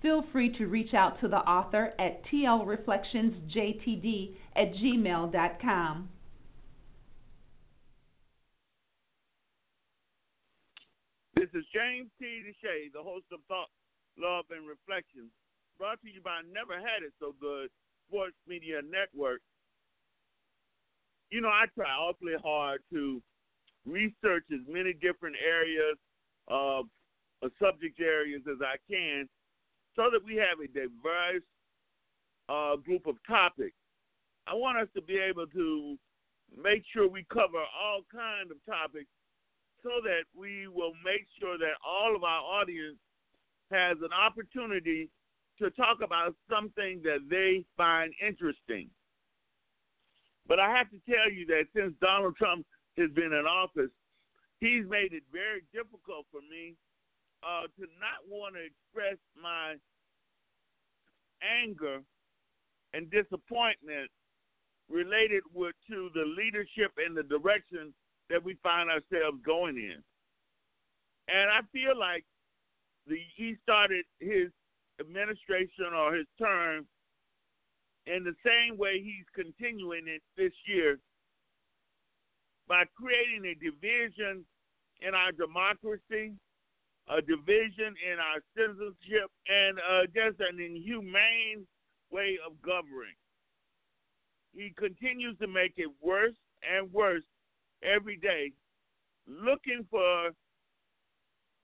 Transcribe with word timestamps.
Feel 0.00 0.24
free 0.30 0.56
to 0.58 0.66
reach 0.66 0.94
out 0.94 1.20
to 1.20 1.28
the 1.28 1.38
author 1.38 1.92
at 1.98 2.24
tlreflectionsjtd 2.26 4.36
at 4.54 4.72
gmail.com. 4.74 6.08
This 11.34 11.48
is 11.54 11.64
James 11.74 12.10
T. 12.20 12.42
DeShay, 12.46 12.92
the 12.92 13.02
host 13.02 13.24
of 13.32 13.40
Thought, 13.48 13.70
Love, 14.18 14.44
and 14.50 14.68
Reflections, 14.68 15.32
brought 15.78 16.00
to 16.02 16.10
you 16.10 16.20
by 16.20 16.42
Never 16.52 16.74
Had 16.74 17.02
It 17.02 17.12
So 17.18 17.34
Good 17.40 17.70
Sports 18.08 18.36
Media 18.46 18.82
Network. 18.88 19.40
You 21.30 21.40
know, 21.40 21.48
I 21.48 21.64
try 21.74 21.90
awfully 21.90 22.34
hard 22.42 22.82
to 22.92 23.20
research 23.84 24.44
as 24.52 24.60
many 24.68 24.92
different 24.92 25.34
areas 25.44 25.96
of 26.48 26.86
uh, 27.42 27.48
subject 27.60 28.00
areas 28.00 28.42
as 28.50 28.58
I 28.62 28.76
can 28.90 29.28
so 29.98 30.06
that 30.12 30.22
we 30.24 30.36
have 30.36 30.62
a 30.62 30.70
diverse 30.70 31.42
uh, 32.48 32.76
group 32.76 33.08
of 33.08 33.16
topics. 33.26 33.74
I 34.46 34.54
want 34.54 34.78
us 34.78 34.86
to 34.94 35.02
be 35.02 35.18
able 35.18 35.48
to 35.48 35.98
make 36.54 36.84
sure 36.94 37.10
we 37.10 37.26
cover 37.32 37.58
all 37.58 38.06
kinds 38.06 38.52
of 38.52 38.62
topics 38.64 39.10
so 39.82 39.90
that 40.04 40.22
we 40.38 40.68
will 40.68 40.94
make 41.04 41.26
sure 41.40 41.58
that 41.58 41.74
all 41.84 42.14
of 42.14 42.22
our 42.22 42.40
audience 42.40 42.96
has 43.72 43.98
an 44.00 44.14
opportunity 44.14 45.10
to 45.58 45.68
talk 45.70 45.98
about 46.00 46.36
something 46.48 47.02
that 47.02 47.26
they 47.28 47.64
find 47.76 48.14
interesting. 48.24 48.88
But 50.46 50.60
I 50.60 50.70
have 50.70 50.88
to 50.90 51.00
tell 51.10 51.26
you 51.28 51.44
that 51.46 51.66
since 51.74 51.92
Donald 52.00 52.36
Trump 52.36 52.64
has 52.96 53.10
been 53.10 53.34
in 53.34 53.44
office, 53.50 53.90
he's 54.60 54.86
made 54.88 55.12
it 55.12 55.24
very 55.32 55.66
difficult 55.74 56.24
for 56.30 56.40
me 56.40 56.76
uh, 57.42 57.66
to 57.78 57.86
not 58.00 58.22
want 58.28 58.54
to 58.54 58.62
express 58.64 59.18
my 59.40 59.76
anger 61.42 62.00
and 62.94 63.10
disappointment 63.10 64.10
related 64.90 65.42
with 65.54 65.74
to 65.88 66.08
the 66.14 66.24
leadership 66.24 66.92
and 66.96 67.16
the 67.16 67.22
direction 67.22 67.92
that 68.30 68.42
we 68.42 68.56
find 68.62 68.88
ourselves 68.88 69.38
going 69.44 69.76
in. 69.76 70.02
And 71.28 71.50
I 71.50 71.60
feel 71.72 71.98
like 71.98 72.24
the 73.06 73.16
he 73.36 73.56
started 73.62 74.04
his 74.20 74.48
administration 75.00 75.92
or 75.94 76.14
his 76.14 76.26
term 76.40 76.86
in 78.06 78.24
the 78.24 78.34
same 78.44 78.78
way 78.78 79.00
he's 79.00 79.28
continuing 79.34 80.08
it 80.08 80.22
this 80.36 80.52
year 80.66 80.98
by 82.66 82.84
creating 82.96 83.44
a 83.44 83.54
division 83.54 84.44
in 85.00 85.14
our 85.14 85.32
democracy, 85.32 86.32
a 87.10 87.22
division 87.22 87.94
in 88.04 88.18
our 88.18 88.40
citizenship, 88.56 89.30
and 89.48 89.78
uh, 89.78 90.06
just 90.14 90.40
an 90.40 90.60
inhumane 90.60 91.66
way 92.10 92.38
of 92.46 92.60
governing. 92.62 93.16
He 94.52 94.72
continues 94.76 95.38
to 95.38 95.46
make 95.46 95.74
it 95.76 95.90
worse 96.02 96.36
and 96.62 96.92
worse 96.92 97.24
every 97.82 98.16
day 98.16 98.52
looking 99.28 99.86
for 99.90 100.30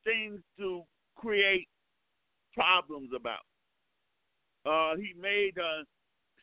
things 0.04 0.40
to 0.58 0.82
create 1.16 1.68
problems 2.54 3.10
about. 3.16 3.44
Uh, 4.66 4.96
he 4.96 5.12
made 5.20 5.56
a 5.58 5.84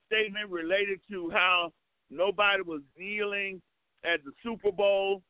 statement 0.05 0.49
related 0.49 0.99
to 1.09 1.29
how 1.31 1.71
nobody 2.09 2.61
was 2.63 2.81
kneeling 2.97 3.61
at 4.03 4.23
the 4.25 4.31
Super 4.43 4.71
Bowl. 4.71 5.21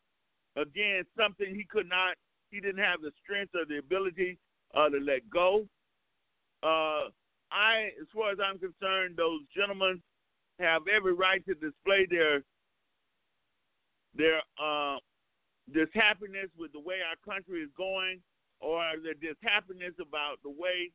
Again, 0.56 1.04
something 1.18 1.54
he 1.54 1.66
could 1.70 1.88
not, 1.88 2.16
he 2.52 2.60
didn't 2.60 2.84
have 2.84 3.02
the 3.02 3.12
strength 3.24 3.56
or 3.56 3.66
the 3.66 3.80
ability 3.80 4.38
uh, 4.76 4.90
to 4.90 5.00
let 5.00 5.28
go. 5.30 5.66
Uh, 6.62 7.10
I, 7.52 7.92
as 8.00 8.08
far 8.14 8.32
as 8.32 8.38
I'm 8.40 8.60
concerned, 8.60 9.18
those 9.18 9.42
gentlemen 9.56 10.02
have 10.60 10.84
every 10.88 11.14
right 11.14 11.44
to 11.46 11.54
display 11.56 12.06
their 12.10 12.44
their 14.14 14.40
uh, 14.62 14.98
this 15.74 15.88
happiness 15.94 16.48
with 16.58 16.72
the 16.74 16.80
way 16.80 17.00
our 17.00 17.18
country 17.24 17.62
is 17.62 17.70
going, 17.78 18.20
or 18.60 18.84
their 19.04 19.16
this 19.20 19.38
happiness 19.42 19.94
about 20.00 20.38
the 20.44 20.50
way 20.50 20.92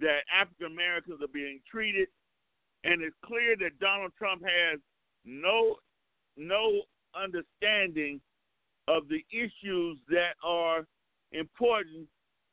that 0.00 0.20
African 0.34 0.72
Americans 0.72 1.20
are 1.22 1.32
being 1.32 1.60
treated. 1.70 2.08
And 2.84 3.02
it's 3.02 3.16
clear 3.24 3.56
that 3.60 3.78
Donald 3.78 4.12
Trump 4.18 4.42
has 4.42 4.80
no 5.24 5.76
no 6.36 6.82
understanding 7.14 8.20
of 8.90 9.06
the 9.08 9.22
issues 9.30 9.98
that 10.08 10.34
are 10.42 10.84
important 11.32 12.06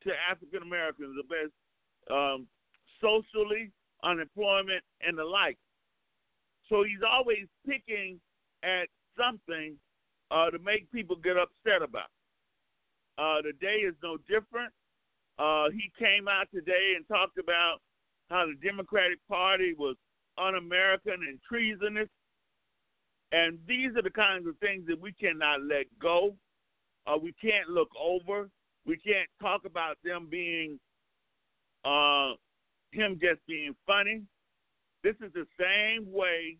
to 0.04 0.10
African 0.30 0.62
Americans, 0.62 1.16
the 1.18 1.26
best 1.26 1.52
um, 2.10 2.46
socially, 3.00 3.72
unemployment, 4.04 4.82
and 5.02 5.18
the 5.18 5.24
like. 5.24 5.58
So 6.68 6.84
he's 6.84 7.02
always 7.02 7.46
picking 7.66 8.20
at 8.62 8.86
something 9.18 9.74
uh, 10.30 10.50
to 10.50 10.58
make 10.60 10.90
people 10.92 11.16
get 11.16 11.36
upset 11.36 11.82
about. 11.82 12.12
Uh, 13.18 13.42
the 13.42 13.52
day 13.60 13.82
is 13.82 13.94
no 14.02 14.16
different. 14.28 14.72
Uh, 15.38 15.70
he 15.70 15.90
came 15.98 16.28
out 16.28 16.46
today 16.54 16.94
and 16.94 17.06
talked 17.08 17.38
about 17.38 17.78
how 18.30 18.46
the 18.46 18.54
Democratic 18.64 19.18
Party 19.28 19.74
was 19.76 19.96
un-American 20.36 21.18
and 21.26 21.38
treasonous, 21.42 22.08
and 23.32 23.58
these 23.66 23.90
are 23.96 24.02
the 24.02 24.10
kinds 24.10 24.46
of 24.46 24.56
things 24.58 24.84
that 24.86 25.00
we 25.00 25.12
cannot 25.12 25.62
let 25.62 25.86
go. 26.00 26.34
Uh, 27.06 27.16
we 27.20 27.32
can't 27.40 27.68
look 27.68 27.88
over. 28.00 28.48
We 28.86 28.96
can't 28.96 29.28
talk 29.40 29.62
about 29.64 29.96
them 30.02 30.28
being 30.30 30.78
uh, 31.84 32.32
him 32.92 33.18
just 33.20 33.46
being 33.46 33.74
funny. 33.86 34.22
This 35.04 35.14
is 35.24 35.32
the 35.34 35.46
same 35.58 36.10
way 36.12 36.56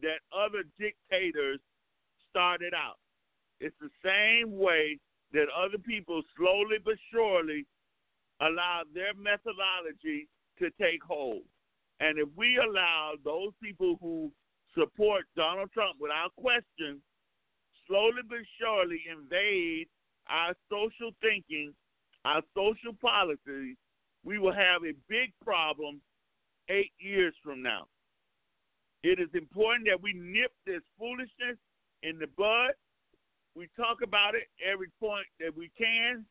that 0.00 0.20
other 0.34 0.64
dictators 0.78 1.60
started 2.30 2.72
out. 2.74 2.98
It's 3.60 3.76
the 3.80 3.90
same 4.04 4.58
way 4.58 4.98
that 5.32 5.46
other 5.56 5.78
people 5.78 6.22
slowly 6.36 6.78
but 6.84 6.94
surely 7.12 7.66
allow 8.40 8.82
their 8.94 9.14
methodology 9.14 10.28
to 10.58 10.70
take 10.80 11.02
hold. 11.02 11.42
And 12.00 12.18
if 12.18 12.28
we 12.36 12.56
allow 12.58 13.12
those 13.24 13.52
people 13.62 13.96
who 14.00 14.32
support 14.78 15.24
Donald 15.36 15.70
Trump 15.72 15.96
without 16.00 16.34
question, 16.36 17.00
slowly 17.86 18.22
but 18.28 18.38
surely 18.60 19.00
invade 19.10 19.88
our 20.28 20.54
social 20.70 21.10
thinking, 21.20 21.74
our 22.24 22.42
social 22.54 22.94
policies, 23.00 23.76
we 24.24 24.38
will 24.38 24.52
have 24.52 24.82
a 24.84 24.94
big 25.08 25.32
problem 25.44 26.00
eight 26.68 26.92
years 26.98 27.34
from 27.42 27.62
now. 27.62 27.86
It 29.02 29.18
is 29.18 29.28
important 29.34 29.86
that 29.88 30.00
we 30.00 30.12
nip 30.12 30.52
this 30.64 30.82
foolishness 30.98 31.58
in 32.02 32.18
the 32.18 32.28
bud. 32.38 32.72
We 33.56 33.68
talk 33.76 33.98
about 34.02 34.34
it 34.34 34.48
every 34.64 34.88
point 35.00 35.26
that 35.40 35.54
we 35.54 35.70
can 35.76 36.24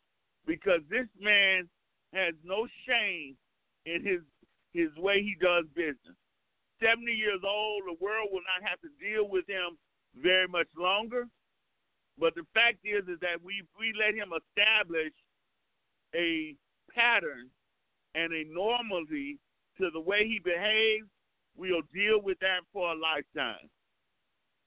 because 0.48 0.80
this 0.90 1.08
man 1.20 1.70
has 2.14 2.34
no 2.44 2.68
shame 2.88 3.36
in 3.86 4.04
his 4.06 4.22
his 4.74 4.96
way 4.98 5.22
he 5.22 5.36
does 5.40 5.66
business. 5.76 6.16
70 6.82 7.12
years 7.12 7.42
old, 7.46 7.84
the 7.86 8.04
world 8.04 8.30
will 8.32 8.46
not 8.46 8.68
have 8.68 8.80
to 8.82 8.90
deal 9.00 9.28
with 9.30 9.48
him 9.48 9.78
very 10.16 10.48
much 10.48 10.68
longer. 10.78 11.26
But 12.18 12.36
the 12.36 12.44
fact 12.54 12.80
is 12.84 13.08
is 13.08 13.20
that 13.22 13.42
we 13.44 13.64
we 13.80 13.94
let 13.98 14.14
him 14.14 14.32
establish 14.34 15.14
a 16.14 16.56
pattern 16.94 17.50
and 18.16 18.34
a 18.34 18.44
normalcy 18.52 19.40
to 19.80 19.90
the 19.92 20.00
way 20.00 20.28
he 20.28 20.40
behaves, 20.44 21.08
we'll 21.56 21.82
deal 21.94 22.22
with 22.22 22.38
that 22.40 22.62
for 22.74 22.92
a 22.92 22.96
lifetime. 22.96 23.70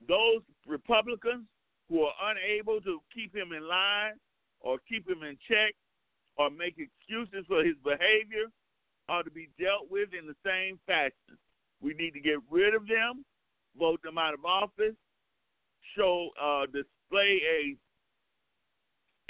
Those 0.08 0.40
Republicans 0.66 1.44
who 1.88 2.02
are 2.02 2.14
unable 2.32 2.80
to 2.80 3.00
keep 3.14 3.34
him 3.34 3.52
in 3.52 3.68
line 3.68 4.14
or 4.60 4.78
keep 4.88 5.08
him 5.08 5.22
in 5.22 5.36
check 5.46 5.74
or 6.36 6.50
make 6.50 6.76
excuses 6.78 7.44
for 7.46 7.62
his 7.62 7.76
behavior 7.84 8.48
are 9.08 9.22
to 9.22 9.30
be 9.30 9.48
dealt 9.60 9.90
with 9.90 10.08
in 10.18 10.26
the 10.26 10.36
same 10.44 10.80
fashion. 10.86 11.36
We 11.80 11.94
need 11.94 12.12
to 12.12 12.20
get 12.20 12.38
rid 12.50 12.74
of 12.74 12.86
them, 12.86 13.24
vote 13.78 14.00
them 14.02 14.18
out 14.18 14.34
of 14.34 14.44
office, 14.44 14.96
show 15.96 16.30
uh, 16.40 16.66
display 16.66 17.40
a 17.44 17.76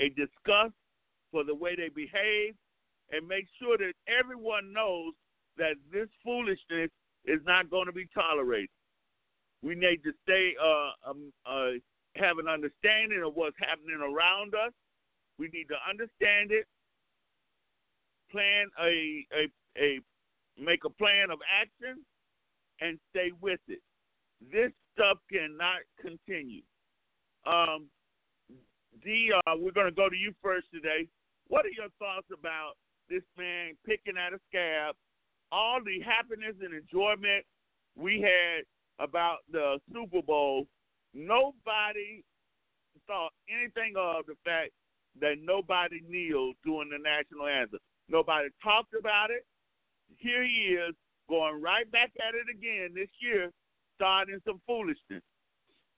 a 0.00 0.08
disgust 0.10 0.74
for 1.30 1.44
the 1.44 1.54
way 1.54 1.76
they 1.76 1.88
behave, 1.88 2.54
and 3.12 3.26
make 3.26 3.46
sure 3.60 3.78
that 3.78 3.92
everyone 4.08 4.72
knows 4.72 5.12
that 5.56 5.74
this 5.92 6.08
foolishness 6.24 6.90
is 7.24 7.40
not 7.46 7.70
going 7.70 7.86
to 7.86 7.92
be 7.92 8.06
tolerated. 8.14 8.70
We 9.62 9.74
need 9.74 10.02
to 10.04 10.12
stay, 10.24 10.54
uh, 10.60 11.10
um, 11.10 11.32
uh, 11.46 11.78
have 12.16 12.38
an 12.38 12.48
understanding 12.48 13.22
of 13.24 13.34
what's 13.34 13.56
happening 13.58 14.00
around 14.02 14.54
us. 14.54 14.72
We 15.38 15.48
need 15.48 15.68
to 15.68 15.76
understand 15.88 16.50
it, 16.50 16.66
plan 18.30 18.66
a, 18.80 19.26
a, 19.32 19.48
a, 19.78 20.00
make 20.58 20.84
a 20.84 20.90
plan 20.90 21.30
of 21.30 21.38
action, 21.48 22.04
and 22.84 22.98
stay 23.10 23.32
with 23.40 23.60
it. 23.68 23.80
This 24.52 24.70
stuff 24.92 25.18
cannot 25.32 25.80
continue. 26.00 26.62
Um, 27.46 27.86
D, 29.02 29.30
uh, 29.34 29.54
we're 29.58 29.72
going 29.72 29.88
to 29.88 29.94
go 29.94 30.08
to 30.08 30.16
you 30.16 30.32
first 30.42 30.66
today. 30.72 31.08
What 31.48 31.64
are 31.64 31.76
your 31.76 31.88
thoughts 31.98 32.28
about 32.32 32.72
this 33.08 33.22
man 33.36 33.72
picking 33.86 34.16
at 34.16 34.32
a 34.32 34.38
scab? 34.48 34.94
All 35.50 35.80
the 35.84 36.00
happiness 36.00 36.54
and 36.62 36.74
enjoyment 36.74 37.44
we 37.96 38.20
had 38.20 38.64
about 38.98 39.38
the 39.50 39.78
Super 39.92 40.22
Bowl, 40.22 40.66
nobody 41.12 42.22
thought 43.06 43.32
anything 43.48 43.94
of 43.96 44.26
the 44.26 44.34
fact 44.44 44.70
that 45.20 45.36
nobody 45.42 46.00
kneeled 46.08 46.56
during 46.64 46.90
the 46.90 46.98
national 46.98 47.46
anthem. 47.46 47.80
Nobody 48.08 48.48
talked 48.62 48.94
about 48.98 49.30
it. 49.30 49.44
Here 50.18 50.42
he 50.42 50.76
is 50.76 50.94
going 51.28 51.60
right 51.60 51.90
back 51.90 52.10
at 52.20 52.34
it 52.34 52.46
again 52.50 52.90
this 52.94 53.08
year, 53.20 53.50
starting 53.96 54.40
some 54.46 54.60
foolishness. 54.66 55.22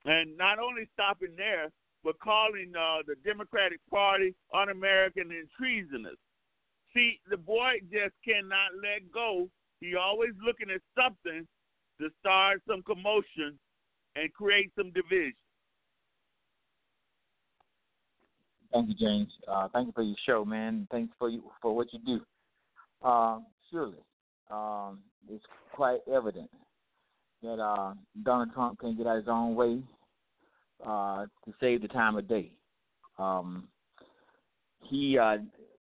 And 0.05 0.37
not 0.37 0.59
only 0.59 0.87
stopping 0.93 1.35
there, 1.35 1.69
but 2.03 2.19
calling 2.19 2.71
uh, 2.77 3.01
the 3.05 3.15
Democratic 3.25 3.79
Party 3.89 4.33
un-American 4.53 5.31
and 5.31 5.47
treasonous. 5.57 6.17
See, 6.93 7.19
the 7.29 7.37
boy 7.37 7.79
just 7.91 8.15
cannot 8.23 8.71
let 8.81 9.11
go. 9.11 9.49
He 9.81 9.95
always 9.95 10.31
looking 10.45 10.69
at 10.73 10.81
something 10.95 11.45
to 11.99 12.09
start 12.19 12.61
some 12.67 12.81
commotion 12.83 13.59
and 14.15 14.33
create 14.33 14.71
some 14.77 14.91
division. 14.91 15.33
Thank 18.71 18.89
you, 18.89 18.95
James. 18.95 19.29
Uh, 19.47 19.67
thank 19.73 19.87
you 19.87 19.93
for 19.93 20.03
your 20.03 20.15
show, 20.25 20.45
man. 20.45 20.87
Thanks 20.91 21.13
for 21.17 21.29
you 21.29 21.43
for 21.61 21.75
what 21.75 21.87
you 21.91 21.99
do. 22.05 22.21
Surely, 23.71 23.97
um, 24.49 24.99
it's 25.31 25.45
quite 25.73 25.99
evident 26.11 26.49
that 27.43 27.59
uh, 27.59 27.93
Donald 28.23 28.53
Trump 28.53 28.79
can 28.79 28.97
get 28.97 29.07
out 29.07 29.17
his 29.17 29.27
own 29.27 29.55
way 29.55 29.81
uh, 30.85 31.25
to 31.45 31.53
save 31.59 31.81
the 31.81 31.87
time 31.87 32.15
of 32.15 32.27
day. 32.27 32.51
Um, 33.19 33.67
he 34.89 35.17
uh, 35.17 35.37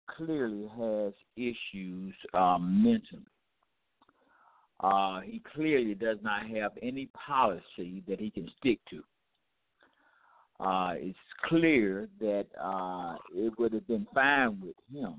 clearly 0.07 0.67
has 0.77 1.13
issues 1.35 2.13
um, 2.33 2.83
mentally. 2.83 3.25
Uh, 4.79 5.21
he 5.21 5.41
clearly 5.53 5.93
does 5.93 6.17
not 6.23 6.47
have 6.47 6.71
any 6.81 7.07
policy 7.13 8.03
that 8.07 8.19
he 8.19 8.31
can 8.31 8.49
stick 8.59 8.79
to. 8.89 9.03
Uh, 10.59 10.93
it's 10.95 11.17
clear 11.45 12.07
that 12.19 12.45
uh, 12.61 13.15
it 13.35 13.53
would 13.57 13.73
have 13.73 13.87
been 13.87 14.07
fine 14.13 14.59
with 14.61 14.75
him 14.91 15.15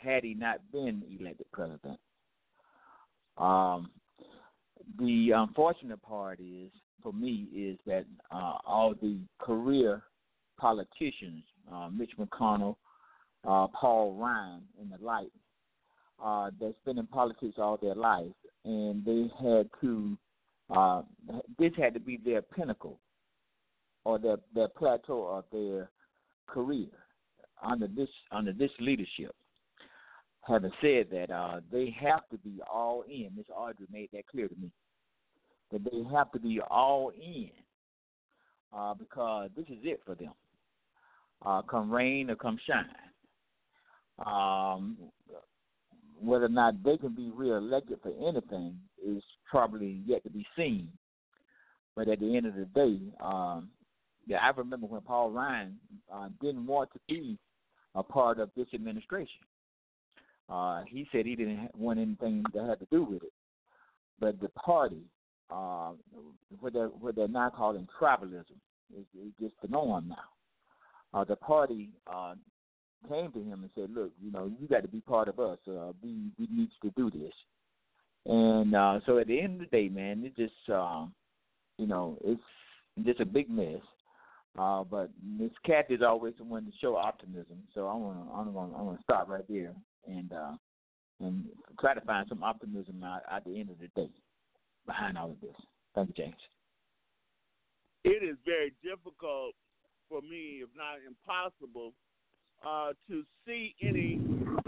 had 0.00 0.24
he 0.24 0.34
not 0.34 0.58
been 0.72 1.02
elected 1.18 1.46
president. 1.52 1.98
Um, 3.38 3.90
the 4.98 5.30
unfortunate 5.34 6.02
part 6.02 6.40
is, 6.40 6.70
for 7.02 7.12
me, 7.12 7.48
is 7.54 7.78
that 7.86 8.04
uh, 8.30 8.58
all 8.66 8.94
the 9.00 9.18
career 9.38 10.02
politicians, 10.58 11.42
uh, 11.72 11.88
Mitch 11.92 12.12
McConnell, 12.18 12.76
uh, 13.46 13.66
Paul 13.68 14.14
Ryan, 14.14 14.62
and 14.80 14.90
the 14.92 15.04
like, 15.04 15.28
uh, 16.22 16.50
that's 16.60 16.78
been 16.84 16.98
in 16.98 17.06
politics 17.06 17.54
all 17.58 17.78
their 17.80 17.94
life, 17.94 18.32
and 18.64 19.04
they 19.04 19.30
had 19.42 19.68
to. 19.80 20.16
Uh, 20.74 21.02
this 21.58 21.72
had 21.76 21.92
to 21.92 22.00
be 22.00 22.18
their 22.24 22.40
pinnacle 22.40 22.98
or 24.04 24.18
their 24.18 24.38
their 24.54 24.68
plateau 24.68 25.26
of 25.26 25.44
their 25.52 25.90
career 26.46 26.88
under 27.62 27.86
this 27.86 28.08
under 28.32 28.52
this 28.52 28.70
leadership. 28.80 29.34
Having 30.46 30.72
said 30.80 31.06
that, 31.10 31.30
uh, 31.30 31.60
they 31.72 31.94
have 31.98 32.28
to 32.30 32.38
be 32.38 32.60
all 32.70 33.02
in. 33.08 33.30
Miss 33.34 33.46
Audrey 33.54 33.86
made 33.90 34.10
that 34.12 34.26
clear 34.26 34.48
to 34.48 34.56
me 34.56 34.70
that 35.72 35.82
they 35.84 36.02
have 36.14 36.30
to 36.32 36.38
be 36.38 36.60
all 36.70 37.10
in 37.10 37.50
uh, 38.76 38.94
because 38.94 39.50
this 39.56 39.66
is 39.66 39.78
it 39.82 40.00
for 40.04 40.14
them. 40.14 40.32
Uh, 41.44 41.62
come 41.62 41.90
rain 41.90 42.30
or 42.30 42.36
come 42.36 42.58
shine. 42.66 42.84
Um, 44.24 44.96
whether 46.20 46.46
or 46.46 46.50
not 46.50 46.82
they 46.82 46.96
can 46.96 47.14
be 47.14 47.30
reelected 47.30 47.98
for 48.02 48.12
anything 48.26 48.76
is 49.04 49.22
probably 49.50 50.02
yet 50.06 50.22
to 50.24 50.30
be 50.30 50.46
seen. 50.56 50.88
But 51.96 52.08
at 52.08 52.20
the 52.20 52.36
end 52.36 52.46
of 52.46 52.54
the 52.54 52.66
day, 52.66 52.98
um, 53.20 53.70
yeah, 54.26 54.38
I 54.38 54.50
remember 54.56 54.86
when 54.86 55.00
Paul 55.02 55.30
Ryan 55.30 55.76
uh, 56.12 56.28
didn't 56.40 56.66
want 56.66 56.90
to 56.92 57.00
be 57.08 57.38
a 57.94 58.02
part 58.02 58.38
of 58.38 58.50
this 58.56 58.66
administration. 58.74 59.42
Uh, 60.48 60.82
he 60.86 61.06
said 61.10 61.26
he 61.26 61.36
didn't 61.36 61.70
want 61.76 61.98
anything 61.98 62.44
that 62.52 62.68
had 62.68 62.78
to 62.78 62.86
do 62.90 63.04
with 63.04 63.22
it. 63.22 63.32
But 64.20 64.40
the 64.40 64.48
party, 64.50 65.02
uh, 65.50 65.92
what 66.60 66.72
they're 66.72 66.88
what 66.88 67.16
they're 67.16 67.28
now 67.28 67.50
calling 67.50 67.88
tribalism, 68.00 68.56
is, 68.96 69.04
just 69.40 69.54
the 69.62 69.68
norm 69.68 70.08
now. 70.08 71.18
Uh, 71.18 71.24
the 71.24 71.36
party 71.36 71.90
uh, 72.12 72.34
came 73.08 73.32
to 73.32 73.38
him 73.38 73.62
and 73.62 73.70
said, 73.74 73.90
"Look, 73.90 74.12
you 74.22 74.30
know, 74.30 74.50
you 74.60 74.68
got 74.68 74.82
to 74.82 74.88
be 74.88 75.00
part 75.00 75.28
of 75.28 75.40
us. 75.40 75.58
Uh, 75.66 75.92
we 76.02 76.30
we 76.38 76.46
need 76.50 76.70
to 76.82 76.90
do 76.96 77.10
this." 77.10 77.32
And 78.26 78.74
uh, 78.74 79.00
so 79.06 79.18
at 79.18 79.26
the 79.26 79.40
end 79.40 79.62
of 79.62 79.70
the 79.70 79.76
day, 79.76 79.88
man, 79.88 80.24
it 80.24 80.36
just 80.36 80.70
uh, 80.72 81.06
you 81.78 81.86
know 81.86 82.18
it's 82.24 82.42
just 83.04 83.20
a 83.20 83.26
big 83.26 83.48
mess. 83.48 83.80
Uh, 84.56 84.84
but 84.84 85.10
Miss 85.26 85.50
Kathy 85.66 85.94
is 85.94 86.02
always 86.02 86.34
the 86.38 86.44
one 86.44 86.64
to 86.64 86.70
show 86.80 86.96
optimism. 86.96 87.58
So 87.74 87.88
I 87.88 87.94
want 87.94 88.18
to 88.18 88.34
I'm 88.34 88.52
gonna 88.52 88.76
I'm 88.76 88.96
to 88.96 89.02
stop 89.02 89.28
right 89.28 89.44
there 89.48 89.74
and 90.06 90.32
uh, 90.32 90.52
and 91.20 91.44
try 91.80 91.94
to 91.94 92.00
find 92.02 92.26
some 92.28 92.42
optimism 92.42 93.02
out 93.04 93.22
at 93.30 93.44
the 93.44 93.58
end 93.58 93.70
of 93.70 93.78
the 93.78 93.88
day 93.94 94.10
behind 94.86 95.16
all 95.16 95.30
of 95.30 95.40
this. 95.40 95.56
Thank 95.94 96.08
you, 96.08 96.14
James. 96.24 96.34
It 98.04 98.22
is 98.22 98.36
very 98.44 98.72
difficult 98.82 99.54
for 100.08 100.20
me, 100.20 100.62
if 100.62 100.68
not 100.76 100.98
impossible, 101.06 101.92
uh, 102.66 102.92
to 103.08 103.22
see 103.46 103.74
any 103.82 104.20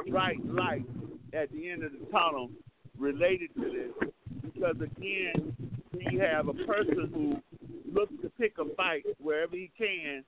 bright 0.08 0.44
light 0.46 0.86
at 1.34 1.50
the 1.52 1.68
end 1.70 1.84
of 1.84 1.92
the 1.92 2.06
tunnel 2.10 2.50
related 2.98 3.50
to 3.56 3.62
this. 3.62 4.10
Because 4.42 4.76
again, 4.76 5.54
we 5.92 6.18
have 6.18 6.48
a 6.48 6.54
person 6.54 7.10
who 7.12 7.92
looks 7.92 8.12
to 8.22 8.30
pick 8.38 8.54
a 8.58 8.74
fight 8.74 9.04
wherever 9.18 9.54
he 9.54 9.70
can 9.76 10.24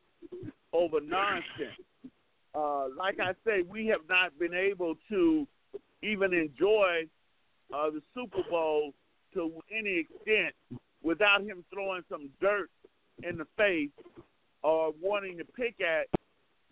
over 0.72 1.00
nonsense. 1.00 1.80
Uh, 2.58 2.88
like 2.96 3.20
I 3.20 3.32
say, 3.46 3.62
we 3.68 3.86
have 3.86 4.00
not 4.08 4.36
been 4.38 4.54
able 4.54 4.94
to 5.10 5.46
even 6.02 6.32
enjoy 6.32 7.04
uh, 7.72 7.90
the 7.90 8.02
Super 8.14 8.42
Bowl 8.50 8.92
to 9.34 9.52
any 9.76 9.98
extent 9.98 10.54
without 11.02 11.42
him 11.42 11.64
throwing 11.72 12.02
some 12.10 12.30
dirt 12.40 12.70
in 13.22 13.38
the 13.38 13.46
face 13.56 13.90
or 14.62 14.92
wanting 15.00 15.38
to 15.38 15.44
pick 15.44 15.76
at 15.80 16.08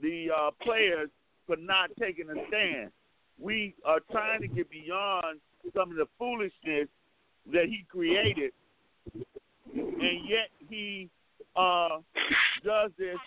the 0.01 0.29
uh, 0.37 0.51
players 0.61 1.09
for 1.47 1.57
not 1.57 1.91
taking 2.01 2.27
a 2.31 2.49
stand. 2.49 2.91
We 3.39 3.75
are 3.85 4.01
trying 4.11 4.41
to 4.41 4.49
get 4.49 4.69
beyond 4.69 5.39
some 5.77 5.93
of 5.93 5.97
the 5.97 6.07
foolishness 6.19 6.89
that 7.53 7.67
he 7.67 7.85
created, 7.89 8.53
and 9.73 10.29
yet 10.29 10.49
he 10.69 11.09
uh, 11.55 11.99
does 12.65 12.91
this 12.99 13.19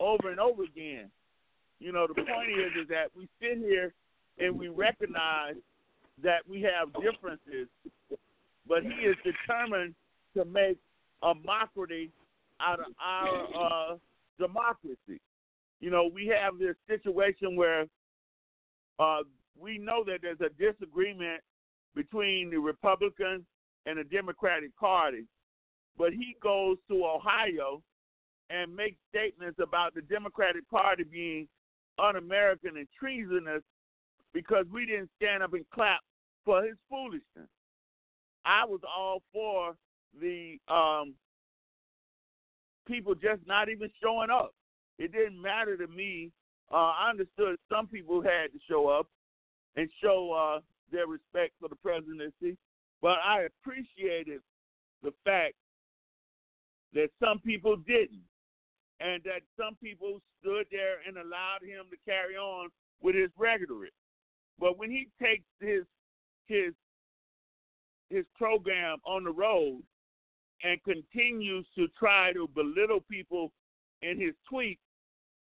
over 0.00 0.30
and 0.30 0.40
over 0.40 0.64
again. 0.64 1.10
You 1.80 1.92
know, 1.92 2.06
the 2.06 2.14
point 2.14 2.50
is 2.50 2.82
is 2.82 2.88
that 2.88 3.06
we 3.16 3.28
sit 3.40 3.58
here 3.58 3.92
and 4.38 4.58
we 4.58 4.68
recognize 4.68 5.56
that 6.22 6.46
we 6.48 6.60
have 6.62 6.92
differences, 7.02 7.68
but 8.68 8.82
he 8.82 9.06
is 9.06 9.16
determined 9.24 9.94
to 10.36 10.44
make 10.44 10.78
a 11.22 11.34
mockery 11.34 12.10
out 12.60 12.80
of 12.80 12.92
our 13.02 13.92
uh, 13.92 13.96
democracy. 14.38 15.20
You 15.80 15.90
know, 15.90 16.10
we 16.12 16.26
have 16.28 16.58
this 16.58 16.76
situation 16.86 17.56
where 17.56 17.86
Uh, 19.00 19.22
we 19.58 19.78
know 19.78 20.04
that 20.04 20.20
there's 20.20 20.42
a 20.42 20.52
disagreement 20.60 21.40
between 21.94 22.50
the 22.50 22.58
Republicans 22.58 23.44
and 23.86 23.96
the 23.96 24.04
Democratic 24.04 24.76
Party, 24.76 25.24
but 25.96 26.12
he 26.12 26.36
goes 26.42 26.76
to 26.88 26.94
Ohio 27.06 27.82
and 28.50 28.76
makes 28.76 28.98
statements 29.08 29.58
about 29.58 29.94
the 29.94 30.02
Democratic 30.02 30.68
Party 30.68 31.02
being 31.02 31.48
un-American 32.00 32.76
and 32.76 32.88
treasonous 32.98 33.62
because 34.32 34.64
we 34.72 34.86
didn't 34.86 35.10
stand 35.20 35.42
up 35.42 35.54
and 35.54 35.64
clap 35.74 36.00
for 36.44 36.64
his 36.64 36.76
foolishness. 36.88 37.48
I 38.44 38.64
was 38.64 38.80
all 38.84 39.22
for 39.32 39.74
the 40.20 40.58
um, 40.68 41.14
people 42.86 43.14
just 43.14 43.46
not 43.46 43.68
even 43.68 43.90
showing 44.02 44.30
up. 44.30 44.52
It 44.98 45.12
didn't 45.12 45.40
matter 45.40 45.76
to 45.76 45.86
me. 45.86 46.30
Uh, 46.72 46.92
I 46.98 47.10
understood 47.10 47.56
some 47.70 47.86
people 47.86 48.22
had 48.22 48.52
to 48.52 48.58
show 48.68 48.88
up 48.88 49.06
and 49.76 49.88
show 50.02 50.32
uh, 50.32 50.60
their 50.92 51.06
respect 51.06 51.54
for 51.60 51.68
the 51.68 51.76
presidency, 51.76 52.56
but 53.02 53.16
I 53.24 53.42
appreciated 53.42 54.40
the 55.02 55.12
fact 55.24 55.54
that 56.94 57.08
some 57.22 57.38
people 57.40 57.76
didn't, 57.76 58.20
and 59.00 59.22
that 59.24 59.42
some 59.58 59.76
people 59.82 60.20
stood 60.40 60.66
there 60.70 60.96
and 61.06 61.16
allowed 61.16 61.62
him 61.62 61.86
to 61.90 61.96
carry 62.06 62.36
on 62.36 62.68
with 63.02 63.14
his 63.14 63.30
rhetoric. 63.36 63.92
But 64.58 64.78
when 64.78 64.90
he 64.90 65.08
takes 65.20 65.44
his 65.60 65.84
his 66.46 66.74
his 68.10 68.24
program 68.36 68.98
on 69.04 69.24
the 69.24 69.30
road 69.30 69.82
and 70.62 70.82
continues 70.84 71.66
to 71.76 71.86
try 71.98 72.32
to 72.32 72.48
belittle 72.54 73.00
people 73.10 73.52
in 74.02 74.20
his 74.20 74.34
tweets, 74.52 74.78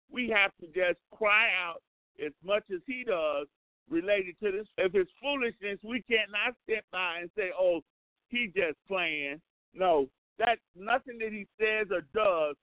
we 0.10 0.30
have 0.30 0.52
to 0.62 0.68
just 0.68 1.00
cry 1.14 1.50
out 1.60 1.82
as 2.24 2.32
much 2.46 2.64
as 2.74 2.80
he 2.86 3.04
does 3.04 3.48
related 3.90 4.36
to 4.42 4.52
this. 4.52 4.68
If 4.78 4.96
it's 4.96 5.12
foolishness, 5.22 5.80
we 5.84 6.02
cannot 6.04 6.56
step 6.64 6.86
by 6.92 7.20
and 7.20 7.32
say, 7.36 7.52
"Oh, 7.58 7.84
he's 8.30 8.54
just 8.54 8.78
playing." 8.88 9.42
No, 9.74 10.10
that 10.38 10.60
nothing 10.76 11.18
that 11.18 11.32
he 11.34 11.48
says 11.60 11.88
or 11.92 12.02
does 12.14 12.56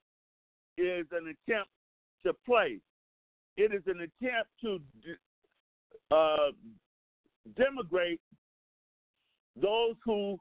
is 0.81 1.07
an 1.11 1.35
attempt 1.47 1.69
to 2.25 2.33
play. 2.45 2.79
It 3.57 3.73
is 3.73 3.83
an 3.87 4.01
attempt 4.01 4.49
to 4.63 4.79
uh, 6.11 6.51
demigrate 7.57 8.19
those 9.61 9.95
who 10.05 10.37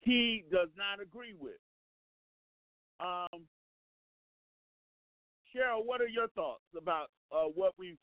he 0.00 0.44
does 0.50 0.68
not 0.76 1.00
agree 1.02 1.34
with. 1.38 1.54
Um, 3.00 3.44
Cheryl, 5.54 5.84
what 5.84 6.00
are 6.00 6.08
your 6.08 6.28
thoughts 6.28 6.64
about 6.76 7.08
uh, 7.32 7.44
what 7.54 7.72
we've 7.78 7.98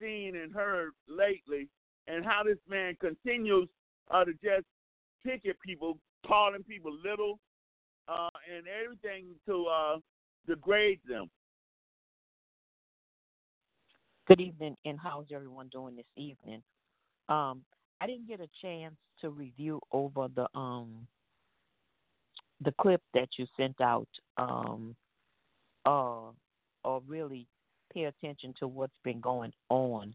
seen 0.00 0.36
and 0.36 0.52
heard 0.52 0.92
lately, 1.08 1.68
and 2.06 2.24
how 2.24 2.42
this 2.44 2.58
man 2.68 2.96
continues 3.00 3.68
uh, 4.10 4.24
to 4.24 4.32
just 4.32 4.66
pick 5.24 5.46
at 5.46 5.60
people, 5.60 5.98
calling 6.26 6.62
people 6.62 6.92
little, 7.04 7.38
uh, 8.08 8.30
and 8.54 8.66
everything 8.82 9.26
to 9.46 9.66
uh, 9.66 9.96
degrade 10.48 11.00
them? 11.06 11.30
Good 14.26 14.40
evening, 14.40 14.76
and 14.84 14.98
how's 14.98 15.26
everyone 15.32 15.68
doing 15.70 15.94
this 15.94 16.06
evening? 16.16 16.62
Um, 17.28 17.62
I 18.00 18.06
didn't 18.06 18.26
get 18.26 18.40
a 18.40 18.48
chance 18.62 18.96
to 19.20 19.30
review 19.30 19.80
over 19.92 20.28
the 20.34 20.46
um 20.58 21.06
the 22.62 22.72
clip 22.80 23.00
that 23.14 23.28
you 23.38 23.46
sent 23.56 23.80
out, 23.80 24.08
um, 24.36 24.96
uh, 25.86 26.30
or 26.84 27.02
really 27.06 27.46
pay 27.92 28.04
attention 28.04 28.52
to 28.58 28.66
what's 28.66 28.96
been 29.04 29.20
going 29.20 29.52
on, 29.68 30.12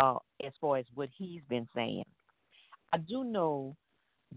uh, 0.00 0.18
as 0.44 0.52
far 0.60 0.76
as 0.76 0.84
what 0.94 1.08
he's 1.16 1.40
been 1.48 1.66
saying. 1.74 2.04
I 2.92 2.98
do 2.98 3.24
know 3.24 3.74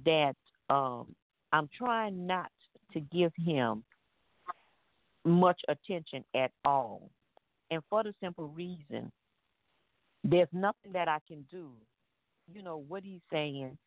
that 0.06 0.36
um, 0.69 1.13
I'm 1.52 1.69
trying 1.78 2.26
not 2.26 2.52
to 2.93 3.02
give 3.02 3.34
him 3.38 3.84
much 5.26 5.60
attention 5.68 6.24
at 6.36 6.52
all. 6.66 7.10
And 7.72 7.82
for 7.90 8.04
the 8.04 8.14
simple 8.22 8.48
reason, 8.48 9.12
there's 10.24 10.48
nothing 10.52 10.92
that 10.94 11.08
I 11.08 11.20
can 11.28 11.46
do. 11.52 11.72
You 12.52 12.64
know, 12.64 12.84
what 12.88 13.04
he's 13.04 13.22
saying, 13.32 13.78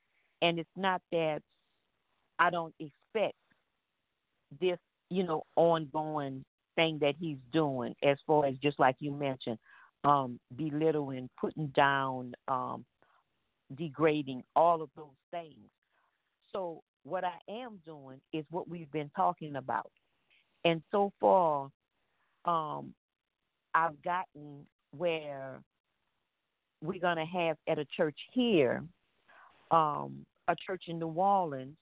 and 0.40 0.58
it's 0.58 0.68
not 0.76 1.02
that 1.10 1.40
I 2.38 2.50
don't 2.50 2.74
expect 2.78 3.36
this, 4.60 4.78
you 5.10 5.24
know, 5.24 5.44
ongoing 5.56 6.44
thing 6.76 6.98
that 7.00 7.14
he's 7.18 7.38
doing 7.52 7.94
as 8.02 8.18
far 8.26 8.46
as 8.46 8.56
just 8.58 8.78
like 8.78 8.96
you 9.00 9.10
mentioned, 9.10 9.58
um, 10.04 10.38
belittling, 10.56 11.28
putting 11.40 11.68
down, 11.68 12.34
um, 12.48 12.84
degrading, 13.76 14.42
all 14.54 14.82
of 14.82 14.90
those 14.96 15.06
things. 15.30 15.70
So 16.52 16.82
what 17.04 17.24
I 17.24 17.34
am 17.48 17.80
doing 17.84 18.20
is 18.32 18.44
what 18.50 18.68
we've 18.68 18.90
been 18.90 19.10
talking 19.16 19.56
about. 19.56 19.90
And 20.64 20.82
so 20.90 21.12
far, 21.20 21.70
um, 22.44 22.94
I've 23.74 24.00
gotten 24.02 24.66
where 24.96 25.60
we're 26.82 27.00
going 27.00 27.16
to 27.16 27.24
have 27.24 27.56
at 27.68 27.78
a 27.78 27.86
church 27.96 28.18
here, 28.32 28.84
um, 29.70 30.24
a 30.48 30.56
church 30.66 30.84
in 30.88 30.98
New 30.98 31.08
Orleans, 31.08 31.76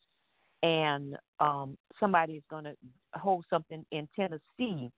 and 0.62 1.16
um, 1.40 1.76
somebody 1.98 2.34
is 2.34 2.42
going 2.50 2.64
to 2.64 2.74
hold 3.14 3.44
something 3.50 3.84
in 3.92 4.08
Tennessee 4.14 4.90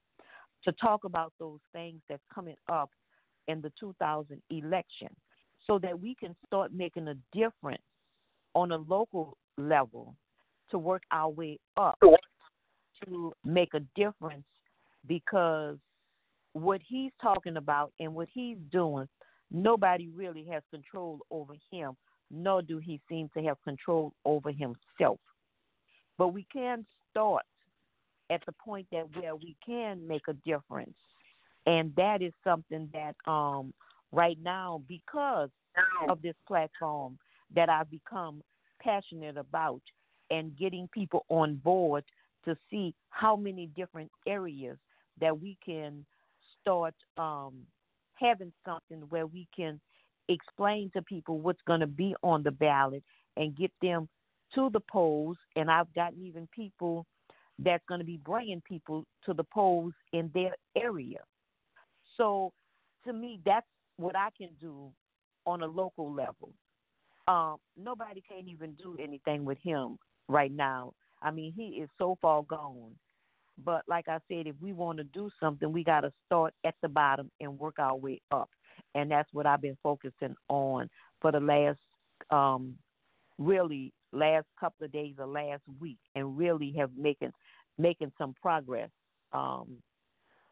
to 0.64 0.72
talk 0.80 1.04
about 1.04 1.32
those 1.38 1.60
things 1.72 2.00
that's 2.08 2.22
coming 2.32 2.56
up 2.70 2.90
in 3.48 3.60
the 3.60 3.72
2000 3.78 4.40
election 4.50 5.08
so 5.66 5.78
that 5.78 5.98
we 5.98 6.14
can 6.14 6.34
start 6.46 6.72
making 6.72 7.08
a 7.08 7.14
difference 7.32 7.82
on 8.54 8.72
a 8.72 8.76
local 8.76 9.36
level 9.56 10.14
to 10.70 10.78
work 10.78 11.02
our 11.10 11.30
way 11.30 11.58
up 11.76 11.98
to 13.06 13.32
make 13.44 13.74
a 13.74 13.80
difference 13.94 14.44
because 15.06 15.76
what 16.52 16.80
he's 16.86 17.12
talking 17.20 17.56
about 17.56 17.92
and 17.98 18.14
what 18.14 18.28
he's 18.32 18.58
doing, 18.70 19.08
nobody 19.50 20.08
really 20.08 20.46
has 20.50 20.62
control 20.70 21.20
over 21.30 21.54
him, 21.70 21.92
nor 22.30 22.62
do 22.62 22.78
he 22.78 23.00
seem 23.08 23.30
to 23.36 23.42
have 23.42 23.56
control 23.62 24.12
over 24.24 24.50
himself. 24.50 25.18
But 26.18 26.28
we 26.28 26.46
can 26.52 26.84
start 27.10 27.44
at 28.30 28.42
the 28.46 28.52
point 28.52 28.86
that 28.92 29.06
where 29.16 29.36
we 29.36 29.56
can 29.64 30.06
make 30.06 30.22
a 30.28 30.34
difference. 30.34 30.94
And 31.66 31.94
that 31.96 32.22
is 32.22 32.32
something 32.44 32.88
that 32.92 33.14
um 33.30 33.72
right 34.10 34.38
now 34.42 34.82
because 34.88 35.48
of 36.08 36.20
this 36.20 36.34
platform 36.46 37.18
that 37.54 37.68
I've 37.68 37.90
become 37.90 38.42
passionate 38.80 39.36
about 39.36 39.80
and 40.30 40.56
getting 40.56 40.88
people 40.92 41.24
on 41.28 41.56
board 41.56 42.04
to 42.44 42.56
see 42.70 42.94
how 43.10 43.36
many 43.36 43.66
different 43.76 44.10
areas 44.26 44.76
that 45.20 45.38
we 45.38 45.56
can 45.64 46.04
start 46.60 46.94
um, 47.18 47.54
having 48.14 48.52
something 48.64 49.00
where 49.10 49.26
we 49.26 49.48
can 49.54 49.80
explain 50.28 50.90
to 50.94 51.02
people 51.02 51.40
what's 51.40 51.60
going 51.66 51.80
to 51.80 51.86
be 51.86 52.14
on 52.22 52.42
the 52.42 52.50
ballot 52.50 53.02
and 53.36 53.56
get 53.56 53.72
them 53.80 54.08
to 54.54 54.70
the 54.70 54.80
polls. 54.80 55.36
And 55.56 55.70
I've 55.70 55.92
gotten 55.94 56.24
even 56.24 56.48
people 56.54 57.06
that's 57.58 57.84
going 57.88 58.00
to 58.00 58.06
be 58.06 58.18
bringing 58.24 58.62
people 58.62 59.04
to 59.26 59.34
the 59.34 59.44
polls 59.44 59.92
in 60.12 60.30
their 60.34 60.54
area. 60.76 61.18
So 62.16 62.52
to 63.04 63.12
me, 63.12 63.40
that's 63.44 63.66
what 63.96 64.16
I 64.16 64.28
can 64.36 64.50
do 64.60 64.90
on 65.46 65.62
a 65.62 65.66
local 65.66 66.12
level. 66.12 66.52
Um, 67.28 67.56
nobody 67.76 68.22
can 68.26 68.48
even 68.48 68.72
do 68.72 68.96
anything 69.00 69.44
with 69.44 69.58
him 69.62 69.98
right 70.28 70.52
now. 70.52 70.92
I 71.22 71.30
mean, 71.30 71.52
he 71.56 71.80
is 71.80 71.88
so 71.98 72.18
far 72.20 72.42
gone. 72.42 72.92
But 73.64 73.82
like 73.86 74.08
I 74.08 74.18
said, 74.28 74.46
if 74.46 74.56
we 74.60 74.72
want 74.72 74.98
to 74.98 75.04
do 75.04 75.30
something, 75.38 75.72
we 75.72 75.84
got 75.84 76.00
to 76.00 76.12
start 76.26 76.54
at 76.64 76.74
the 76.82 76.88
bottom 76.88 77.30
and 77.40 77.58
work 77.58 77.78
our 77.78 77.96
way 77.96 78.20
up. 78.30 78.50
And 78.94 79.10
that's 79.10 79.28
what 79.32 79.46
I've 79.46 79.60
been 79.60 79.76
focusing 79.82 80.34
on 80.48 80.88
for 81.20 81.32
the 81.32 81.40
last, 81.40 81.78
um, 82.30 82.74
really 83.38 83.92
last 84.12 84.46
couple 84.58 84.84
of 84.84 84.92
days 84.92 85.14
or 85.18 85.26
last 85.26 85.62
week, 85.80 85.98
and 86.14 86.36
really 86.36 86.74
have 86.78 86.90
making 86.96 87.32
making 87.78 88.12
some 88.18 88.34
progress 88.40 88.90
um, 89.32 89.76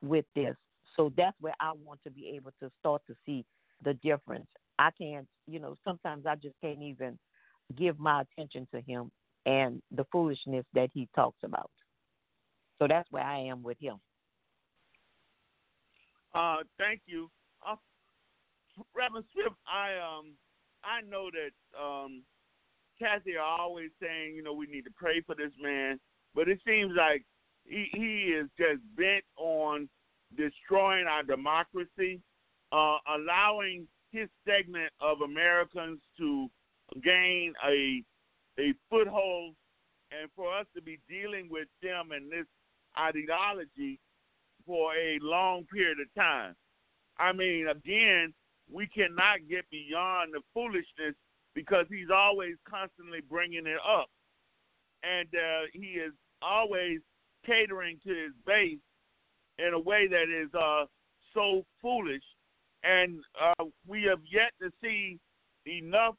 with 0.02 0.24
this. 0.34 0.56
So 0.96 1.12
that's 1.16 1.36
where 1.40 1.54
I 1.60 1.72
want 1.84 2.00
to 2.04 2.10
be 2.10 2.32
able 2.36 2.52
to 2.62 2.70
start 2.80 3.02
to 3.06 3.14
see 3.26 3.44
the 3.84 3.94
difference. 3.94 4.46
I 4.78 4.90
can't, 4.90 5.26
you 5.46 5.60
know, 5.60 5.76
sometimes 5.84 6.26
I 6.26 6.36
just 6.36 6.54
can't 6.62 6.82
even 6.82 7.18
give 7.76 7.98
my 7.98 8.22
attention 8.22 8.66
to 8.74 8.80
him 8.80 9.10
and 9.46 9.82
the 9.90 10.04
foolishness 10.12 10.64
that 10.74 10.90
he 10.92 11.08
talks 11.14 11.38
about. 11.42 11.70
So 12.78 12.86
that's 12.88 13.10
where 13.10 13.24
I 13.24 13.38
am 13.38 13.62
with 13.62 13.78
him. 13.78 13.96
Uh, 16.34 16.58
thank 16.78 17.02
you, 17.06 17.28
uh, 17.66 17.76
Reverend 18.94 19.26
Swift. 19.32 19.56
I 19.66 19.96
um, 19.98 20.32
I 20.84 21.00
know 21.08 21.28
that 21.30 21.80
um, 21.80 22.22
Kathy 22.98 23.36
are 23.36 23.60
always 23.60 23.90
saying, 24.00 24.34
you 24.36 24.42
know, 24.42 24.52
we 24.52 24.66
need 24.66 24.82
to 24.82 24.90
pray 24.96 25.20
for 25.26 25.34
this 25.34 25.52
man, 25.60 25.98
but 26.34 26.48
it 26.48 26.60
seems 26.66 26.92
like 26.96 27.24
he 27.64 27.88
he 27.92 28.32
is 28.32 28.48
just 28.56 28.80
bent 28.96 29.24
on 29.36 29.88
destroying 30.36 31.06
our 31.06 31.24
democracy, 31.24 32.20
uh, 32.72 32.96
allowing 33.08 33.88
his 34.12 34.28
segment 34.46 34.92
of 35.00 35.20
Americans 35.22 35.98
to 36.18 36.48
gain 37.02 37.52
a 37.68 38.02
a 38.60 38.74
foothold 38.88 39.54
and 40.10 40.30
for 40.36 40.54
us 40.56 40.66
to 40.74 40.82
be 40.82 40.98
dealing 41.08 41.48
with 41.50 41.68
them 41.82 42.10
and 42.12 42.30
this 42.30 42.46
ideology 42.98 43.98
for 44.66 44.94
a 44.94 45.18
long 45.22 45.64
period 45.72 45.98
of 46.00 46.14
time. 46.14 46.54
I 47.18 47.32
mean, 47.32 47.68
again, 47.68 48.32
we 48.72 48.86
cannot 48.86 49.48
get 49.48 49.64
beyond 49.70 50.32
the 50.34 50.40
foolishness 50.54 51.14
because 51.54 51.86
he's 51.88 52.10
always 52.14 52.54
constantly 52.68 53.20
bringing 53.28 53.66
it 53.66 53.78
up. 53.86 54.08
And 55.02 55.28
uh, 55.34 55.66
he 55.72 55.98
is 55.98 56.12
always 56.42 57.00
catering 57.44 57.98
to 58.06 58.10
his 58.10 58.32
base 58.46 58.78
in 59.58 59.74
a 59.74 59.80
way 59.80 60.06
that 60.08 60.28
is 60.28 60.52
uh, 60.54 60.84
so 61.34 61.64
foolish. 61.82 62.22
And 62.82 63.20
uh, 63.40 63.64
we 63.86 64.04
have 64.04 64.20
yet 64.30 64.52
to 64.62 64.70
see 64.82 65.18
enough 65.66 66.14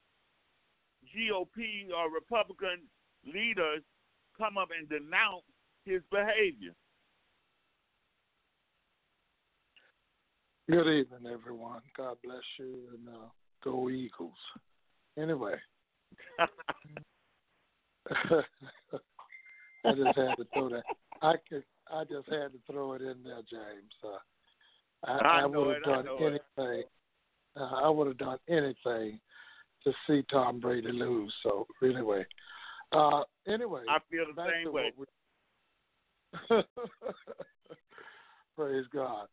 GOP 1.16 1.92
or 1.96 2.12
Republican 2.12 2.82
leaders 3.26 3.82
come 4.38 4.58
up 4.58 4.70
and 4.78 4.90
denounce 4.90 5.44
his 5.86 6.02
behavior. 6.12 6.74
Good 10.70 10.88
evening, 10.88 11.32
everyone. 11.32 11.82
God 11.98 12.18
bless 12.24 12.44
you, 12.58 12.76
and 12.94 13.10
uh, 13.10 13.28
go 13.64 13.90
Eagles. 13.90 14.32
Anyway, 15.18 15.56
I 18.10 19.94
just 19.94 20.18
had 20.18 20.36
to 20.38 20.46
throw 20.54 20.70
that. 20.70 20.84
I 21.22 21.34
could. 21.50 21.64
I 21.92 22.04
just 22.06 22.30
had 22.30 22.54
to 22.54 22.60
throw 22.72 22.94
it 22.94 23.02
in 23.02 23.18
there, 23.24 23.42
James. 23.50 23.92
Uh, 24.02 25.12
I, 25.12 25.18
I, 25.18 25.42
I 25.42 25.46
would 25.46 25.76
have 25.76 25.84
done 25.84 26.08
anything. 26.22 26.84
Uh, 27.60 27.64
I 27.64 27.90
would 27.90 28.08
have 28.08 28.18
done 28.18 28.38
anything 28.48 29.20
to 29.84 29.94
see 30.08 30.24
Tom 30.32 30.60
Brady 30.60 30.92
lose. 30.92 31.34
So 31.44 31.68
anyway, 31.84 32.26
uh, 32.92 33.22
anyway, 33.48 33.82
I 33.90 33.98
feel 34.10 34.26
the 34.36 34.48
same 34.50 34.74
way. 34.74 34.92
We... 34.98 35.06
Praise 38.56 38.86
God. 38.94 39.28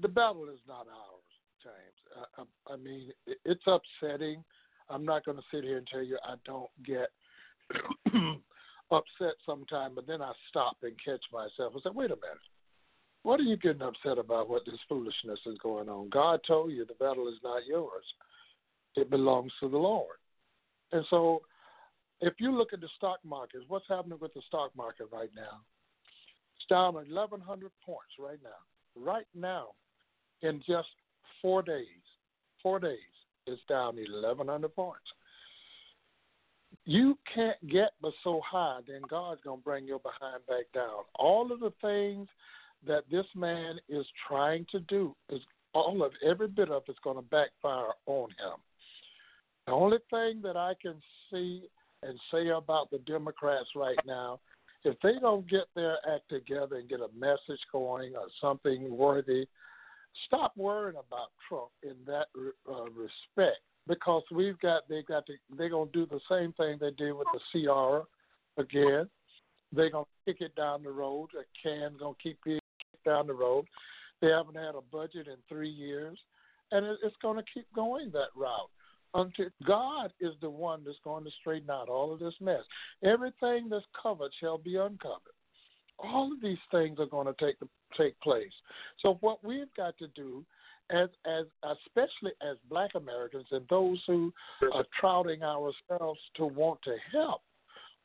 The 0.00 0.08
battle 0.08 0.48
is 0.48 0.60
not 0.66 0.86
ours, 0.88 1.24
James. 1.62 2.26
I, 2.36 2.42
I, 2.42 2.74
I 2.74 2.76
mean, 2.76 3.10
it's 3.44 3.64
upsetting. 3.66 4.44
I'm 4.88 5.04
not 5.04 5.24
going 5.24 5.38
to 5.38 5.44
sit 5.52 5.64
here 5.64 5.78
and 5.78 5.86
tell 5.86 6.02
you 6.02 6.18
I 6.24 6.34
don't 6.44 6.70
get 6.84 7.08
upset 8.90 9.34
sometimes, 9.46 9.94
but 9.94 10.06
then 10.06 10.20
I 10.20 10.32
stop 10.50 10.76
and 10.82 10.92
catch 11.02 11.22
myself 11.32 11.72
and 11.74 11.82
say, 11.82 11.90
wait 11.94 12.10
a 12.10 12.16
minute. 12.16 12.38
What 13.22 13.40
are 13.40 13.44
you 13.44 13.56
getting 13.56 13.80
upset 13.80 14.18
about 14.18 14.50
what 14.50 14.66
this 14.66 14.78
foolishness 14.86 15.40
is 15.46 15.56
going 15.62 15.88
on? 15.88 16.10
God 16.10 16.40
told 16.46 16.72
you 16.72 16.84
the 16.84 16.92
battle 16.94 17.26
is 17.28 17.40
not 17.42 17.62
yours. 17.66 18.04
It 18.96 19.10
belongs 19.10 19.52
to 19.60 19.68
the 19.68 19.78
Lord. 19.78 20.16
And 20.92 21.04
so 21.10 21.42
if 22.20 22.34
you 22.38 22.56
look 22.56 22.72
at 22.72 22.80
the 22.80 22.88
stock 22.96 23.18
market, 23.24 23.62
what's 23.68 23.88
happening 23.88 24.18
with 24.20 24.32
the 24.34 24.42
stock 24.46 24.70
market 24.76 25.08
right 25.12 25.30
now? 25.34 25.60
It's 26.56 26.66
down 26.68 26.94
1,100 26.94 27.70
points 27.84 28.12
right 28.18 28.38
now. 28.42 28.50
Right 28.96 29.26
now, 29.34 29.68
in 30.42 30.62
just 30.66 30.88
four 31.42 31.62
days, 31.62 31.86
four 32.62 32.78
days, 32.78 32.98
it's 33.46 33.60
down 33.68 33.96
1,100 33.96 34.74
points. 34.74 35.02
You 36.86 37.18
can't 37.34 37.68
get 37.68 37.90
but 38.00 38.12
so 38.22 38.40
high, 38.48 38.80
then 38.86 39.02
God's 39.08 39.40
going 39.42 39.60
to 39.60 39.64
bring 39.64 39.86
your 39.86 40.00
behind 40.00 40.46
back 40.46 40.64
down. 40.74 41.04
All 41.18 41.50
of 41.50 41.60
the 41.60 41.72
things 41.80 42.28
that 42.86 43.04
this 43.10 43.26
man 43.34 43.76
is 43.88 44.06
trying 44.28 44.66
to 44.70 44.80
do 44.80 45.14
is 45.30 45.40
all 45.72 46.02
of 46.04 46.12
every 46.24 46.48
bit 46.48 46.70
of 46.70 46.82
it's 46.88 46.98
going 47.02 47.16
to 47.16 47.22
backfire 47.22 47.90
on 48.06 48.30
him. 48.30 48.58
The 49.66 49.72
only 49.72 49.98
thing 50.10 50.40
that 50.42 50.56
I 50.56 50.74
can 50.80 50.94
see 51.30 51.68
and 52.02 52.18
say 52.30 52.48
about 52.48 52.90
the 52.90 52.98
Democrats 52.98 53.68
right 53.74 53.98
now, 54.06 54.40
if 54.84 54.96
they 55.02 55.14
don't 55.20 55.48
get 55.48 55.64
their 55.74 55.96
act 56.14 56.28
together 56.28 56.76
and 56.76 56.88
get 56.88 57.00
a 57.00 57.08
message 57.18 57.60
going 57.72 58.14
or 58.14 58.26
something 58.40 58.94
worthy, 58.94 59.46
stop 60.26 60.52
worrying 60.56 60.96
about 60.96 61.28
Trump 61.48 61.70
in 61.82 61.94
that 62.06 62.26
uh, 62.70 62.84
respect 62.90 63.60
because 63.88 64.22
we've 64.30 64.58
got 64.60 64.86
they 64.88 65.02
got 65.02 65.26
to 65.26 65.34
they're 65.56 65.70
gonna 65.70 65.90
do 65.92 66.06
the 66.06 66.20
same 66.30 66.52
thing 66.52 66.76
they 66.78 66.90
did 66.90 67.12
with 67.12 67.28
the 67.32 67.40
CR 67.50 68.60
again. 68.60 69.08
They're 69.72 69.90
gonna 69.90 70.04
kick 70.26 70.38
it 70.40 70.54
down 70.54 70.82
the 70.82 70.90
road. 70.90 71.30
A 71.38 71.44
can 71.62 71.96
gonna 71.98 72.14
keep 72.22 72.38
it 72.44 72.62
down 73.06 73.26
the 73.26 73.34
road. 73.34 73.64
They 74.20 74.28
haven't 74.28 74.56
had 74.56 74.74
a 74.74 74.82
budget 74.92 75.26
in 75.26 75.36
three 75.48 75.70
years, 75.70 76.18
and 76.70 76.84
it's 77.02 77.16
to 77.22 77.42
keep 77.52 77.66
going 77.74 78.10
that 78.12 78.28
route 78.36 78.70
until 79.14 79.46
God 79.66 80.12
is 80.20 80.34
the 80.40 80.50
one 80.50 80.82
that's 80.84 80.98
going 81.04 81.24
to 81.24 81.30
straighten 81.40 81.70
out 81.70 81.88
all 81.88 82.12
of 82.12 82.18
this 82.18 82.34
mess. 82.40 82.62
Everything 83.04 83.68
that's 83.70 83.84
covered 84.00 84.32
shall 84.40 84.58
be 84.58 84.76
uncovered. 84.76 85.32
All 85.98 86.32
of 86.32 86.42
these 86.42 86.58
things 86.70 86.98
are 86.98 87.06
going 87.06 87.26
to 87.26 87.34
take 87.38 87.56
take 87.96 88.18
place. 88.20 88.52
So 89.00 89.18
what 89.20 89.44
we've 89.44 89.72
got 89.76 89.96
to 89.98 90.08
do, 90.08 90.44
as 90.90 91.08
as 91.24 91.44
especially 91.62 92.32
as 92.42 92.56
Black 92.68 92.90
Americans 92.96 93.46
and 93.52 93.64
those 93.70 94.02
who 94.06 94.32
are 94.72 94.84
trouting 95.00 95.42
ourselves 95.44 96.20
to 96.36 96.46
want 96.46 96.80
to 96.82 96.96
help, 97.12 97.42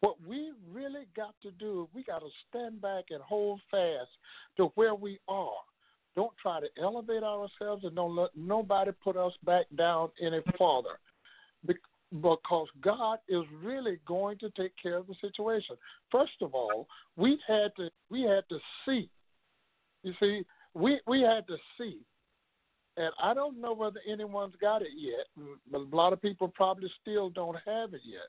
what 0.02 0.16
we 0.26 0.52
really 0.72 1.08
got 1.16 1.34
to 1.42 1.52
do, 1.52 1.90
we 1.94 2.04
got 2.04 2.20
to 2.20 2.30
stand 2.48 2.82
back 2.82 3.06
and 3.10 3.22
hold 3.22 3.60
fast 3.72 4.12
to 4.58 4.66
where 4.76 4.96
we 4.96 5.20
are. 5.28 5.58
Don't 6.16 6.34
try 6.42 6.60
to 6.60 6.68
elevate 6.82 7.24
ourselves 7.24 7.84
and 7.84 7.96
don't 7.96 8.16
let 8.16 8.30
nobody 8.36 8.92
put 9.04 9.16
us 9.16 9.34
back 9.46 9.66
down 9.78 10.10
any 10.22 10.40
farther. 10.58 11.00
Because 11.66 12.68
God 12.82 13.20
is 13.30 13.44
really 13.64 14.00
going 14.08 14.40
to 14.40 14.50
take 14.58 14.72
care 14.82 14.98
of 14.98 15.06
the 15.06 15.14
situation. 15.22 15.76
First 16.12 16.42
of 16.42 16.56
all, 16.56 16.88
we 17.16 17.40
had 17.48 17.76
to 17.78 17.90
we 18.10 18.24
had 18.24 18.44
to 18.50 18.58
see. 18.86 19.10
You 20.04 20.14
see, 20.20 20.44
we 20.74 21.00
we 21.06 21.22
had 21.22 21.46
to 21.48 21.58
see 21.78 22.00
and 23.00 23.14
I 23.24 23.34
don't 23.34 23.60
know 23.60 23.74
whether 23.74 24.02
anyone's 24.08 24.56
got 24.60 24.82
it 24.82 24.90
yet. 24.96 25.26
Mm, 25.40 25.92
a 25.92 25.96
lot 25.96 26.12
of 26.12 26.22
people 26.22 26.50
probably 26.50 26.92
still 27.02 27.30
don't 27.30 27.56
have 27.66 27.94
it 27.94 28.02
yet. 28.04 28.28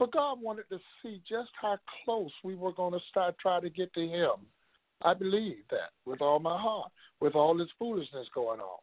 But 0.00 0.12
God 0.12 0.42
wanted 0.42 0.64
to 0.70 0.78
see 1.00 1.22
just 1.26 1.50
how 1.60 1.78
close 2.04 2.32
we 2.42 2.56
were 2.56 2.72
going 2.72 2.92
to 2.92 2.98
start 3.08 3.36
trying 3.40 3.62
to 3.62 3.70
get 3.70 3.94
to 3.94 4.00
Him. 4.00 4.32
I 5.02 5.14
believe 5.14 5.64
that 5.70 5.90
with 6.06 6.20
all 6.20 6.38
my 6.38 6.58
heart, 6.58 6.90
with 7.20 7.34
all 7.34 7.56
this 7.56 7.68
foolishness 7.78 8.26
going 8.34 8.60
on. 8.60 8.78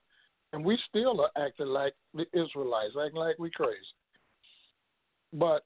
And 0.54 0.66
we 0.66 0.78
still 0.90 1.22
are 1.22 1.32
acting 1.44 1.68
like 1.68 1.94
the 2.14 2.26
Israelites, 2.34 2.94
acting 3.02 3.20
like 3.20 3.40
we 3.40 3.50
crazy. 3.50 3.78
But 5.34 5.64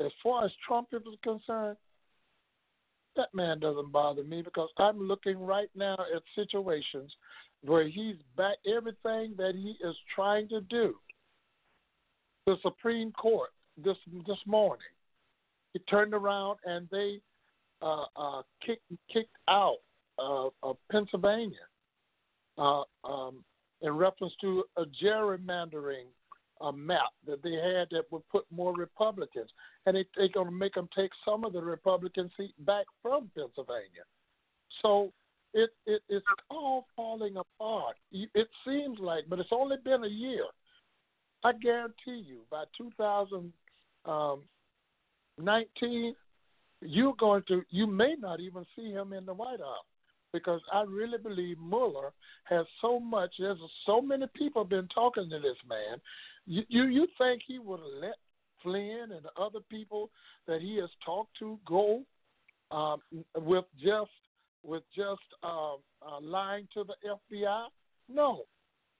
as 0.00 0.10
far 0.22 0.44
as 0.44 0.50
Trump 0.66 0.88
is 0.92 1.02
concerned, 1.22 1.76
that 3.16 3.32
man 3.32 3.60
doesn't 3.60 3.92
bother 3.92 4.24
me 4.24 4.42
because 4.42 4.68
I'm 4.78 4.98
looking 4.98 5.38
right 5.38 5.70
now 5.76 5.96
at 6.14 6.22
situations 6.34 7.12
where 7.62 7.86
he's 7.88 8.16
back 8.36 8.56
everything 8.66 9.34
that 9.36 9.52
he 9.54 9.76
is 9.86 9.94
trying 10.14 10.48
to 10.48 10.60
do. 10.62 10.96
The 12.46 12.56
Supreme 12.62 13.12
Court 13.12 13.50
this 13.82 13.96
this 14.26 14.38
morning. 14.46 14.86
He 15.72 15.78
turned 15.80 16.14
around 16.14 16.58
and 16.64 16.88
they 16.90 17.20
uh, 17.84 18.06
uh, 18.16 18.42
kicked 18.64 18.82
kicked 19.12 19.36
out 19.48 19.78
uh, 20.18 20.48
of 20.62 20.76
Pennsylvania 20.90 21.66
uh, 22.58 22.82
um, 23.04 23.44
in 23.82 23.92
reference 23.92 24.32
to 24.40 24.64
a 24.76 24.84
gerrymandering 25.02 26.06
uh, 26.60 26.72
map 26.72 27.10
that 27.26 27.42
they 27.42 27.52
had 27.52 27.88
that 27.90 28.04
would 28.10 28.26
put 28.30 28.44
more 28.50 28.74
Republicans, 28.74 29.50
and 29.86 29.96
they, 29.96 30.06
they're 30.16 30.28
going 30.28 30.46
to 30.46 30.52
make 30.52 30.74
them 30.74 30.88
take 30.96 31.10
some 31.24 31.44
of 31.44 31.52
the 31.52 31.60
Republican 31.60 32.30
seat 32.36 32.54
back 32.64 32.86
from 33.02 33.30
Pennsylvania. 33.36 34.04
So 34.80 35.12
it, 35.52 35.70
it 35.86 36.02
it's 36.08 36.26
all 36.50 36.86
falling 36.96 37.36
apart. 37.36 37.96
It 38.12 38.48
seems 38.66 38.98
like, 38.98 39.24
but 39.28 39.40
it's 39.40 39.50
only 39.52 39.76
been 39.84 40.04
a 40.04 40.08
year. 40.08 40.44
I 41.44 41.52
guarantee 41.52 42.24
you, 42.26 42.40
by 42.50 42.64
2000 42.78 43.52
um, 44.06 44.42
19, 45.38 46.14
you're 46.84 47.14
going 47.18 47.42
to, 47.48 47.62
you 47.70 47.86
may 47.86 48.14
not 48.18 48.40
even 48.40 48.64
see 48.76 48.90
him 48.90 49.12
in 49.12 49.26
the 49.26 49.34
White 49.34 49.60
House 49.60 49.84
because 50.32 50.60
I 50.72 50.82
really 50.82 51.18
believe 51.18 51.58
Mueller 51.58 52.12
has 52.44 52.66
so 52.80 52.98
much. 53.00 53.30
There's 53.38 53.58
so 53.86 54.02
many 54.02 54.26
people 54.34 54.64
been 54.64 54.88
talking 54.88 55.30
to 55.30 55.38
this 55.38 55.56
man. 55.68 56.00
You 56.46 56.62
you, 56.68 56.84
you 56.84 57.08
think 57.16 57.42
he 57.46 57.58
would 57.58 57.80
let 58.00 58.16
Flynn 58.62 59.08
and 59.12 59.24
the 59.24 59.40
other 59.40 59.60
people 59.70 60.10
that 60.46 60.60
he 60.60 60.76
has 60.78 60.90
talked 61.06 61.38
to 61.38 61.58
go 61.66 62.02
um, 62.70 63.00
with 63.36 63.64
just 63.82 64.10
with 64.64 64.82
just 64.94 65.22
uh, 65.42 65.74
uh, 65.74 66.20
lying 66.20 66.66
to 66.74 66.84
the 66.84 66.94
FBI? 67.34 67.66
No, 68.08 68.42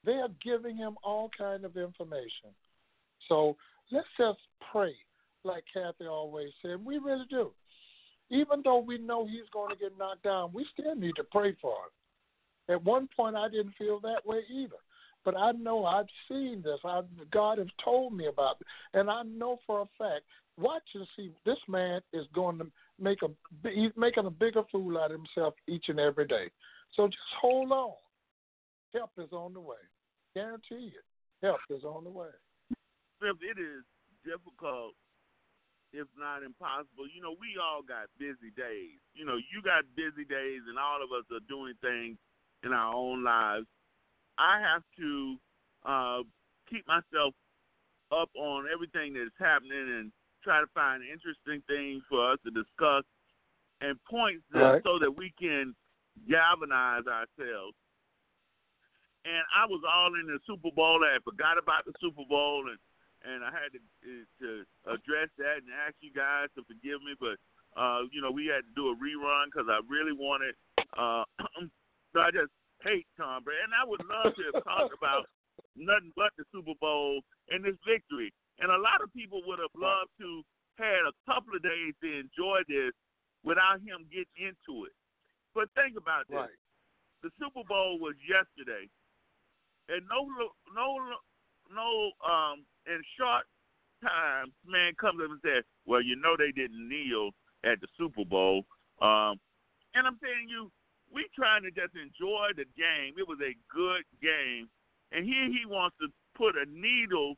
they 0.07 0.13
are 0.13 0.29
giving 0.43 0.77
him 0.77 0.95
all 1.03 1.31
kind 1.37 1.65
of 1.65 1.77
information. 1.77 2.51
So 3.29 3.57
let's 3.91 4.07
just 4.19 4.39
pray, 4.71 4.95
like 5.43 5.65
Kathy 5.73 6.07
always 6.07 6.51
said. 6.63 6.85
We 6.85 6.99
really 6.99 7.27
do. 7.29 7.51
Even 8.41 8.63
though 8.65 8.79
we 8.79 8.99
know 8.99 9.27
he's 9.27 9.49
going 9.53 9.71
to 9.71 9.77
get 9.77 9.97
knocked 9.99 10.25
down, 10.25 10.51
we 10.53 10.67
still 10.73 10.97
need 10.97 11.15
to 11.17 11.25
pray 11.25 11.55
for 11.63 11.71
him. 11.71 12.75
At 12.75 12.85
one 12.85 13.09
point, 13.17 13.37
I 13.37 13.49
didn't 13.49 13.75
feel 13.79 14.01
that 14.01 14.27
way 14.27 14.41
either. 14.51 14.81
but 15.25 15.37
I 15.37 15.53
know 15.53 15.85
I've 15.85 16.07
seen 16.29 16.63
this. 16.63 16.79
I 16.85 17.01
God 17.33 17.59
has 17.59 17.67
told 17.83 18.13
me 18.13 18.27
about 18.27 18.57
it, 18.61 18.67
and 18.99 19.11
I 19.11 19.23
know 19.23 19.59
for 19.67 19.83
a 19.83 19.87
fact. 19.99 20.25
Watch 20.57 20.85
and 20.95 21.07
see. 21.17 21.33
This 21.45 21.59
man 21.67 22.01
is 22.13 22.27
going 22.33 22.59
to 22.59 22.67
make 23.01 23.19
a 23.23 23.29
he's 23.69 23.91
making 23.97 24.27
a 24.27 24.31
bigger 24.31 24.63
fool 24.71 24.99
out 24.99 25.11
of 25.11 25.19
himself 25.19 25.55
each 25.67 25.87
and 25.89 25.99
every 25.99 26.27
day. 26.27 26.51
So 26.95 27.07
just 27.07 27.19
hold 27.41 27.73
on. 27.73 27.95
Help 28.93 29.11
is 29.19 29.33
on 29.33 29.53
the 29.53 29.61
way. 29.61 29.83
Guarantee 30.35 30.93
you, 30.93 31.01
help 31.43 31.59
is 31.71 31.83
on 31.83 32.05
the 32.05 32.11
way. 32.11 32.29
It 33.23 33.59
is 33.59 33.85
difficult, 34.25 34.95
if 35.95 36.11
not 36.19 36.43
impossible, 36.43 37.07
you 37.07 37.23
know, 37.23 37.39
we 37.39 37.55
all 37.55 37.81
got 37.87 38.11
busy 38.19 38.51
days. 38.59 38.99
You 39.15 39.25
know, 39.25 39.39
you 39.39 39.63
got 39.63 39.87
busy 39.95 40.27
days, 40.27 40.67
and 40.67 40.75
all 40.75 40.99
of 40.99 41.15
us 41.15 41.25
are 41.31 41.43
doing 41.47 41.79
things 41.79 42.19
in 42.67 42.75
our 42.75 42.93
own 42.93 43.23
lives. 43.23 43.67
I 44.37 44.59
have 44.59 44.83
to 44.99 45.11
uh, 45.87 46.21
keep 46.67 46.83
myself 46.91 47.35
up 48.11 48.29
on 48.35 48.67
everything 48.67 49.15
that's 49.15 49.39
happening 49.39 50.03
and 50.03 50.11
try 50.43 50.61
to 50.61 50.71
find 50.75 51.03
interesting 51.07 51.63
things 51.71 52.03
for 52.11 52.35
us 52.35 52.39
to 52.45 52.51
discuss 52.51 53.07
and 53.81 53.95
points 54.11 54.45
right. 54.53 54.83
so 54.83 54.99
that 54.99 55.11
we 55.15 55.33
can 55.39 55.75
galvanize 56.27 57.07
ourselves. 57.07 57.79
And 59.25 59.41
I 59.57 59.65
was 59.65 59.81
all 59.89 60.13
in 60.21 60.29
the 60.29 60.39
Super 60.45 60.69
Bowl. 60.75 61.01
I 61.01 61.17
forgot 61.25 61.57
about 61.57 61.87
the 61.87 61.97
Super 61.97 62.29
Bowl, 62.29 62.69
and 62.69 62.79
and 63.25 63.41
I 63.45 63.51
had 63.51 63.73
to 63.73 63.81
to 64.45 64.49
address 64.85 65.33
that 65.41 65.65
and 65.65 65.73
ask 65.73 65.97
you 66.05 66.13
guys 66.13 66.53
to 66.55 66.63
forgive 66.69 67.01
me. 67.01 67.17
But 67.17 67.41
uh, 67.75 68.07
you 68.13 68.21
know, 68.21 68.31
we 68.31 68.47
had 68.47 68.69
to 68.69 68.73
do 68.77 68.93
a 68.93 68.97
rerun 68.97 69.49
because 69.51 69.67
I 69.67 69.81
really 69.89 70.15
wanted. 70.15 70.55
Uh, 70.95 71.25
so 72.13 72.21
I 72.21 72.31
just 72.31 72.53
hate 72.85 73.09
Tom 73.17 73.43
Brady, 73.43 73.65
and 73.65 73.75
I 73.75 73.83
would 73.89 74.05
love 74.05 74.37
to 74.37 74.43
have 74.53 74.61
talked 74.65 74.95
about 74.95 75.25
nothing 75.75 76.13
but 76.15 76.31
the 76.37 76.45
Super 76.53 76.77
Bowl 76.79 77.25
and 77.51 77.65
this 77.65 77.79
victory. 77.83 78.31
And 78.63 78.71
a 78.71 78.79
lot 78.79 79.03
of 79.03 79.11
people 79.11 79.43
would 79.51 79.59
have 79.59 79.75
loved 79.75 80.15
to 80.23 80.45
had 80.79 81.07
a 81.07 81.15
couple 81.27 81.55
of 81.55 81.63
days 81.63 81.95
to 82.03 82.09
enjoy 82.11 82.63
this 82.67 82.91
without 83.47 83.79
him 83.79 84.07
getting 84.11 84.51
into 84.51 84.87
it. 84.87 84.95
But 85.55 85.71
think 85.79 85.95
about 85.95 86.27
this: 86.27 86.51
right. 86.51 86.61
the 87.23 87.31
Super 87.39 87.63
Bowl 87.67 87.99
was 88.03 88.19
yesterday, 88.27 88.91
and 89.89 90.03
no, 90.11 90.27
no, 90.75 91.19
no. 91.73 92.13
Um, 92.25 92.65
in 92.87 93.01
short 93.19 93.45
time, 94.03 94.53
man 94.67 94.93
comes 95.01 95.21
up 95.23 95.31
and 95.31 95.41
says, 95.45 95.65
"Well, 95.87 96.03
you 96.03 96.17
know 96.17 96.37
they 96.37 96.53
didn't 96.53 96.89
kneel 96.89 97.31
at 97.65 97.81
the 97.81 97.89
Super 97.97 98.25
Bowl." 98.25 98.67
Um, 99.01 99.41
and 99.95 100.07
I'm 100.07 100.19
telling 100.19 100.49
you, 100.49 100.71
we 101.13 101.27
trying 101.35 101.63
to 101.63 101.71
just 101.71 101.95
enjoy 101.95 102.53
the 102.57 102.67
game. 102.77 103.15
It 103.17 103.27
was 103.27 103.39
a 103.41 103.55
good 103.73 104.05
game, 104.21 104.69
and 105.13 105.25
here 105.25 105.47
he 105.47 105.67
wants 105.67 105.97
to 106.01 106.09
put 106.37 106.57
a 106.57 106.67
needle 106.69 107.37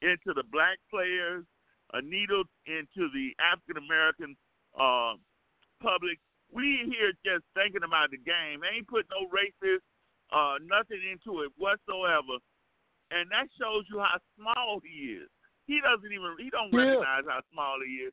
into 0.00 0.34
the 0.34 0.44
black 0.50 0.78
players, 0.90 1.44
a 1.92 2.02
needle 2.02 2.44
into 2.66 3.10
the 3.12 3.36
African 3.38 3.82
American 3.82 4.36
uh, 4.78 5.14
public 5.82 6.18
we 6.52 6.84
here 6.84 7.16
just 7.24 7.48
thinking 7.56 7.82
about 7.82 8.12
the 8.12 8.20
game. 8.20 8.60
ain't 8.60 8.86
put 8.86 9.08
no 9.08 9.24
racist, 9.32 9.82
uh, 10.30 10.60
nothing 10.60 11.00
into 11.00 11.40
it 11.42 11.50
whatsoever, 11.56 12.36
and 13.12 13.28
that 13.28 13.52
shows 13.60 13.84
you 13.92 14.00
how 14.00 14.16
small 14.34 14.80
he 14.80 15.20
is. 15.20 15.28
He 15.68 15.78
doesn't 15.84 16.10
even 16.10 16.34
he 16.40 16.48
don't 16.48 16.72
yeah. 16.72 16.96
recognize 16.96 17.28
how 17.28 17.40
small 17.52 17.76
he 17.84 18.08
is, 18.08 18.12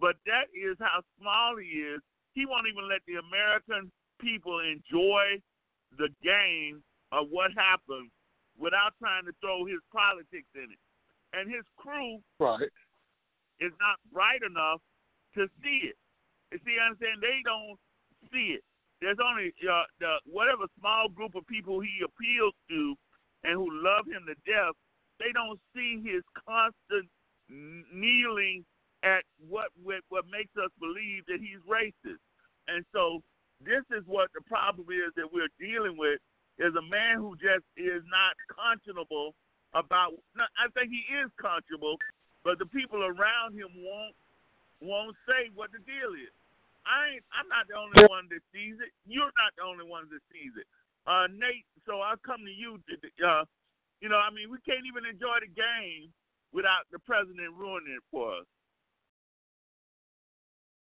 but 0.00 0.16
that 0.24 0.48
is 0.56 0.76
how 0.80 1.04
small 1.20 1.60
he 1.60 1.84
is. 1.84 2.00
He 2.32 2.46
won't 2.46 2.66
even 2.66 2.88
let 2.88 3.04
the 3.06 3.20
American 3.20 3.92
people 4.20 4.58
enjoy 4.60 5.38
the 5.96 6.08
game 6.22 6.82
of 7.12 7.28
what 7.30 7.52
happened 7.56 8.10
without 8.58 8.92
trying 8.98 9.24
to 9.24 9.34
throw 9.40 9.64
his 9.64 9.80
politics 9.94 10.50
in 10.54 10.68
it. 10.68 10.82
And 11.32 11.46
his 11.46 11.64
crew 11.76 12.18
right. 12.40 12.72
is 13.60 13.72
not 13.78 14.00
bright 14.12 14.42
enough 14.42 14.80
to 15.36 15.46
see 15.62 15.92
it. 15.92 15.98
You 16.52 16.58
see, 16.64 16.76
I'm 16.80 16.96
saying 17.00 17.20
they 17.20 17.44
don't 17.44 17.78
see 18.32 18.58
it. 18.58 18.64
There's 19.00 19.20
only 19.22 19.54
uh, 19.62 19.86
the 20.00 20.18
whatever 20.26 20.66
small 20.80 21.08
group 21.08 21.36
of 21.36 21.46
people 21.46 21.78
he 21.78 22.02
appeals 22.02 22.54
to 22.70 22.96
and 23.44 23.54
who 23.54 23.68
love 23.70 24.06
him 24.06 24.26
to 24.26 24.34
death. 24.46 24.74
They 25.18 25.32
don't 25.32 25.58
see 25.74 26.02
his 26.02 26.22
constant 26.46 27.08
kneeling 27.48 28.64
at 29.02 29.22
what 29.48 29.70
what 29.82 30.24
makes 30.30 30.54
us 30.58 30.70
believe 30.80 31.26
that 31.26 31.38
he's 31.40 31.62
racist. 31.66 32.22
And 32.68 32.84
so 32.92 33.22
this 33.64 33.82
is 33.90 34.04
what 34.06 34.30
the 34.34 34.42
problem 34.46 34.86
is 34.90 35.14
that 35.16 35.30
we're 35.32 35.50
dealing 35.58 35.96
with 35.96 36.20
is 36.58 36.74
a 36.74 36.82
man 36.82 37.18
who 37.18 37.34
just 37.38 37.64
is 37.78 38.02
not 38.10 38.34
conscionable 38.50 39.34
about. 39.74 40.14
I 40.38 40.66
think 40.74 40.90
he 40.90 41.02
is 41.14 41.30
conscionable, 41.38 41.98
but 42.44 42.58
the 42.58 42.66
people 42.66 43.02
around 43.02 43.54
him 43.54 43.70
won't 43.78 44.14
won't 44.82 45.16
say 45.26 45.50
what 45.54 45.70
the 45.72 45.82
deal 45.82 46.14
is. 46.14 46.34
I 46.86 47.18
ain't, 47.18 47.24
I'm 47.34 47.48
not 47.52 47.68
the 47.68 47.76
only 47.76 48.00
one 48.08 48.30
that 48.32 48.40
sees 48.54 48.78
it. 48.80 48.94
You're 49.04 49.34
not 49.36 49.52
the 49.58 49.66
only 49.66 49.84
one 49.84 50.08
that 50.08 50.22
sees 50.32 50.54
it. 50.56 50.66
Uh, 51.08 51.26
Nate, 51.32 51.64
so 51.86 52.00
I'll 52.04 52.20
come 52.20 52.44
to 52.44 52.52
you. 52.52 52.76
To, 52.76 53.26
uh, 53.26 53.44
you 54.00 54.08
know, 54.08 54.20
I 54.20 54.28
mean, 54.28 54.52
we 54.52 54.58
can't 54.60 54.84
even 54.84 55.08
enjoy 55.08 55.40
the 55.40 55.48
game 55.48 56.12
without 56.52 56.84
the 56.92 56.98
president 56.98 57.56
ruining 57.56 57.96
it 57.96 58.04
for 58.10 58.36
us. 58.36 58.46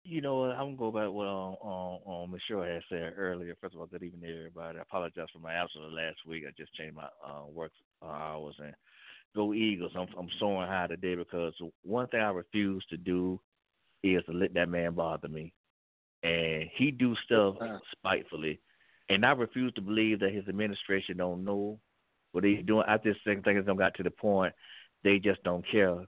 You 0.03 0.21
know, 0.21 0.39
what? 0.39 0.51
I'm 0.51 0.75
gonna 0.75 0.91
go 0.91 0.91
back 0.91 1.11
what 1.11 1.27
um, 1.27 1.55
um, 1.63 1.99
um 2.07 2.31
Michelle 2.31 2.63
had 2.63 2.81
said 2.89 3.13
earlier. 3.17 3.55
First 3.59 3.75
of 3.75 3.81
all, 3.81 3.87
good 3.87 4.03
evening 4.03 4.29
everybody. 4.29 4.79
I 4.79 4.81
apologize 4.81 5.27
for 5.31 5.39
my 5.39 5.53
absence 5.53 5.83
last 5.91 6.19
week. 6.27 6.43
I 6.47 6.51
just 6.57 6.73
changed 6.75 6.95
my 6.95 7.07
uh, 7.25 7.47
work 7.53 7.71
hours 8.03 8.55
and 8.59 8.73
go 9.35 9.53
Eagles. 9.53 9.91
I'm 9.95 10.07
I'm 10.17 10.29
soaring 10.39 10.69
high 10.69 10.87
today 10.87 11.15
because 11.15 11.53
one 11.83 12.07
thing 12.07 12.21
I 12.21 12.31
refuse 12.31 12.85
to 12.89 12.97
do 12.97 13.39
is 14.03 14.23
to 14.25 14.31
let 14.31 14.53
that 14.53 14.69
man 14.69 14.93
bother 14.93 15.27
me, 15.27 15.53
and 16.23 16.69
he 16.77 16.91
do 16.91 17.13
stuff 17.25 17.55
spitefully, 17.91 18.61
and 19.09 19.25
I 19.25 19.31
refuse 19.31 19.73
to 19.73 19.81
believe 19.81 20.19
that 20.19 20.33
his 20.33 20.47
administration 20.47 21.17
don't 21.17 21.43
know 21.43 21.79
what 22.31 22.43
he's 22.43 22.65
doing. 22.65 22.85
I 22.87 22.97
just 22.97 23.19
think 23.23 23.43
things 23.43 23.65
don't 23.65 23.77
got 23.77 23.95
to 23.95 24.03
the 24.03 24.11
point 24.11 24.53
they 25.03 25.19
just 25.19 25.43
don't 25.43 25.65
care. 25.69 25.99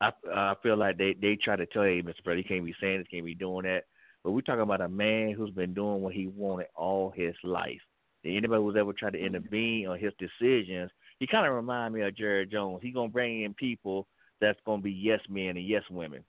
I 0.00 0.12
I 0.32 0.54
feel 0.62 0.76
like 0.76 0.98
they 0.98 1.14
they 1.20 1.36
try 1.36 1.56
to 1.56 1.66
tell 1.66 1.86
you, 1.86 2.02
Mr. 2.02 2.22
President, 2.24 2.38
you 2.38 2.44
can't 2.44 2.64
be 2.64 2.74
saying 2.80 2.98
this, 2.98 3.08
can't 3.10 3.24
be 3.24 3.34
doing 3.34 3.64
that. 3.64 3.84
But 4.22 4.32
we're 4.32 4.40
talking 4.40 4.62
about 4.62 4.80
a 4.80 4.88
man 4.88 5.32
who's 5.32 5.50
been 5.50 5.74
doing 5.74 6.02
what 6.02 6.14
he 6.14 6.26
wanted 6.26 6.66
all 6.74 7.12
his 7.14 7.34
life. 7.44 7.80
And 8.24 8.36
anybody 8.36 8.60
who's 8.60 8.76
ever 8.76 8.92
tried 8.92 9.12
to 9.12 9.24
intervene 9.24 9.86
on 9.86 9.98
his 9.98 10.12
decisions 10.18 10.90
he 11.18 11.26
kind 11.26 11.46
of 11.46 11.54
remind 11.54 11.94
me 11.94 12.02
of 12.02 12.16
Jerry 12.16 12.46
Jones. 12.46 12.80
He 12.82 12.90
gonna 12.90 13.08
bring 13.08 13.42
in 13.42 13.54
people 13.54 14.06
that's 14.40 14.58
gonna 14.66 14.82
be 14.82 14.92
yes 14.92 15.20
men 15.28 15.56
and 15.56 15.66
yes 15.66 15.82
women 15.90 16.24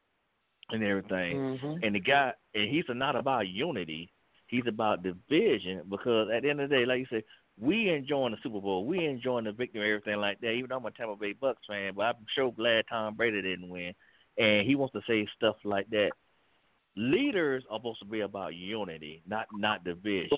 and 0.69 0.83
everything. 0.83 1.37
Mm-hmm. 1.37 1.83
And 1.83 1.95
the 1.95 1.99
guy, 1.99 2.33
and 2.53 2.69
he's 2.69 2.85
not 2.89 3.15
about 3.15 3.47
unity. 3.47 4.11
He's 4.47 4.67
about 4.67 5.03
division 5.03 5.83
because 5.89 6.29
at 6.33 6.43
the 6.43 6.49
end 6.49 6.61
of 6.61 6.69
the 6.69 6.75
day, 6.75 6.85
like 6.85 6.99
you 6.99 7.05
said, 7.09 7.23
we 7.59 7.89
enjoying 7.89 8.31
the 8.31 8.37
Super 8.43 8.61
Bowl, 8.61 8.85
we 8.85 9.05
enjoying 9.05 9.45
the 9.45 9.51
victory, 9.51 9.81
and 9.81 10.01
everything 10.01 10.21
like 10.21 10.39
that. 10.41 10.51
Even 10.51 10.69
though 10.69 10.77
I'm 10.77 10.85
a 10.85 10.91
Tampa 10.91 11.15
Bay 11.15 11.33
Bucks 11.33 11.61
fan, 11.67 11.93
but 11.95 12.03
I'm 12.03 12.15
sure 12.35 12.51
glad 12.51 12.85
Tom 12.89 13.15
Brady 13.15 13.41
didn't 13.41 13.69
win. 13.69 13.93
And 14.37 14.67
he 14.67 14.75
wants 14.75 14.93
to 14.93 15.01
say 15.07 15.27
stuff 15.35 15.55
like 15.63 15.89
that. 15.89 16.11
Leaders 16.95 17.63
are 17.69 17.79
supposed 17.79 17.99
to 17.99 18.05
be 18.05 18.21
about 18.21 18.55
unity, 18.55 19.21
not 19.27 19.47
not 19.53 19.83
division 19.83 20.37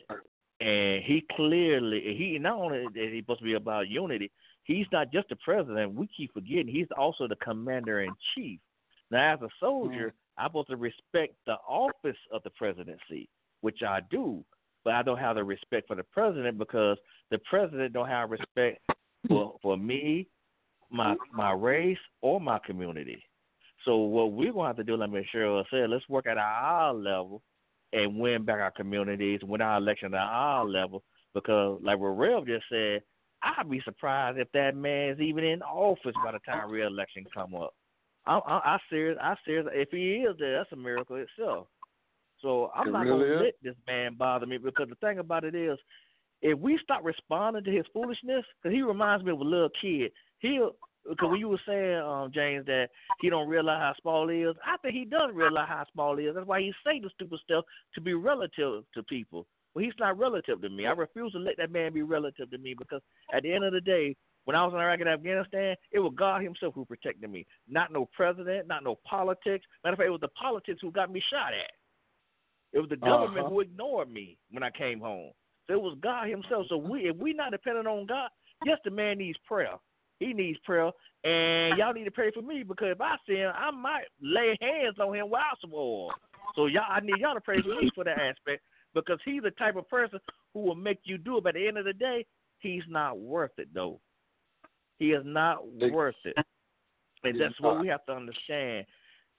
and 0.59 1.03
he 1.03 1.25
clearly 1.35 2.15
he 2.17 2.37
not 2.37 2.59
only 2.59 2.79
is 2.79 3.13
he 3.13 3.21
supposed 3.21 3.39
to 3.39 3.45
be 3.45 3.53
about 3.53 3.87
unity, 3.87 4.31
he's 4.63 4.85
not 4.91 5.11
just 5.11 5.29
the 5.29 5.35
president. 5.37 5.93
We 5.93 6.07
keep 6.15 6.33
forgetting 6.33 6.67
he's 6.67 6.87
also 6.97 7.27
the 7.27 7.37
commander 7.37 8.01
in 8.01 8.11
chief. 8.35 8.59
Now, 9.11 9.33
as 9.33 9.41
a 9.41 9.49
soldier, 9.59 10.07
mm-hmm. 10.07 10.41
I'm 10.41 10.49
supposed 10.49 10.69
to 10.69 10.75
respect 10.75 11.35
the 11.45 11.55
office 11.67 12.17
of 12.31 12.43
the 12.43 12.51
presidency, 12.51 13.29
which 13.61 13.79
I 13.87 13.99
do, 14.09 14.43
but 14.83 14.93
I 14.93 15.03
don't 15.03 15.17
have 15.17 15.35
the 15.35 15.43
respect 15.43 15.87
for 15.87 15.95
the 15.95 16.03
president 16.03 16.57
because 16.57 16.97
the 17.31 17.39
president 17.49 17.93
don't 17.93 18.07
have 18.07 18.31
respect 18.31 18.79
for 19.27 19.55
for 19.61 19.77
me, 19.77 20.27
my 20.91 21.15
my 21.33 21.51
race, 21.51 21.97
or 22.21 22.39
my 22.39 22.59
community. 22.65 23.23
So 23.85 23.97
what 23.97 24.33
we're 24.33 24.53
gonna 24.53 24.67
have 24.67 24.77
to 24.77 24.83
do, 24.83 24.97
like 24.97 25.11
Ms. 25.11 25.25
Cheryl 25.33 25.63
said, 25.71 25.89
let's 25.89 26.07
work 26.09 26.27
at 26.27 26.37
our 26.37 26.93
level 26.93 27.41
and 27.93 28.19
win 28.19 28.43
back 28.43 28.59
our 28.59 28.71
communities, 28.71 29.39
win 29.43 29.61
our 29.61 29.77
election 29.77 30.13
at 30.13 30.19
our 30.19 30.65
level. 30.65 31.03
Because, 31.33 31.79
like 31.83 31.99
what 31.99 32.45
just 32.45 32.65
said, 32.69 33.01
I'd 33.41 33.69
be 33.69 33.81
surprised 33.85 34.37
if 34.37 34.51
that 34.53 34.75
man's 34.75 35.19
even 35.19 35.43
in 35.43 35.61
office 35.61 36.15
by 36.23 36.31
the 36.33 36.39
time 36.39 36.69
re-election 36.69 37.25
come 37.33 37.55
up. 37.55 37.73
I, 38.25 38.37
I, 38.37 38.75
I 38.75 38.77
serious, 38.89 39.17
I 39.21 39.35
serious. 39.45 39.67
If 39.73 39.89
he 39.91 40.25
is 40.27 40.35
there, 40.39 40.57
that's 40.57 40.71
a 40.71 40.75
miracle 40.75 41.15
itself. 41.15 41.67
So 42.41 42.71
I'm 42.75 42.87
it 42.87 42.91
not 42.91 43.05
really 43.05 43.27
gonna 43.27 43.33
is. 43.33 43.41
let 43.41 43.53
this 43.63 43.75
man 43.87 44.15
bother 44.15 44.45
me 44.45 44.57
because 44.57 44.89
the 44.89 44.95
thing 44.95 45.19
about 45.19 45.43
it 45.43 45.55
is, 45.55 45.77
if 46.41 46.57
we 46.57 46.79
stop 46.83 47.03
responding 47.03 47.63
to 47.63 47.71
his 47.71 47.85
foolishness, 47.93 48.45
because 48.61 48.75
he 48.75 48.81
reminds 48.81 49.25
me 49.25 49.31
of 49.31 49.39
a 49.39 49.43
little 49.43 49.69
kid, 49.81 50.11
he'll 50.39 50.71
because 51.07 51.29
when 51.31 51.39
you 51.39 51.49
were 51.49 51.61
saying, 51.65 51.97
um, 52.01 52.29
James, 52.33 52.65
that 52.65 52.89
he 53.21 53.29
don't 53.29 53.47
realize 53.47 53.79
how 53.79 53.93
small 54.01 54.27
he 54.27 54.41
is, 54.41 54.55
I 54.65 54.77
think 54.77 54.93
he 54.93 55.05
does 55.05 55.31
realize 55.33 55.67
how 55.67 55.85
small 55.93 56.17
he 56.17 56.25
is. 56.25 56.35
That's 56.35 56.45
why 56.45 56.59
he 56.59 56.73
say 56.85 56.99
the 56.99 57.09
stupid 57.15 57.39
stuff 57.43 57.63
to 57.95 58.01
be 58.01 58.13
relative 58.13 58.83
to 58.93 59.03
people. 59.03 59.47
Well, 59.73 59.85
he's 59.85 59.93
not 59.97 60.19
relative 60.19 60.61
to 60.61 60.69
me. 60.69 60.85
I 60.85 60.91
refuse 60.91 61.31
to 61.31 61.39
let 61.39 61.57
that 61.57 61.71
man 61.71 61.93
be 61.93 62.01
relative 62.01 62.51
to 62.51 62.57
me 62.57 62.75
because 62.77 63.01
at 63.33 63.43
the 63.43 63.53
end 63.53 63.63
of 63.63 63.73
the 63.73 63.81
day, 63.81 64.15
When 64.45 64.55
I 64.55 64.65
was 64.65 64.73
in 64.73 64.79
Iraq 64.79 64.99
and 64.99 65.09
Afghanistan, 65.09 65.75
it 65.91 65.99
was 65.99 66.13
God 66.17 66.41
Himself 66.41 66.73
who 66.73 66.85
protected 66.85 67.29
me, 67.29 67.45
not 67.67 67.91
no 67.91 68.09
president, 68.15 68.67
not 68.67 68.83
no 68.83 68.97
politics. 69.07 69.65
Matter 69.83 69.93
of 69.93 69.97
fact, 69.99 70.07
it 70.07 70.11
was 70.11 70.21
the 70.21 70.29
politics 70.29 70.79
who 70.81 70.91
got 70.91 71.11
me 71.11 71.21
shot 71.31 71.53
at. 71.53 71.71
It 72.73 72.79
was 72.79 72.89
the 72.89 72.97
government 72.97 73.45
Uh-huh. 73.45 73.49
who 73.49 73.59
ignored 73.61 74.11
me 74.11 74.37
when 74.51 74.63
I 74.63 74.69
came 74.69 74.99
home. 74.99 75.31
So 75.67 75.73
it 75.73 75.81
was 75.81 75.97
God 75.99 76.27
Himself. 76.27 76.67
So 76.67 76.77
we, 76.77 77.07
if 77.09 77.15
we 77.17 77.33
not 77.33 77.51
dependent 77.51 77.87
on 77.87 78.05
God, 78.05 78.29
yes, 78.65 78.79
the 78.83 78.91
man 78.91 79.17
needs 79.17 79.37
prayer. 79.39 79.75
He 80.19 80.33
needs 80.33 80.59
prayer, 80.59 80.91
and 81.23 81.77
y'all 81.77 81.93
need 81.93 82.03
to 82.03 82.11
pray 82.11 82.29
for 82.31 82.41
me 82.41 82.63
because 82.63 82.89
if 82.91 82.99
I 82.99 83.15
sin, 83.25 83.49
I 83.55 83.71
might 83.71 84.03
lay 84.21 84.57
hands 84.59 84.99
on 84.99 85.15
him 85.15 85.29
without 85.29 85.57
some 85.61 85.71
oil. 85.73 86.11
So 86.55 86.65
y'all, 86.65 86.83
I 86.89 86.99
need 86.99 87.21
y'all 87.21 87.35
to 87.35 87.41
pray 87.41 87.61
for 87.61 87.69
me 87.69 87.89
for 87.95 88.03
that 88.03 88.19
aspect 88.19 88.61
because 88.93 89.19
he's 89.23 89.43
the 89.43 89.51
type 89.51 89.77
of 89.77 89.87
person 89.87 90.19
who 90.53 90.61
will 90.61 90.75
make 90.75 90.99
you 91.05 91.17
do 91.17 91.37
it. 91.37 91.43
But 91.43 91.55
at 91.55 91.59
the 91.59 91.67
end 91.67 91.77
of 91.77 91.85
the 91.85 91.93
day, 91.93 92.25
he's 92.59 92.83
not 92.89 93.17
worth 93.17 93.51
it 93.57 93.69
though. 93.73 94.01
He 94.97 95.11
is 95.11 95.23
not 95.25 95.65
worth 95.71 96.15
it, 96.25 96.35
and 97.23 97.39
that's 97.39 97.59
what 97.61 97.79
we 97.79 97.87
have 97.87 98.05
to 98.07 98.11
understand. 98.11 98.85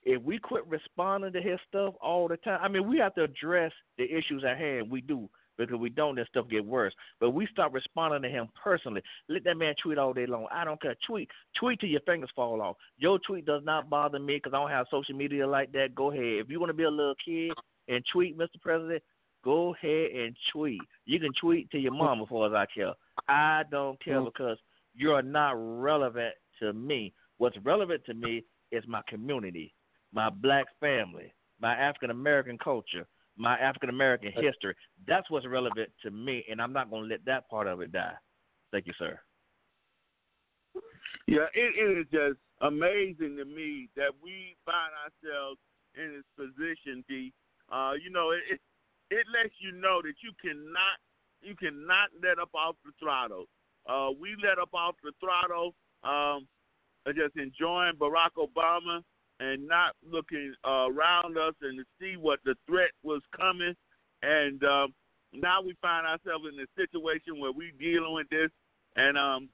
If 0.03 0.21
we 0.23 0.39
quit 0.39 0.65
responding 0.67 1.33
to 1.33 1.41
his 1.41 1.59
stuff 1.67 1.93
all 2.01 2.27
the 2.27 2.37
time, 2.37 2.59
I 2.61 2.67
mean, 2.67 2.87
we 2.87 2.97
have 2.97 3.13
to 3.15 3.23
address 3.23 3.71
the 3.97 4.05
issues 4.05 4.43
at 4.43 4.57
hand. 4.57 4.89
We 4.89 5.01
do 5.01 5.29
because 5.57 5.77
we 5.77 5.89
don't, 5.89 6.15
then 6.15 6.25
stuff 6.27 6.47
get 6.49 6.65
worse. 6.65 6.93
But 7.19 7.31
we 7.31 7.45
start 7.51 7.71
responding 7.71 8.23
to 8.23 8.29
him 8.29 8.47
personally. 8.63 9.01
Let 9.29 9.43
that 9.43 9.57
man 9.57 9.75
tweet 9.81 9.99
all 9.99 10.13
day 10.13 10.25
long. 10.25 10.47
I 10.51 10.63
don't 10.65 10.81
care. 10.81 10.95
Tweet, 11.05 11.29
tweet 11.59 11.79
till 11.79 11.89
your 11.89 12.01
fingers 12.01 12.31
fall 12.35 12.61
off. 12.61 12.77
Your 12.97 13.19
tweet 13.19 13.45
does 13.45 13.61
not 13.63 13.89
bother 13.89 14.17
me 14.17 14.37
because 14.37 14.53
I 14.53 14.59
don't 14.59 14.71
have 14.71 14.87
social 14.89 15.15
media 15.15 15.45
like 15.45 15.71
that. 15.73 15.93
Go 15.93 16.11
ahead. 16.11 16.23
If 16.23 16.49
you 16.49 16.59
want 16.59 16.71
to 16.71 16.75
be 16.75 16.83
a 16.83 16.89
little 16.89 17.13
kid 17.23 17.51
and 17.87 18.03
tweet, 18.11 18.37
Mr. 18.39 18.59
President, 18.59 19.03
go 19.43 19.75
ahead 19.75 20.11
and 20.11 20.35
tweet. 20.51 20.81
You 21.05 21.19
can 21.19 21.31
tweet 21.39 21.69
to 21.71 21.77
your 21.77 21.93
mom 21.93 22.21
as 22.21 22.27
far 22.29 22.47
as 22.47 22.53
I 22.53 22.65
care. 22.73 22.93
I 23.27 23.63
don't 23.69 23.99
care 24.03 24.19
Mm. 24.19 24.25
because 24.25 24.57
you're 24.95 25.21
not 25.21 25.53
relevant 25.57 26.33
to 26.59 26.73
me. 26.73 27.13
What's 27.37 27.57
relevant 27.59 28.03
to 28.05 28.13
me 28.15 28.43
is 28.71 28.83
my 28.87 29.01
community, 29.07 29.73
my 30.13 30.29
black 30.29 30.65
family, 30.79 31.33
my 31.59 31.73
African 31.73 32.09
American 32.09 32.57
culture, 32.57 33.07
my 33.37 33.57
African 33.57 33.89
American 33.89 34.31
history. 34.31 34.75
That's 35.07 35.29
what's 35.29 35.47
relevant 35.47 35.89
to 36.03 36.11
me, 36.11 36.45
and 36.49 36.61
I'm 36.61 36.73
not 36.73 36.89
going 36.89 37.03
to 37.03 37.09
let 37.09 37.25
that 37.25 37.49
part 37.49 37.67
of 37.67 37.81
it 37.81 37.91
die. 37.91 38.13
Thank 38.71 38.87
you, 38.87 38.93
sir. 38.97 39.19
Yeah, 41.27 41.47
it, 41.53 41.73
it 41.77 41.99
is 41.99 42.05
just 42.11 42.39
amazing 42.61 43.37
to 43.37 43.45
me 43.45 43.89
that 43.95 44.11
we 44.23 44.55
find 44.65 44.91
ourselves 45.05 45.59
in 45.95 46.17
this 46.17 46.27
position, 46.35 47.03
D. 47.07 47.33
Uh, 47.71 47.93
you 48.01 48.09
know, 48.11 48.31
it, 48.31 48.41
it 48.55 48.59
it 49.11 49.25
lets 49.31 49.53
you 49.59 49.71
know 49.71 50.01
that 50.01 50.15
you 50.23 50.31
cannot 50.41 50.97
you 51.41 51.55
cannot 51.55 52.09
let 52.21 52.39
up 52.39 52.53
off 52.53 52.75
the 52.85 52.91
throttle. 52.99 53.45
Uh, 53.87 54.09
we 54.19 54.35
let 54.43 54.59
up 54.59 54.73
off 54.73 54.95
the 55.03 55.11
throttle, 55.19 55.73
um, 56.03 56.47
just 57.07 57.35
enjoying 57.35 57.93
Barack 57.99 58.37
Obama 58.37 59.01
and 59.41 59.67
not 59.67 59.95
looking 60.07 60.53
uh, 60.63 60.85
around 60.85 61.35
us 61.35 61.55
and 61.63 61.79
to 61.79 61.85
see 61.99 62.15
what 62.15 62.39
the 62.45 62.53
threat 62.67 62.91
was 63.01 63.21
coming. 63.35 63.73
And 64.21 64.63
um, 64.63 64.93
now 65.33 65.63
we 65.63 65.75
find 65.81 66.05
ourselves 66.05 66.45
in 66.45 66.59
a 66.61 66.69
situation 66.77 67.41
where 67.41 67.51
we're 67.51 67.73
dealing 67.79 68.13
with 68.13 68.29
this, 68.29 68.51
and 68.95 69.17
um, 69.17 69.49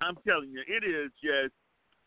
I'm 0.00 0.16
telling 0.26 0.50
you, 0.50 0.62
it 0.62 0.86
is 0.86 1.10
just, 1.20 1.52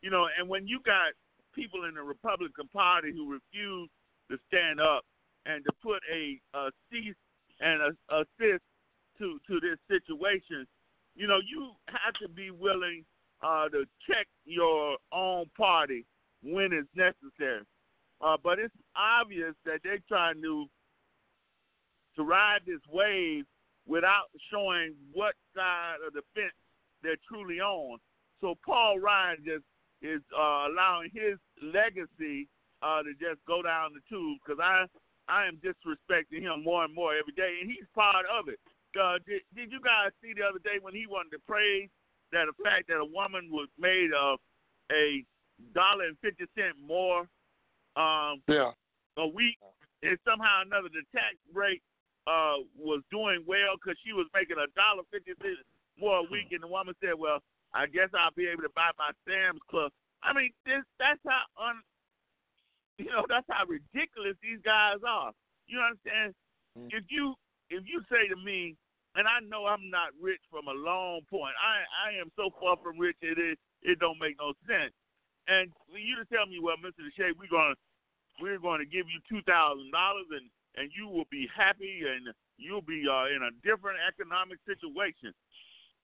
you 0.01 0.09
know, 0.09 0.27
and 0.39 0.47
when 0.47 0.65
you 0.65 0.79
got 0.85 1.11
people 1.53 1.83
in 1.83 1.95
the 1.95 2.01
Republican 2.01 2.69
Party 2.71 3.11
who 3.11 3.33
refuse 3.33 3.89
to 4.31 4.37
stand 4.47 4.79
up 4.79 5.03
and 5.45 5.65
to 5.65 5.71
put 5.83 5.99
a, 6.07 6.39
a 6.57 6.69
cease 6.89 7.19
and 7.59 7.81
a, 7.81 8.15
assist 8.15 8.63
to 9.17 9.39
to 9.45 9.59
this 9.59 9.77
situation, 9.91 10.65
you 11.15 11.27
know, 11.27 11.39
you 11.45 11.71
have 11.87 12.13
to 12.21 12.29
be 12.29 12.49
willing 12.49 13.03
uh, 13.43 13.67
to 13.67 13.83
check 14.07 14.27
your 14.45 14.95
own 15.11 15.45
party 15.57 16.05
when 16.43 16.71
it's 16.73 16.89
necessary. 16.95 17.65
Uh, 18.21 18.37
but 18.43 18.59
it's 18.59 18.73
obvious 18.95 19.53
that 19.65 19.79
they're 19.83 20.03
trying 20.07 20.41
to 20.41 20.65
to 22.15 22.23
ride 22.23 22.59
this 22.67 22.81
wave 22.91 23.45
without 23.87 24.27
showing 24.51 24.93
what 25.13 25.33
side 25.55 25.95
of 26.05 26.13
the 26.13 26.21
fence 26.35 26.53
they're 27.01 27.15
truly 27.27 27.59
on. 27.59 27.97
So 28.41 28.55
Paul 28.65 28.99
Ryan 28.99 29.37
just 29.45 29.63
is 30.01 30.21
uh, 30.37 30.67
allowing 30.67 31.09
his 31.13 31.37
legacy 31.61 32.49
uh, 32.81 33.01
to 33.03 33.13
just 33.13 33.39
go 33.47 33.61
down 33.61 33.93
the 33.93 34.01
tube 34.09 34.37
because 34.43 34.59
I 34.61 34.85
I 35.29 35.47
am 35.47 35.61
disrespecting 35.63 36.41
him 36.41 36.63
more 36.63 36.83
and 36.83 36.93
more 36.93 37.15
every 37.15 37.33
day, 37.33 37.59
and 37.61 37.69
he's 37.69 37.87
part 37.95 38.25
of 38.27 38.49
it. 38.49 38.59
Uh, 38.99 39.15
did, 39.25 39.41
did 39.55 39.71
you 39.71 39.79
guys 39.79 40.11
see 40.21 40.33
the 40.35 40.43
other 40.43 40.59
day 40.59 40.81
when 40.81 40.93
he 40.93 41.07
wanted 41.07 41.31
to 41.31 41.39
praise 41.47 41.87
that 42.33 42.45
the 42.47 42.63
fact 42.63 42.87
that 42.89 42.99
a 42.99 43.05
woman 43.05 43.47
was 43.49 43.69
made 43.79 44.11
of 44.11 44.39
a 44.91 45.23
dollar 45.73 46.05
and 46.05 46.17
fifty 46.19 46.45
cent 46.55 46.75
more 46.79 47.27
um, 47.95 48.41
Yeah. 48.47 48.71
a 49.17 49.27
week, 49.27 49.57
and 50.03 50.17
somehow 50.25 50.59
or 50.59 50.61
another 50.63 50.89
the 50.89 51.03
tax 51.11 51.35
rate 51.53 51.81
uh, 52.27 52.61
was 52.77 53.01
doing 53.11 53.43
well 53.47 53.75
because 53.75 53.97
she 54.05 54.13
was 54.13 54.27
making 54.33 54.57
a 54.57 54.67
dollar 54.75 55.03
fifty 55.11 55.33
cent 55.41 55.57
more 55.99 56.19
a 56.19 56.27
week, 56.31 56.51
and 56.51 56.63
the 56.63 56.67
woman 56.67 56.95
said, 57.01 57.13
"Well, 57.17 57.39
I 57.73 57.87
guess 57.87 58.09
I'll 58.13 58.31
be 58.35 58.47
able 58.47 58.63
to 58.63 58.73
buy 58.75 58.91
my 58.97 59.11
Sam's 59.27 59.61
Club." 59.69 59.91
I 60.23 60.33
mean, 60.33 60.51
this 60.65 60.83
that's 60.99 61.19
how 61.25 61.43
un, 61.57 61.81
you 62.97 63.09
know, 63.09 63.25
that's 63.27 63.47
how 63.49 63.65
ridiculous 63.65 64.37
these 64.41 64.59
guys 64.63 65.01
are. 65.05 65.31
You 65.67 65.79
understand? 65.79 66.33
If 66.89 67.05
you 67.09 67.35
if 67.69 67.83
you 67.85 68.01
say 68.09 68.27
to 68.29 68.35
me, 68.37 68.75
and 69.15 69.27
I 69.27 69.39
know 69.41 69.65
I'm 69.65 69.89
not 69.89 70.15
rich 70.21 70.41
from 70.49 70.67
a 70.67 70.77
long 70.77 71.21
point, 71.29 71.53
I 71.59 72.09
I 72.09 72.19
am 72.19 72.31
so 72.35 72.49
far 72.59 72.77
from 72.81 72.97
rich 72.99 73.17
it 73.21 73.37
is 73.37 73.57
it 73.81 73.99
don't 73.99 74.19
make 74.19 74.37
no 74.39 74.53
sense. 74.67 74.93
And 75.47 75.71
for 75.89 75.97
you 75.97 76.15
to 76.17 76.25
tell 76.29 76.45
me, 76.45 76.59
well, 76.61 76.77
Mr. 76.77 77.01
DeShay, 77.01 77.33
we're 77.37 77.49
gonna 77.51 77.75
we're 78.39 78.59
going 78.59 78.79
to 78.79 78.85
give 78.89 79.05
you 79.09 79.19
two 79.27 79.41
thousand 79.43 79.91
dollars 79.91 80.25
and 80.31 80.49
and 80.79 80.89
you 80.95 81.07
will 81.07 81.27
be 81.29 81.47
happy 81.51 82.03
and 82.07 82.31
you'll 82.57 82.81
be 82.85 83.03
uh, 83.09 83.27
in 83.27 83.43
a 83.43 83.51
different 83.65 83.99
economic 84.07 84.57
situation. 84.63 85.33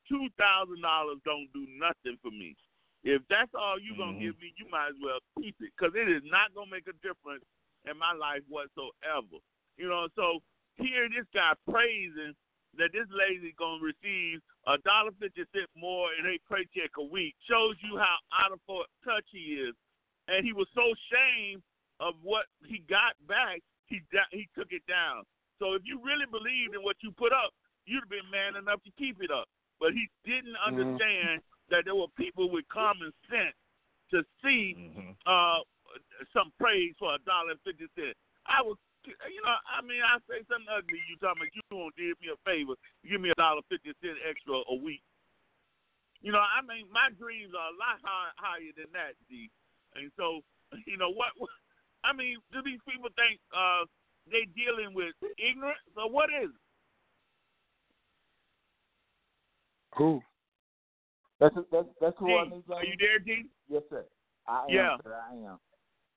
Two 0.10 0.28
thousand 0.38 0.82
dollars 0.82 1.18
don't 1.24 1.48
do 1.54 1.66
nothing 1.78 2.18
for 2.22 2.32
me. 2.32 2.56
If 3.04 3.22
that's 3.30 3.54
all 3.54 3.80
you're 3.80 3.96
gonna 3.96 4.18
Mhm. 4.18 4.34
give 4.34 4.42
me, 4.42 4.54
you 4.58 4.68
might 4.70 4.90
as 4.90 5.00
well 5.02 5.20
keep 5.40 5.56
it 5.62 5.72
because 5.78 5.96
it 5.96 6.10
is 6.10 6.24
not 6.26 6.54
gonna 6.54 6.72
make 6.72 6.88
a 6.88 6.98
difference 7.06 7.46
in 7.86 7.96
my 7.98 8.12
life 8.12 8.44
whatsoever. 8.50 9.40
You 9.78 9.88
know, 9.88 10.10
so 10.16 10.42
here 10.76 11.08
this 11.08 11.28
guy 11.34 11.54
praising 11.70 12.36
that 12.78 12.94
this 12.94 13.10
lady 13.10 13.54
gonna 13.58 13.82
receive 13.82 14.42
a 14.66 14.78
dollar 14.86 15.12
fifty 15.20 15.44
cent 15.54 15.70
more 15.76 16.10
in 16.18 16.26
a 16.26 16.38
paycheck 16.50 16.94
a 16.98 17.04
week 17.04 17.36
shows 17.50 17.76
you 17.82 17.98
how 17.98 18.18
out 18.34 18.54
of 18.54 18.60
touch 19.04 19.26
he 19.32 19.58
is. 19.60 19.76
And 20.28 20.46
he 20.46 20.52
was 20.52 20.68
so 20.76 20.84
ashamed 20.84 21.64
of 22.00 22.14
what 22.22 22.46
he 22.66 22.84
got 22.90 23.18
back, 23.28 23.62
he 23.88 24.02
he 24.32 24.48
took 24.54 24.72
it 24.72 24.86
down. 24.88 25.24
So 25.58 25.74
if 25.74 25.82
you 25.86 25.98
really 26.04 26.30
believed 26.30 26.76
in 26.76 26.84
what 26.84 26.98
you 27.02 27.12
put 27.12 27.34
up, 27.34 27.50
you'd 27.86 28.04
have 28.06 28.14
been 28.14 28.30
man 28.30 28.60
enough 28.60 28.84
to 28.84 28.92
keep 29.00 29.18
it 29.24 29.32
up. 29.32 29.50
But 29.80 29.94
he 29.94 30.06
didn't 30.26 30.58
understand 30.62 31.42
that 31.70 31.86
there 31.86 31.96
were 31.96 32.12
people 32.18 32.52
with 32.52 32.68
common 32.70 33.12
sense 33.30 33.58
to 34.12 34.24
see 34.44 34.76
Mm-hmm. 34.78 35.12
uh 35.26 35.60
some 36.34 36.52
praise 36.60 36.94
for 37.00 37.16
a 37.16 37.20
dollar 37.26 37.56
fifty 37.64 37.88
cent. 37.96 38.14
I 38.46 38.62
was 38.62 38.78
you 39.08 39.42
know, 39.44 39.56
I 39.68 39.80
mean 39.84 40.04
I 40.04 40.20
say 40.28 40.44
something 40.48 40.68
ugly, 40.68 41.00
you 41.08 41.16
talking 41.20 41.44
about 41.46 41.56
you 41.56 41.64
won't 41.72 41.96
do 41.96 42.12
me 42.20 42.32
a 42.34 42.38
favor, 42.44 42.76
give 43.08 43.22
me 43.22 43.32
a 43.32 43.38
dollar 43.40 43.64
fifty 43.72 43.96
cent 44.04 44.20
extra 44.28 44.60
a 44.68 44.76
week. 44.76 45.04
You 46.20 46.32
know, 46.36 46.42
I 46.44 46.60
mean 46.66 46.88
my 46.92 47.14
dreams 47.16 47.56
are 47.56 47.72
a 47.72 47.78
lot 47.80 48.02
high, 48.04 48.34
higher 48.38 48.74
than 48.76 48.92
that, 48.94 49.16
D. 49.32 49.48
And 49.96 50.12
so, 50.20 50.42
you 50.90 50.98
know, 50.98 51.10
what, 51.10 51.32
what 51.38 51.52
I 52.04 52.12
mean, 52.12 52.38
do 52.52 52.60
these 52.62 52.82
people 52.84 53.10
think 53.16 53.40
uh 53.56 53.88
they 54.28 54.44
dealing 54.54 54.92
with 54.92 55.16
ignorance 55.40 55.80
or 55.96 56.12
what 56.12 56.30
is 56.30 56.52
it? 56.52 56.64
Who? 59.96 60.22
That's 61.40 61.56
that's 61.72 61.88
that's 62.02 62.18
who 62.20 62.28
D, 62.28 62.38
I 62.38 62.44
need. 62.50 62.64
are 62.74 62.86
you 62.86 62.98
there, 63.00 63.20
D? 63.20 63.46
Yes, 63.70 63.84
sir. 63.90 64.06
I 64.48 64.66
am, 64.66 64.74
Yeah. 64.74 64.98
sir. 65.04 65.16
I 65.16 65.34
am. 65.36 65.60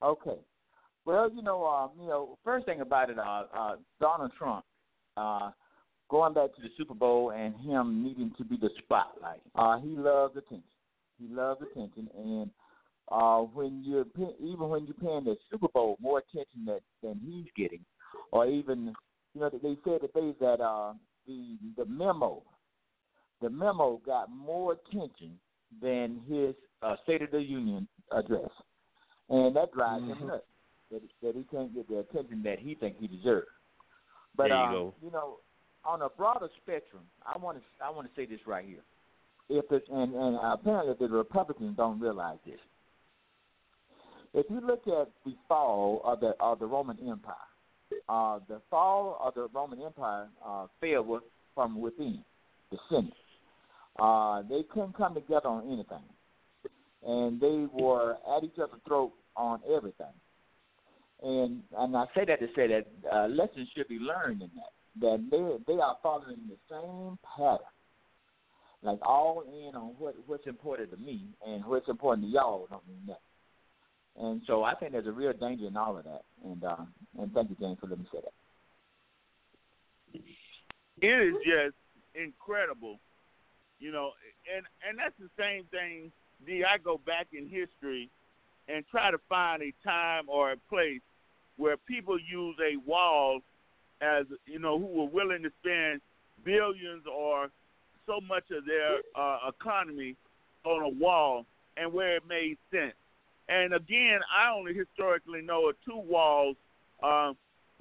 Okay. 0.03 0.37
Well, 1.05 1.31
you 1.33 1.41
know, 1.41 1.65
um, 1.65 1.91
you 1.99 2.07
know, 2.07 2.37
first 2.43 2.65
thing 2.65 2.81
about 2.81 3.09
it, 3.09 3.17
uh, 3.17 3.43
uh, 3.57 3.75
Donald 3.99 4.31
Trump, 4.37 4.63
uh, 5.17 5.51
going 6.09 6.33
back 6.33 6.53
to 6.55 6.61
the 6.61 6.69
Super 6.77 6.93
Bowl 6.93 7.31
and 7.31 7.55
him 7.55 8.03
needing 8.03 8.31
to 8.37 8.43
be 8.45 8.57
the 8.57 8.69
spotlight. 8.83 9.41
Uh, 9.55 9.79
he 9.79 9.89
loves 9.89 10.35
attention. 10.37 10.63
He 11.19 11.27
loves 11.27 11.61
attention, 11.61 12.09
and 12.17 12.49
uh, 13.11 13.39
when 13.39 13.83
you're 13.83 14.05
pay- 14.05 14.35
even 14.39 14.69
when 14.69 14.85
you're 14.85 14.95
paying 14.95 15.23
the 15.23 15.35
Super 15.49 15.67
Bowl 15.67 15.97
more 15.99 16.19
attention 16.19 16.65
that 16.65 16.81
than 17.03 17.19
he's 17.23 17.45
getting, 17.55 17.83
or 18.31 18.47
even 18.47 18.93
you 19.33 19.41
know 19.41 19.49
they 19.49 19.77
said 19.83 20.01
they 20.15 20.33
that 20.39 20.61
uh, 20.61 20.93
the 21.27 21.57
the 21.77 21.85
memo, 21.85 22.41
the 23.41 23.49
memo 23.49 24.01
got 24.05 24.31
more 24.31 24.73
attention 24.73 25.37
than 25.81 26.21
his 26.27 26.55
uh, 26.81 26.95
State 27.03 27.21
of 27.21 27.31
the 27.31 27.41
Union 27.41 27.87
address, 28.11 28.49
and 29.29 29.55
that 29.55 29.71
drives 29.73 30.03
Mhm. 30.03 30.17
him 30.17 30.27
nuts. 30.27 30.45
That, 30.91 31.01
that 31.23 31.35
he 31.35 31.43
can't 31.49 31.73
get 31.73 31.87
the 31.87 31.99
attention 31.99 32.43
that 32.43 32.59
he 32.59 32.75
thinks 32.75 32.97
he 32.99 33.07
deserves. 33.07 33.47
But 34.35 34.47
you 34.47 34.55
uh, 34.55 34.71
go. 34.71 34.93
you 35.03 35.11
know, 35.11 35.37
on 35.85 36.01
a 36.01 36.09
broader 36.09 36.47
spectrum, 36.61 37.03
I 37.25 37.37
want 37.37 37.57
to 37.57 37.63
I 37.83 37.89
want 37.89 38.07
to 38.07 38.13
say 38.15 38.25
this 38.25 38.39
right 38.45 38.65
here. 38.65 38.83
if 39.49 39.71
it 39.71 39.83
and, 39.91 40.13
and 40.13 40.37
apparently 40.41 40.95
the 40.99 41.13
Republicans 41.13 41.75
don't 41.77 41.99
realize 41.99 42.37
this. 42.45 42.59
If 44.33 44.45
you 44.49 44.61
look 44.61 44.87
at 44.87 45.09
the 45.25 45.35
fall 45.47 46.01
of 46.05 46.19
the 46.21 46.33
of 46.39 46.59
the 46.59 46.65
Roman 46.65 46.97
Empire, 46.99 47.35
uh, 48.07 48.39
the 48.47 48.61
fall 48.69 49.19
of 49.21 49.33
the 49.33 49.47
Roman 49.53 49.81
Empire 49.81 50.27
uh, 50.45 50.67
fell 50.79 51.21
from 51.53 51.81
within 51.81 52.23
the 52.71 52.77
Senate. 52.89 53.13
Uh, 53.99 54.41
they 54.49 54.63
couldn't 54.73 54.95
come 54.95 55.13
together 55.13 55.49
on 55.49 55.67
anything, 55.67 56.03
and 57.05 57.41
they 57.41 57.67
were 57.73 58.15
at 58.35 58.43
each 58.43 58.57
other's 58.57 58.79
throat 58.87 59.11
on 59.35 59.59
everything. 59.69 60.13
And 61.21 61.61
and 61.77 61.95
I 61.95 62.05
say 62.15 62.25
that 62.25 62.39
to 62.39 62.47
say 62.55 62.67
that 62.67 62.87
uh, 63.11 63.27
lessons 63.27 63.69
should 63.75 63.87
be 63.87 63.99
learned 63.99 64.41
in 64.41 64.49
that 64.55 64.71
that 64.99 65.27
they 65.29 65.73
they 65.73 65.79
are 65.79 65.97
following 66.01 66.37
the 66.49 66.57
same 66.69 67.17
pattern, 67.37 67.59
like 68.81 68.99
all 69.03 69.43
in 69.47 69.75
on 69.75 69.93
what 69.99 70.15
what's 70.25 70.47
important 70.47 70.91
to 70.91 70.97
me 70.97 71.25
and 71.45 71.63
what's 71.65 71.87
important 71.87 72.27
to 72.27 72.31
y'all 72.31 72.67
don't 72.69 72.87
mean 72.87 73.01
nothing. 73.05 73.21
And 74.19 74.41
so 74.47 74.63
I 74.63 74.75
think 74.75 74.91
there's 74.91 75.07
a 75.07 75.11
real 75.11 75.33
danger 75.33 75.67
in 75.67 75.77
all 75.77 75.97
of 75.97 76.03
that. 76.05 76.23
And 76.43 76.63
uh, 76.63 76.75
and 77.19 77.31
thank 77.33 77.49
you, 77.49 77.55
James, 77.59 77.77
for 77.79 77.87
letting 77.87 78.03
me 78.03 78.09
say 78.11 78.19
that. 78.23 78.33
It 81.01 81.27
is 81.27 81.35
just 81.45 81.75
incredible, 82.15 82.99
you 83.79 83.91
know, 83.91 84.11
and 84.53 84.65
and 84.87 84.97
that's 84.97 85.15
the 85.19 85.29
same 85.37 85.65
thing. 85.65 86.11
D, 86.45 86.63
I 86.63 86.79
go 86.79 86.99
back 87.05 87.27
in 87.31 87.47
history 87.47 88.09
and 88.67 88.83
try 88.89 89.11
to 89.11 89.19
find 89.29 89.61
a 89.61 89.71
time 89.83 90.23
or 90.27 90.53
a 90.53 90.57
place 90.69 91.01
where 91.61 91.77
people 91.77 92.17
use 92.19 92.55
a 92.59 92.75
wall 92.89 93.39
as 94.01 94.25
you 94.47 94.57
know 94.57 94.79
who 94.79 94.87
were 94.87 95.05
willing 95.05 95.43
to 95.43 95.51
spend 95.61 96.01
billions 96.43 97.03
or 97.05 97.49
so 98.07 98.19
much 98.27 98.45
of 98.49 98.65
their 98.65 98.97
uh, 99.15 99.37
economy 99.47 100.15
on 100.65 100.81
a 100.81 100.89
wall 100.89 101.45
and 101.77 101.93
where 101.93 102.17
it 102.17 102.23
made 102.27 102.57
sense. 102.71 102.95
And 103.47 103.75
again, 103.75 104.19
I 104.35 104.51
only 104.51 104.73
historically 104.73 105.43
know 105.43 105.69
of 105.69 105.75
two 105.85 105.97
walls 105.97 106.55
uh, 107.03 107.33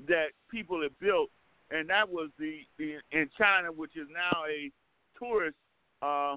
that 0.08 0.28
people 0.50 0.82
have 0.82 0.98
built, 1.00 1.30
and 1.70 1.88
that 1.88 2.06
was 2.06 2.28
the, 2.38 2.58
the 2.76 2.96
in 3.12 3.30
China, 3.38 3.72
which 3.72 3.96
is 3.96 4.08
now 4.12 4.42
a 4.44 4.70
tourist 5.18 5.56
uh, 6.02 6.36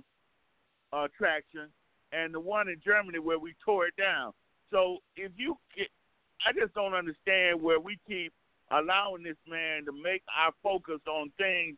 attraction, 0.94 1.68
and 2.14 2.34
the 2.34 2.40
one 2.40 2.70
in 2.70 2.80
Germany 2.86 3.20
where 3.20 3.40
we 3.40 3.54
tore 3.66 3.88
it 3.88 3.98
down. 3.98 4.32
So 4.72 5.00
if 5.18 5.32
you, 5.36 5.58
I 6.46 6.52
just 6.54 6.74
don't 6.74 6.94
understand 6.94 7.62
where 7.62 7.80
we 7.80 7.98
keep 8.08 8.34
allowing 8.72 9.24
this 9.24 9.38
man 9.48 9.86
to 9.86 9.92
make 9.92 10.24
our 10.36 10.52
focus 10.62 11.00
on 11.08 11.32
things 11.38 11.78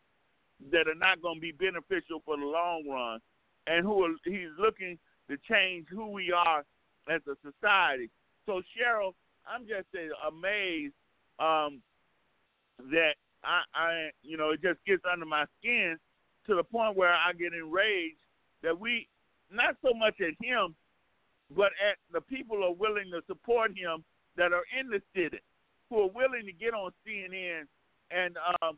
that 0.72 0.88
are 0.88 0.95
not 0.95 1.22
going 1.22 1.36
to 1.36 1.41
be 1.41 1.51
beneficial 1.51 2.22
for 2.26 2.38
the 2.38 2.45
long 2.45 2.88
run, 2.89 3.20
and 3.68 3.86
who 3.86 4.03
are, 4.03 4.16
he's 4.24 4.53
looking 4.59 4.97
to 5.30 5.38
change 5.49 5.88
who 5.89 6.07
we 6.07 6.32
are 6.32 6.63
as 7.09 7.22
a 7.28 7.36
society. 7.43 8.09
So 8.45 8.61
Cheryl, 8.74 9.13
I'm 9.47 9.68
just 9.68 9.88
amazed 10.28 10.93
um, 11.39 11.82
that 12.91 13.16
I, 13.43 13.61
I, 13.74 14.09
you 14.24 14.38
know, 14.38 14.51
it 14.51 14.61
just 14.61 14.80
gets 14.86 15.03
under 15.11 15.26
my 15.26 15.45
skin 15.59 15.97
to 16.47 16.55
the 16.55 16.63
point 16.63 16.95
where 16.95 17.13
I 17.13 17.34
get 17.34 17.53
enraged 17.53 18.18
that 18.63 18.80
we, 18.80 19.07
not 19.51 19.76
so 19.84 19.93
much 19.93 20.16
at 20.22 20.34
him, 20.43 20.76
but 21.55 21.72
at 21.84 21.97
the 22.11 22.22
people 22.22 22.63
are 22.63 22.74
willing 22.74 23.11
to 23.11 23.22
support 23.28 23.72
him 23.72 24.03
that 24.38 24.54
are 24.54 24.66
in 24.80 24.90
the 24.90 25.02
city, 25.16 25.40
who 25.90 26.04
are 26.04 26.10
willing 26.10 26.46
to 26.46 26.54
get 26.54 26.74
on 26.74 26.92
CNN 27.08 27.64
and 28.12 28.38
um, 28.62 28.78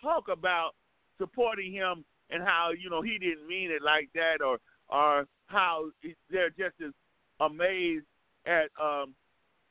talk 0.00 0.28
about 0.28 0.72
supporting 1.18 1.72
him 1.72 2.04
and 2.30 2.42
how 2.42 2.70
you 2.76 2.90
know 2.90 3.02
he 3.02 3.18
didn't 3.18 3.46
mean 3.46 3.70
it 3.70 3.82
like 3.82 4.08
that, 4.14 4.42
or 4.44 4.58
or 4.88 5.26
how 5.46 5.84
they're 6.30 6.50
just 6.50 6.80
as 6.84 6.92
amazed 7.40 8.06
at 8.46 8.70
um, 8.80 9.14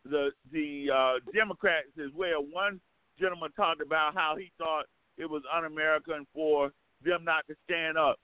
the 0.05 0.29
the 0.51 0.87
uh, 0.93 1.31
Democrats 1.33 1.89
as 1.99 2.11
well. 2.15 2.45
One 2.51 2.79
gentleman 3.19 3.51
talked 3.55 3.81
about 3.81 4.13
how 4.13 4.35
he 4.37 4.51
thought 4.57 4.85
it 5.17 5.29
was 5.29 5.43
un-American 5.53 6.25
for 6.33 6.71
them 7.03 7.23
not 7.23 7.45
to 7.47 7.55
stand 7.65 7.97
up. 7.97 8.17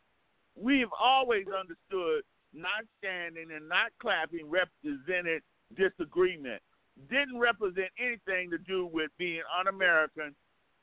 We've 0.60 0.92
always 1.00 1.46
understood 1.48 2.24
not 2.54 2.86
standing 2.98 3.52
and 3.56 3.68
not 3.70 3.92
clapping 4.02 4.50
represented 4.50 5.44
disagreement. 5.76 6.62
Didn't 7.10 7.38
represent 7.38 7.90
anything 8.00 8.50
to 8.52 8.58
do 8.58 8.90
with 8.92 9.12
being 9.18 9.42
un-American 9.60 10.36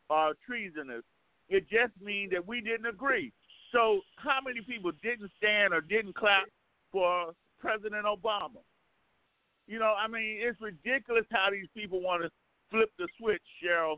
or 0.09 0.35
treasonous. 0.47 1.03
It 1.49 1.69
just 1.69 1.93
means 2.01 2.33
that 2.33 2.47
we 2.47 2.61
didn't 2.61 2.87
agree. 2.87 3.33
So, 3.73 4.01
how 4.17 4.39
many 4.45 4.61
people 4.61 4.93
didn't 5.03 5.31
stand 5.37 5.75
or 5.75 5.81
didn't 5.81 6.15
clap 6.15 6.45
for 6.95 7.35
President 7.65 8.05
Obama. 8.05 8.63
You 9.67 9.79
know, 9.81 9.95
I 9.99 10.07
mean, 10.07 10.39
it's 10.41 10.61
ridiculous 10.61 11.25
how 11.33 11.49
these 11.51 11.67
people 11.75 12.01
want 12.01 12.23
to 12.23 12.31
flip 12.71 12.91
the 12.99 13.09
switch, 13.19 13.43
Cheryl, 13.59 13.97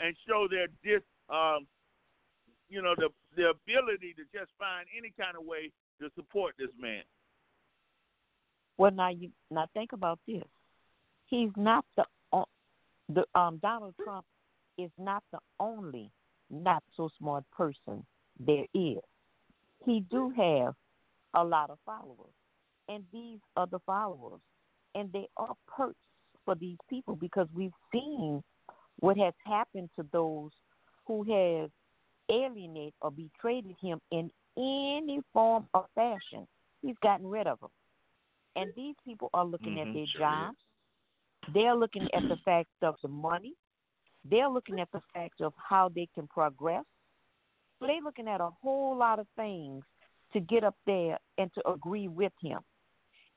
and 0.00 0.14
show 0.26 0.46
their 0.50 0.66
dis, 0.82 1.00
um, 1.30 1.66
you 2.68 2.82
know, 2.82 2.94
the 2.98 3.08
the 3.36 3.54
ability 3.54 4.14
to 4.18 4.24
just 4.34 4.50
find 4.58 4.86
any 4.90 5.14
kind 5.18 5.36
of 5.38 5.46
way 5.46 5.70
to 6.02 6.10
support 6.14 6.54
this 6.58 6.74
man. 6.78 7.02
Well, 8.78 8.90
now 8.90 9.10
you 9.10 9.30
now 9.50 9.66
think 9.74 9.92
about 9.92 10.18
this. 10.26 10.44
He's 11.26 11.50
not 11.56 11.84
the 11.96 12.04
the 13.08 13.24
um 13.34 13.58
Donald 13.62 13.94
Trump 14.02 14.24
is 14.78 14.90
not 14.98 15.22
the 15.32 15.38
only 15.60 16.10
not 16.50 16.82
so 16.96 17.08
smart 17.18 17.44
person 17.56 18.04
there 18.38 18.66
is. 18.74 19.02
He 19.84 20.04
do 20.10 20.30
have 20.36 20.74
a 21.34 21.44
lot 21.44 21.70
of 21.70 21.78
followers 21.84 22.32
and 22.88 23.04
these 23.12 23.38
are 23.56 23.66
the 23.66 23.78
followers. 23.86 24.40
And 24.94 25.12
they 25.12 25.26
are 25.36 25.54
perks 25.66 25.98
for 26.44 26.54
these 26.54 26.76
people 26.88 27.16
because 27.16 27.48
we've 27.54 27.72
seen 27.92 28.42
what 29.00 29.16
has 29.16 29.34
happened 29.44 29.90
to 29.96 30.06
those 30.12 30.50
who 31.06 31.24
have 31.24 31.70
alienated 32.30 32.94
or 33.00 33.10
betrayed 33.10 33.64
him 33.82 34.00
in 34.12 34.30
any 34.56 35.20
form 35.32 35.66
or 35.74 35.86
fashion. 35.94 36.46
He's 36.82 36.96
gotten 37.02 37.26
rid 37.26 37.46
of 37.46 37.60
them. 37.60 37.70
And 38.56 38.70
these 38.76 38.94
people 39.04 39.30
are 39.34 39.44
looking 39.44 39.74
mm-hmm, 39.74 39.88
at 39.88 39.94
their 39.94 40.06
sure 40.06 40.20
jobs. 40.20 40.56
They're 41.52 41.74
looking 41.74 42.08
at 42.14 42.22
the 42.28 42.36
fact 42.44 42.70
of 42.82 42.94
the 43.02 43.08
money. 43.08 43.54
They're 44.28 44.48
looking 44.48 44.80
at 44.80 44.88
the 44.92 45.00
fact 45.12 45.40
of 45.40 45.52
how 45.56 45.90
they 45.94 46.08
can 46.14 46.26
progress. 46.26 46.84
So 47.78 47.86
they're 47.86 48.00
looking 48.02 48.28
at 48.28 48.40
a 48.40 48.50
whole 48.62 48.96
lot 48.96 49.18
of 49.18 49.26
things 49.36 49.84
to 50.32 50.40
get 50.40 50.64
up 50.64 50.76
there 50.86 51.18
and 51.38 51.50
to 51.54 51.68
agree 51.68 52.08
with 52.08 52.32
him. 52.42 52.60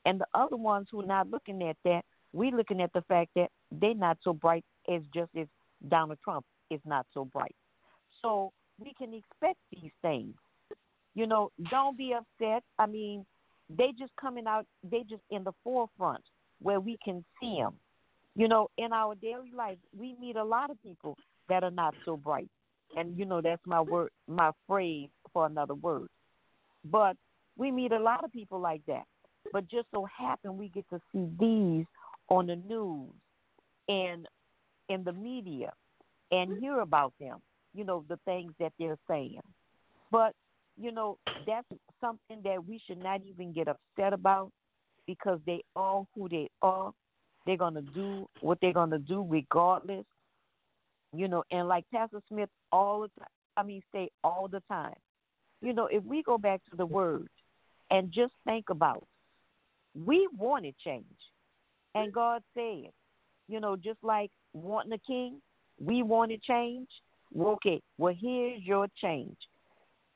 And 0.05 0.22
the 0.22 0.28
other 0.34 0.55
ones 0.55 0.88
who 0.91 1.01
are 1.01 1.05
not 1.05 1.30
looking 1.30 1.61
at 1.63 1.76
that, 1.84 2.03
we're 2.32 2.55
looking 2.55 2.82
at 2.82 2.93
the 2.93 3.01
fact 3.03 3.32
that 3.36 3.49
they're 3.72 3.93
not 3.93 4.18
so 4.24 4.34
bright 4.34 4.63
as 4.89 5.01
just 5.13 5.32
as 5.38 5.47
Donald 5.89 6.20
Trump 6.24 6.45
is 6.72 6.80
not 6.86 7.05
so 7.13 7.26
bright. 7.26 7.55
So 8.22 8.51
we 8.80 8.93
can 8.97 9.13
expect 9.13 9.59
these 9.72 9.91
things. 10.01 10.34
You 11.13 11.28
know, 11.28 11.51
don't 11.70 11.97
be 11.97 12.13
upset. 12.13 12.63
I 12.78 12.86
mean, 12.86 13.26
they 13.70 13.91
just 13.97 14.15
coming 14.20 14.47
out. 14.47 14.65
They 14.84 15.03
just 15.09 15.24
in 15.32 15.43
the 15.43 15.53
forefront 15.63 16.24
where 16.61 16.80
we 16.80 16.97
can 17.03 17.24
see 17.39 17.57
them. 17.59 17.76
You 18.36 18.47
know, 18.47 18.70
in 18.78 18.93
our 18.93 19.15
daily 19.15 19.51
life, 19.55 19.78
we 19.97 20.15
meet 20.20 20.36
a 20.36 20.43
lot 20.43 20.70
of 20.70 20.82
people 20.84 21.18
that 21.49 21.63
are 21.63 21.72
not 21.72 21.95
so 22.05 22.18
bright, 22.18 22.49
and 22.95 23.18
you 23.18 23.26
know 23.26 23.41
that's 23.41 23.61
my 23.65 23.82
word, 23.82 24.09
my 24.28 24.51
phrase 24.68 25.09
for 25.34 25.45
another 25.45 25.74
word. 25.74 26.07
But 26.86 27.18
we 27.57 27.72
meet 27.72 27.91
a 27.91 27.99
lot 27.99 28.24
of 28.24 28.32
people 28.32 28.59
like 28.59 28.82
that. 28.88 29.03
But 29.51 29.68
just 29.70 29.88
so 29.93 30.05
happen 30.05 30.57
we 30.57 30.70
get 30.70 30.86
to 30.89 30.99
see 31.11 31.28
these 31.39 31.86
on 32.30 32.47
the 32.47 32.57
news 32.57 33.09
and 33.88 34.28
in 34.89 35.03
the 35.03 35.13
media 35.13 35.72
and 36.32 36.57
hear 36.59 36.82
about 36.82 37.13
them, 37.20 37.38
you 37.74 37.84
know, 37.84 38.03
the 38.09 38.20
things 38.26 38.51
that 38.59 38.74
they're 38.78 38.97
saying. 39.07 39.41
But, 40.11 40.34
you 40.80 40.91
know, 40.91 41.17
that's 41.45 41.67
something 41.99 42.41
that 42.43 42.65
we 42.65 42.80
should 42.86 43.01
not 43.01 43.21
even 43.25 43.51
get 43.51 43.67
upset 43.67 44.13
about 44.13 44.51
because 45.05 45.39
they 45.45 45.63
are 45.75 46.05
who 46.13 46.30
they 46.30 46.49
are. 46.61 46.93
They're 47.45 47.57
going 47.57 47.75
to 47.75 47.82
do 47.82 48.28
what 48.41 48.59
they're 48.61 48.73
going 48.73 48.91
to 48.91 48.99
do 48.99 49.25
regardless. 49.28 50.05
You 51.13 51.28
know, 51.28 51.43
and 51.51 51.67
like 51.67 51.86
Pastor 51.91 52.21
Smith 52.28 52.49
all 52.71 53.01
the 53.01 53.07
time, 53.19 53.30
I 53.55 53.63
mean, 53.63 53.82
say 53.93 54.09
all 54.23 54.47
the 54.51 54.61
time, 54.67 54.93
you 55.61 55.73
know, 55.73 55.88
if 55.88 56.03
we 56.03 56.21
go 56.21 56.38
back 56.38 56.61
to 56.69 56.75
the 56.75 56.86
word 56.86 57.30
and 57.89 58.11
just 58.11 58.34
think 58.45 58.65
about 58.69 59.07
we 60.05 60.28
wanted 60.38 60.75
change. 60.84 61.05
And 61.95 62.13
God 62.13 62.43
said, 62.53 62.91
you 63.47 63.59
know, 63.59 63.75
just 63.75 63.99
like 64.03 64.30
wanting 64.53 64.91
a 64.91 64.97
king, 64.99 65.41
we 65.80 66.03
wanted 66.03 66.43
change. 66.43 66.88
Okay, 67.38 67.82
well, 67.97 68.13
here's 68.19 68.61
your 68.63 68.88
change. 69.01 69.38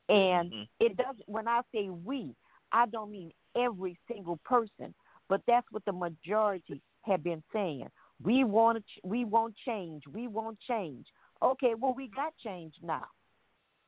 And 0.08 0.52
mm-hmm. 0.52 0.62
it 0.80 0.96
doesn't, 0.96 1.22
when 1.26 1.48
I 1.48 1.60
say 1.74 1.88
we, 1.90 2.34
I 2.72 2.86
don't 2.86 3.10
mean 3.10 3.32
every 3.56 3.98
single 4.10 4.38
person, 4.44 4.94
but 5.28 5.42
that's 5.46 5.66
what 5.70 5.84
the 5.84 5.92
majority 5.92 6.80
have 7.02 7.22
been 7.22 7.42
saying. 7.52 7.88
We 8.22 8.44
want, 8.44 8.84
we 9.04 9.24
want 9.24 9.54
change. 9.66 10.02
We 10.12 10.28
want 10.28 10.58
change. 10.68 11.06
Okay, 11.42 11.74
well, 11.78 11.94
we 11.94 12.08
got 12.08 12.32
change 12.42 12.74
now. 12.82 13.06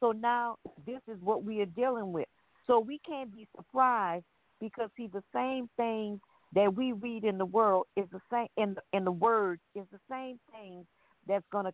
So 0.00 0.12
now 0.12 0.56
this 0.86 1.00
is 1.08 1.18
what 1.20 1.44
we 1.44 1.60
are 1.60 1.66
dealing 1.66 2.12
with. 2.12 2.26
So 2.66 2.80
we 2.80 3.00
can't 3.06 3.34
be 3.34 3.46
surprised 3.56 4.24
because 4.60 4.90
see 4.96 5.08
the 5.12 5.22
same 5.34 5.68
things 5.76 6.20
that 6.54 6.74
we 6.74 6.92
read 6.92 7.24
in 7.24 7.38
the 7.38 7.46
world 7.46 7.86
is 7.96 8.06
the 8.12 8.20
same 8.30 8.46
in 8.56 8.74
the, 8.74 8.80
in 8.96 9.04
the 9.04 9.12
word 9.12 9.60
is 9.74 9.84
the 9.92 9.98
same 10.10 10.38
thing 10.52 10.86
that's 11.26 11.44
going 11.52 11.64
to 11.64 11.72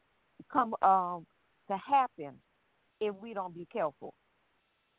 come 0.52 0.74
um, 0.82 1.26
to 1.70 1.76
happen 1.76 2.34
if 3.00 3.14
we 3.16 3.34
don't 3.34 3.54
be 3.54 3.66
careful. 3.72 4.14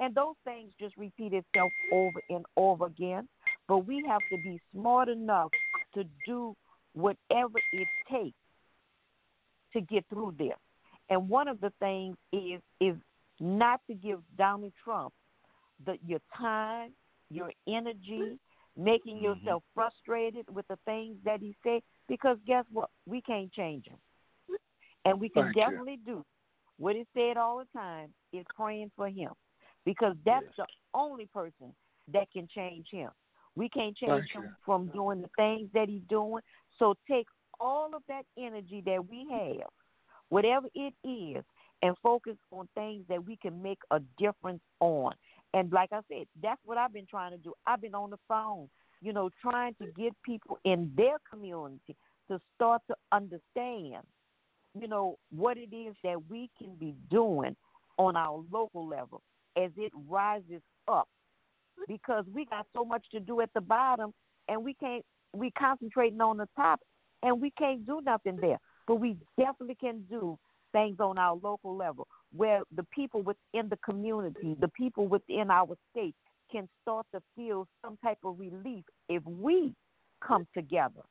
And 0.02 0.16
those 0.16 0.36
things 0.44 0.72
just 0.80 0.98
repeat 0.98 1.32
itself 1.32 1.72
over 1.94 2.20
and 2.30 2.44
over 2.58 2.88
again. 2.88 3.30
But 3.68 3.86
we 3.86 4.04
have 4.08 4.22
to 4.32 4.38
be 4.38 4.60
smart 4.74 5.08
enough 5.08 5.52
to 5.94 6.04
do 6.26 6.56
whatever 6.94 7.60
it 7.72 7.88
takes 8.12 8.36
to 9.74 9.82
get 9.82 10.04
through 10.10 10.36
this. 10.38 10.58
And 11.10 11.30
one 11.30 11.48
of 11.48 11.62
the 11.62 11.72
things 11.80 12.18
is 12.34 12.62
is 12.80 12.96
not 13.40 13.80
to 13.88 13.94
give 13.94 14.20
Donald 14.38 14.74
Trump 14.84 15.14
the 15.86 15.98
your 16.06 16.20
time, 16.36 16.92
your 17.30 17.52
energy, 17.68 18.40
making 18.76 19.18
mm-hmm. 19.18 19.26
yourself 19.26 19.64
frustrated 19.76 20.46
with 20.54 20.68
the 20.68 20.80
things 20.86 21.16
that 21.26 21.40
he 21.42 21.56
said, 21.64 21.82
because 22.08 22.38
guess 22.48 22.66
what? 22.72 22.90
We 23.06 23.22
can't 23.22 23.52
change 23.54 23.86
him. 23.86 23.98
And 25.06 25.20
we 25.20 25.30
can 25.30 25.44
Thank 25.44 25.56
definitely 25.56 26.00
you. 26.06 26.14
do 26.16 26.26
what 26.78 26.96
he 26.96 27.06
said 27.14 27.38
all 27.38 27.60
the 27.60 27.80
time 27.80 28.10
is 28.34 28.46
praying 28.56 28.92
for 28.96 29.08
him. 29.08 29.32
Because 29.86 30.16
that's 30.26 30.46
yes. 30.46 30.54
the 30.58 30.66
only 30.94 31.26
person 31.28 31.74
that 32.14 32.32
can 32.32 32.48
change 32.54 32.88
him. 32.92 33.10
We 33.56 33.70
can't 33.70 33.96
change 33.96 34.12
Thank 34.12 34.32
him 34.32 34.44
you. 34.44 34.56
from 34.66 34.88
doing 34.88 35.22
the 35.22 35.30
things 35.36 35.70
that 35.74 35.90
he's 35.90 36.04
doing. 36.10 36.42
So 36.80 36.96
take 37.10 37.28
all 37.60 37.92
of 37.96 38.02
that 38.08 38.24
energy 38.38 38.82
that 38.86 39.10
we 39.10 39.28
have, 39.32 39.70
whatever 40.30 40.68
it 40.74 40.94
is, 41.08 41.44
and 41.82 41.96
focus 42.02 42.36
on 42.52 42.68
things 42.76 43.04
that 43.10 43.26
we 43.26 43.38
can 43.38 43.62
make 43.62 43.80
a 43.92 44.00
difference 44.18 44.62
on. 44.80 45.14
And 45.54 45.72
like 45.72 45.90
I 45.92 46.00
said, 46.08 46.28
that's 46.42 46.62
what 46.64 46.78
I've 46.78 46.94
been 46.94 47.08
trying 47.08 47.32
to 47.32 47.38
do. 47.38 47.54
I've 47.66 47.82
been 47.82 47.96
on 47.96 48.12
the 48.12 48.20
phone, 48.28 48.70
you 49.02 49.14
know, 49.14 49.30
trying 49.42 49.76
to 49.82 49.88
get 49.98 50.14
people 50.24 50.60
in 50.64 50.92
their 50.96 51.18
community 51.30 51.96
to 52.30 52.40
start 52.56 52.82
to 52.88 52.96
understand, 53.12 54.04
you 54.80 54.88
know, 54.88 55.18
what 55.36 55.58
it 55.58 55.76
is 55.76 55.96
that 56.04 56.30
we 56.30 56.50
can 56.58 56.76
be 56.76 56.96
doing 57.10 57.56
on 57.98 58.16
our 58.16 58.44
local 58.52 58.88
level 58.88 59.22
as 59.58 59.72
it 59.78 59.92
rises 60.10 60.62
up. 60.88 61.08
Because 61.88 62.26
we 62.34 62.46
got 62.46 62.68
so 62.76 62.86
much 62.86 63.06
to 63.12 63.20
do 63.20 63.42
at 63.42 63.50
the 63.54 63.62
bottom 63.62 64.14
and 64.48 64.64
we 64.64 64.74
can't 64.76 65.04
we 65.34 65.52
concentrating 65.52 66.22
on 66.22 66.38
the 66.38 66.48
top 66.56 66.82
and 67.24 67.42
we 67.42 67.52
can't 67.52 67.86
do 67.86 68.02
nothing 68.04 68.38
there. 68.40 68.60
But 68.88 68.96
we 68.96 69.18
definitely 69.38 69.76
can 69.76 70.04
do 70.10 70.38
things 70.74 70.98
on 71.00 71.18
our 71.18 71.36
local 71.42 71.76
level 71.76 72.08
where 72.36 72.62
the 72.76 72.84
people 72.94 73.22
within 73.22 73.70
the 73.70 73.78
community, 73.78 74.56
the 74.60 74.68
people 74.70 75.08
within 75.08 75.50
our 75.50 75.76
state 75.92 76.16
can 76.52 76.68
start 76.82 77.06
to 77.14 77.22
feel 77.36 77.68
some 77.84 77.98
type 78.04 78.18
of 78.24 78.38
relief 78.40 78.84
if 79.10 79.24
we 79.26 79.74
come 80.26 80.48
together. 80.54 81.02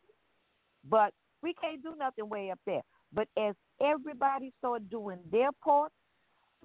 But 0.88 1.12
we 1.42 1.54
can't 1.54 1.82
do 1.82 1.94
nothing 1.98 2.28
way 2.28 2.50
up 2.50 2.60
there. 2.66 2.82
But 3.12 3.28
as 3.38 3.54
everybody 3.82 4.52
start 4.58 4.88
doing 4.90 5.18
their 5.30 5.50
part 5.64 5.92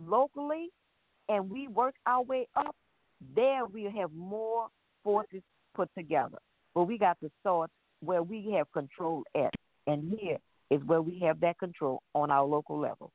locally 0.06 0.70
and 1.30 1.50
we 1.50 1.68
work 1.68 1.96
our 2.06 2.24
way 2.24 2.48
up, 2.56 2.76
there 3.36 3.66
we'll 3.66 3.92
have 3.92 4.12
more 4.14 4.68
forces 5.04 5.42
put 5.74 5.90
together. 5.98 6.38
But 6.74 6.84
we 6.84 6.98
got 6.98 7.20
to 7.22 7.30
start 7.40 7.70
where 8.02 8.24
we 8.24 8.52
have 8.56 8.72
control 8.72 9.24
at. 9.36 9.54
And 9.88 10.18
here 10.20 10.38
is 10.70 10.82
where 10.86 11.02
we 11.02 11.20
have 11.20 11.40
that 11.42 11.58
control 11.60 12.02
on 12.14 12.32
our 12.32 12.46
local 12.46 12.80
level. 12.80 13.12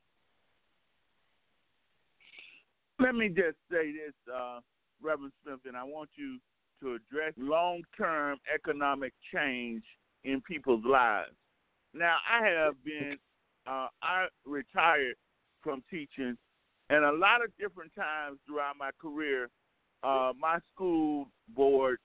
Let 2.98 3.14
me 3.14 3.28
just 3.28 3.56
say 3.70 3.92
this, 3.92 4.14
uh, 4.32 4.60
Reverend 5.02 5.32
Smith, 5.42 5.60
and 5.66 5.76
I 5.76 5.84
want 5.84 6.10
you 6.16 6.38
to 6.80 6.94
address 6.94 7.32
long 7.38 7.82
term 7.96 8.38
economic 8.54 9.12
change 9.32 9.82
in 10.24 10.40
people's 10.42 10.84
lives. 10.84 11.32
Now, 11.94 12.16
I 12.30 12.46
have 12.46 12.74
been, 12.84 13.16
uh, 13.66 13.88
I 14.02 14.26
retired 14.44 15.16
from 15.62 15.82
teaching, 15.90 16.36
and 16.90 17.04
a 17.04 17.12
lot 17.12 17.42
of 17.42 17.50
different 17.58 17.94
times 17.94 18.38
throughout 18.46 18.74
my 18.78 18.90
career, 19.00 19.48
uh, 20.02 20.32
my 20.38 20.58
school 20.74 21.28
board 21.54 21.98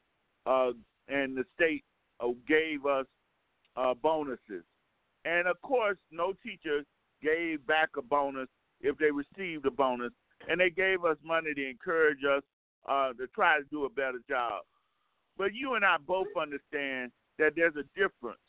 uh, 0.46 0.72
and 1.08 1.36
the 1.36 1.44
state 1.56 1.84
uh, 2.20 2.28
gave 2.48 2.86
us 2.86 3.08
uh, 3.76 3.94
bonuses. 3.96 4.64
And 5.26 5.48
of 5.48 5.60
course, 5.64 5.98
no 6.12 6.34
teacher 6.44 6.84
gave 7.22 7.66
back 7.66 7.90
a 7.98 8.02
bonus 8.02 8.48
if 8.82 8.96
they 8.98 9.10
received 9.10 9.66
a 9.66 9.72
bonus 9.72 10.12
and 10.48 10.60
they 10.60 10.70
gave 10.70 11.04
us 11.04 11.18
money 11.24 11.54
to 11.56 11.70
encourage 11.70 12.24
us 12.24 12.44
uh, 12.88 13.14
to 13.14 13.26
try 13.34 13.58
to 13.58 13.66
do 13.72 13.86
a 13.86 13.90
better 13.90 14.20
job. 14.30 14.62
But 15.38 15.56
you 15.56 15.74
and 15.74 15.84
I 15.84 15.98
both 16.06 16.28
understand 16.40 17.12
that 17.40 17.54
there's 17.56 17.76
a 17.76 18.00
difference. 18.00 18.40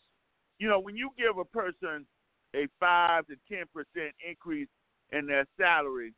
You 0.59 0.69
know, 0.69 0.79
when 0.79 0.97
you 0.97 1.11
give 1.17 1.39
a 1.39 1.45
person 1.45 2.07
a 2.55 2.67
five 2.79 3.27
to 3.29 3.37
ten 3.51 3.65
percent 3.73 4.15
increase 4.29 4.69
in 5.13 5.27
their 5.27 5.47
salary, 5.59 6.13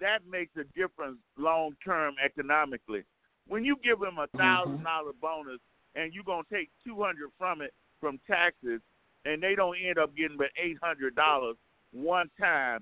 that 0.00 0.20
makes 0.30 0.52
a 0.56 0.64
difference 0.78 1.18
long 1.38 1.72
term 1.84 2.14
economically. 2.24 3.02
When 3.48 3.64
you 3.64 3.76
give 3.82 4.00
them 4.00 4.18
a 4.18 4.26
thousand 4.36 4.82
dollar 4.82 5.12
bonus 5.20 5.60
and 5.94 6.12
you're 6.12 6.24
gonna 6.24 6.42
take 6.52 6.70
two 6.84 7.02
hundred 7.02 7.30
from 7.38 7.62
it 7.62 7.72
from 8.00 8.18
taxes, 8.26 8.80
and 9.24 9.42
they 9.42 9.54
don't 9.54 9.76
end 9.82 9.98
up 9.98 10.14
getting 10.16 10.36
but 10.36 10.48
eight 10.62 10.78
hundred 10.82 11.14
dollars 11.14 11.56
one 11.92 12.30
time, 12.38 12.80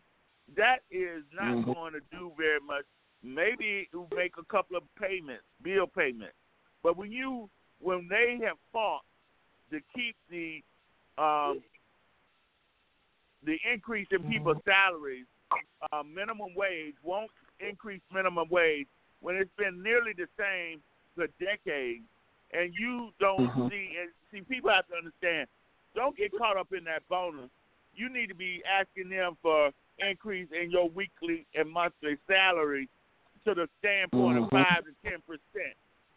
that 0.57 0.79
is 0.91 1.23
not 1.33 1.55
mm-hmm. 1.55 1.73
going 1.73 1.93
to 1.93 2.01
do 2.11 2.33
very 2.37 2.61
much. 2.67 2.85
Maybe 3.23 3.89
it 3.93 3.97
will 3.97 4.09
make 4.15 4.33
a 4.39 4.45
couple 4.53 4.77
of 4.77 4.83
payments, 5.01 5.45
bill 5.63 5.87
payments. 5.87 6.35
But 6.83 6.97
when 6.97 7.11
you 7.11 7.49
when 7.81 8.07
they 8.09 8.39
have 8.45 8.57
fought 8.73 9.03
to 9.71 9.81
keep 9.95 10.17
the 10.31 10.63
um, 11.17 11.63
the 13.45 13.57
increase 13.73 14.09
in 14.11 14.23
people's 14.25 14.59
salaries, 14.65 15.27
uh, 15.93 16.03
minimum 16.03 16.55
wage 16.57 16.95
won't 17.03 17.31
increase 17.61 18.01
minimum 18.13 18.49
wage 18.51 18.87
when 19.21 19.37
it's 19.37 19.51
been 19.57 19.83
nearly 19.83 20.13
the 20.17 20.27
same 20.39 20.81
for 21.15 21.27
decades, 21.39 22.05
and 22.53 22.75
you 22.79 23.11
don't 23.21 23.41
mm-hmm. 23.41 23.69
see 23.69 23.97
and 24.01 24.11
see 24.31 24.41
people 24.43 24.71
have 24.71 24.87
to 24.89 24.95
understand. 24.95 25.49
Don't 25.95 26.17
get 26.17 26.37
caught 26.37 26.57
up 26.57 26.69
in 26.77 26.85
that 26.85 27.03
bonus. 27.09 27.51
You 27.95 28.13
need 28.13 28.27
to 28.29 28.35
be 28.35 28.63
asking 28.67 29.09
them 29.11 29.37
for 29.41 29.71
increase 29.99 30.49
in 30.51 30.71
your 30.71 30.89
weekly 30.91 31.47
and 31.55 31.71
monthly 31.71 32.17
salary 32.27 32.89
to 33.45 33.55
the 33.55 33.69
standpoint 33.79 34.39
mm-hmm. 34.39 34.45
of 34.45 34.51
five 34.51 34.85
to 34.85 35.09
ten 35.09 35.21
percent. 35.27 35.75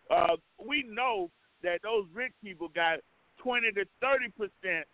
Uh, 0.10 0.36
we 0.66 0.84
know 0.90 1.30
that 1.64 1.80
those 1.84 2.06
rich 2.14 2.34
people 2.44 2.70
got 2.74 3.00
twenty 3.38 3.72
to 3.72 3.86
thirty 4.02 4.30
percent 4.36 4.88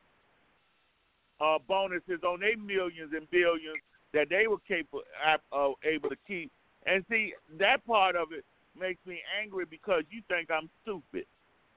uh, 1.40 1.58
bonuses 1.68 2.22
on 2.28 2.42
their 2.42 2.58
millions 2.58 3.12
and 3.16 3.30
billions 3.32 3.80
that 4.14 4.30
they 4.30 4.48
were 4.48 4.62
capable 4.68 5.02
uh, 5.26 5.72
able 5.84 6.10
to 6.10 6.18
keep. 6.28 6.52
And 6.86 7.06
see 7.10 7.34
that 7.60 7.86
part 7.86 8.16
of 8.16 8.32
it 8.32 8.44
makes 8.80 9.00
me 9.06 9.22
angry 9.42 9.66
because 9.66 10.04
you 10.10 10.22
think 10.28 10.50
I'm 10.52 10.70
stupid. 10.82 11.26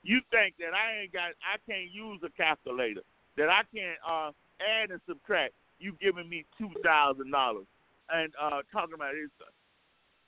You 0.03 0.21
think 0.31 0.55
that 0.59 0.75
I 0.75 1.03
ain't 1.03 1.13
got, 1.13 1.31
I 1.43 1.59
can't 1.71 1.91
use 1.91 2.21
a 2.25 2.31
calculator, 2.31 3.03
that 3.37 3.49
I 3.49 3.63
can't 3.75 3.99
uh, 4.07 4.31
add 4.61 4.91
and 4.91 5.01
subtract 5.09 5.53
you 5.79 5.95
giving 6.01 6.29
me 6.29 6.45
two 6.57 6.71
thousand 6.83 7.31
dollars 7.31 7.67
and 8.11 8.33
uh 8.41 8.63
talking 8.73 8.95
about 8.95 9.15
it. 9.15 9.31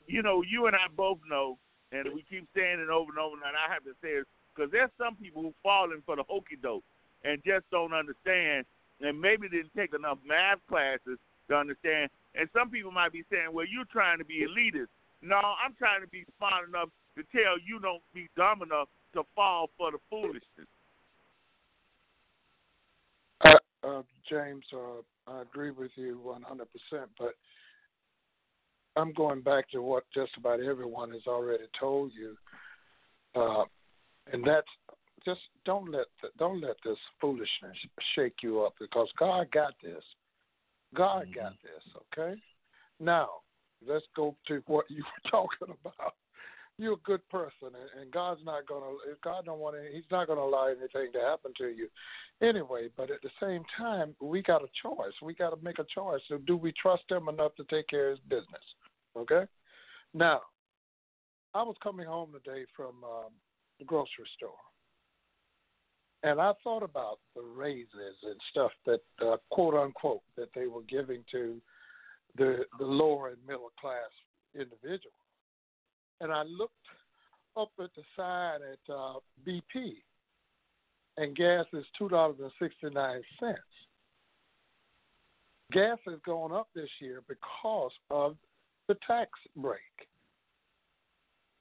You 0.07 0.23
know, 0.23 0.43
you 0.43 0.67
and 0.67 0.77
I 0.77 0.89
both 0.95 1.19
know, 1.29 1.59
and 1.93 2.05
we 2.15 2.25
keep 2.29 2.47
saying 2.55 2.81
it 2.81 2.91
over 2.91 3.11
and 3.11 3.19
over, 3.19 3.37
and 3.37 3.45
I 3.45 3.73
have 3.73 3.85
to 3.85 3.93
say 4.03 4.21
it 4.21 4.27
because 4.55 4.71
there's 4.71 4.91
some 4.99 5.17
people 5.17 5.43
who 5.43 5.55
falling 5.63 6.03
for 6.05 6.17
the 6.17 6.25
hokey 6.29 6.57
doke 6.61 6.85
and 7.25 7.43
just 7.45 7.65
don't 7.71 7.93
understand, 7.93 8.67
and 9.01 9.21
maybe 9.21 9.49
didn't 9.49 9.73
take 9.77 9.95
enough 9.95 10.19
math 10.27 10.59
classes 10.69 11.19
to 11.49 11.57
understand. 11.57 12.11
And 12.35 12.49
some 12.57 12.71
people 12.71 12.91
might 12.91 13.13
be 13.13 13.25
saying, 13.31 13.53
"Well, 13.53 13.67
you're 13.67 13.89
trying 13.91 14.19
to 14.19 14.25
be 14.25 14.47
elitist." 14.47 14.89
No, 15.23 15.37
I'm 15.37 15.75
trying 15.75 16.01
to 16.01 16.09
be 16.09 16.25
smart 16.37 16.69
enough 16.69 16.91
to 17.17 17.25
tell 17.33 17.59
you 17.59 17.81
don't 17.81 18.03
be 18.15 18.29
dumb 18.37 18.63
enough 18.63 18.89
to 19.15 19.25
fall 19.35 19.71
for 19.77 19.91
the 19.91 19.99
foolishness. 20.09 20.69
Uh, 23.45 23.59
uh, 23.83 24.03
James, 24.29 24.65
uh, 24.73 25.03
I 25.27 25.43
agree 25.43 25.71
with 25.71 25.91
you 25.97 26.21
100%, 26.25 27.09
but 27.19 27.35
I'm 28.97 29.13
going 29.13 29.41
back 29.43 29.71
to 29.71 29.83
what 29.83 30.05
just 30.15 30.33
about 30.37 30.61
everyone 30.61 31.13
has 31.13 31.27
already 31.27 31.67
told 31.79 32.13
you, 32.15 32.37
uh, 33.35 33.65
and 34.33 34.45
that's 34.45 34.67
just 35.25 35.41
don't 35.65 35.91
let 35.91 36.07
the, 36.23 36.29
don't 36.39 36.61
let 36.61 36.77
this 36.85 36.97
foolishness 37.21 37.77
shake 38.15 38.37
you 38.43 38.63
up 38.63 38.75
because 38.81 39.09
God 39.19 39.51
got 39.53 39.75
this. 39.83 40.03
God 40.95 41.27
mm-hmm. 41.27 41.41
got 41.41 41.53
this. 41.63 42.03
Okay. 42.19 42.41
Now 43.01 43.29
let's 43.87 44.07
go 44.17 44.37
to 44.49 44.63
what 44.67 44.87
you 44.89 45.03
were 45.03 45.31
talking 45.31 45.75
about 45.85 46.15
you're 46.79 46.95
a 46.95 47.05
good 47.05 47.29
person, 47.29 47.75
and, 47.75 48.01
and 48.01 48.11
God's 48.13 48.41
not 48.45 48.67
gonna. 48.67 48.87
God 49.23 49.45
don't 49.45 49.59
want 49.59 49.77
to. 49.77 49.83
He's 49.93 50.09
not 50.11 50.29
gonna 50.29 50.41
allow 50.41 50.69
anything 50.69 51.13
to 51.13 51.19
happen 51.19 51.53
to 51.59 51.69
you, 51.69 51.89
anyway. 52.41 52.89
But 52.97 53.11
at 53.11 53.21
the 53.23 53.31
same 53.43 53.63
time, 53.77 54.15
we 54.21 54.43
got 54.43 54.63
a 54.63 54.69
choice. 54.83 55.13
We 55.21 55.35
got 55.35 55.51
to 55.51 55.63
make 55.63 55.81
a 55.81 55.87
choice. 55.93 56.21
So, 56.29 56.39
do 56.39 56.57
we 56.57 56.73
trust 56.81 57.03
Him 57.11 57.29
enough 57.29 57.57
to 57.57 57.65
take 57.65 57.89
care 57.89 58.11
of 58.11 58.19
His 58.19 58.29
business? 58.29 58.63
Okay. 59.17 59.43
Now, 60.15 60.43
I 61.53 61.63
was 61.63 61.75
coming 61.83 62.07
home 62.07 62.31
today 62.33 62.65
from 62.77 63.03
um, 63.05 63.33
the 63.81 63.85
grocery 63.85 64.29
store, 64.37 64.51
and 66.23 66.41
I 66.41 66.53
thought 66.65 66.83
about 66.83 67.19
the 67.35 67.43
raises 67.43 68.17
and 68.25 68.41
stuff 68.51 68.73
that 68.87 69.01
uh, 69.25 69.37
quote 69.51 69.75
unquote 69.75 70.23
that 70.37 70.49
they 70.55 70.67
were 70.67 70.83
giving 70.83 71.25
to 71.33 71.61
the 72.37 72.65
the 72.79 72.85
lower 72.85 73.29
and 73.29 73.39
middle 73.47 73.71
class 73.81 74.11
individual. 74.55 75.13
And 76.21 76.33
I 76.33 76.43
looked 76.43 76.75
up 77.57 77.71
at 77.81 77.91
the 77.95 78.03
sign 78.17 78.61
at 78.73 78.93
uh, 78.93 79.15
BP, 79.47 79.95
and 81.17 81.37
gas 81.37 81.67
is 81.73 81.85
two 81.97 82.09
dollars 82.09 82.37
and 82.41 82.51
sixty 82.61 82.93
nine 82.93 83.23
cents. 83.39 83.59
Gas 85.71 85.99
has 86.07 86.19
gone 86.25 86.51
up 86.51 86.69
this 86.75 86.89
year 87.01 87.23
because 87.29 87.93
of 88.11 88.37
the 88.89 88.97
tax 89.07 89.31
break. 89.55 89.81